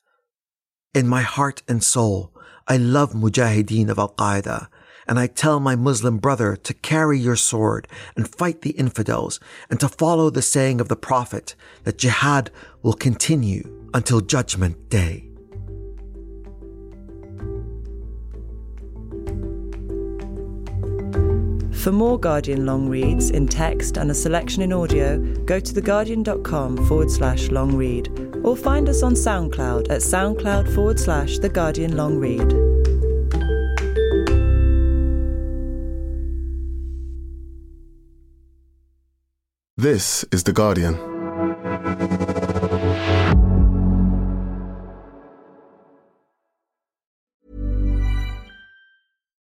In 0.94 1.06
my 1.06 1.20
heart 1.20 1.62
and 1.68 1.84
soul, 1.84 2.32
I 2.66 2.78
love 2.78 3.12
Mujahideen 3.12 3.90
of 3.90 3.98
Al 3.98 4.14
Qaeda, 4.14 4.68
and 5.06 5.18
I 5.18 5.26
tell 5.26 5.60
my 5.60 5.76
Muslim 5.76 6.18
brother 6.18 6.56
to 6.56 6.72
carry 6.72 7.18
your 7.18 7.36
sword 7.36 7.88
and 8.16 8.28
fight 8.28 8.62
the 8.62 8.70
infidels, 8.70 9.40
and 9.68 9.78
to 9.80 9.88
follow 9.88 10.30
the 10.30 10.40
saying 10.40 10.80
of 10.80 10.88
the 10.88 10.96
Prophet 10.96 11.54
that 11.84 11.98
jihad 11.98 12.50
will 12.82 12.94
continue 12.94 13.90
until 13.92 14.20
Judgment 14.20 14.88
Day. 14.88 15.29
For 21.80 21.92
more 21.92 22.20
Guardian 22.20 22.66
long 22.66 22.90
reads 22.90 23.30
in 23.30 23.48
text 23.48 23.96
and 23.96 24.10
a 24.10 24.14
selection 24.14 24.62
in 24.62 24.70
audio, 24.70 25.18
go 25.46 25.58
to 25.58 25.72
theguardian.com 25.72 26.86
forward 26.86 27.10
slash 27.10 27.48
long 27.48 27.74
read 27.74 28.10
or 28.42 28.54
find 28.54 28.86
us 28.86 29.02
on 29.02 29.14
SoundCloud 29.14 29.90
at 29.90 30.02
soundcloud 30.02 30.74
forward 30.74 31.00
slash 31.00 31.38
The 31.38 31.48
Guardian 31.48 31.96
Long 31.96 32.18
Read. 32.18 32.50
This 39.78 40.26
is 40.30 40.44
The 40.44 40.52
Guardian. 40.52 41.09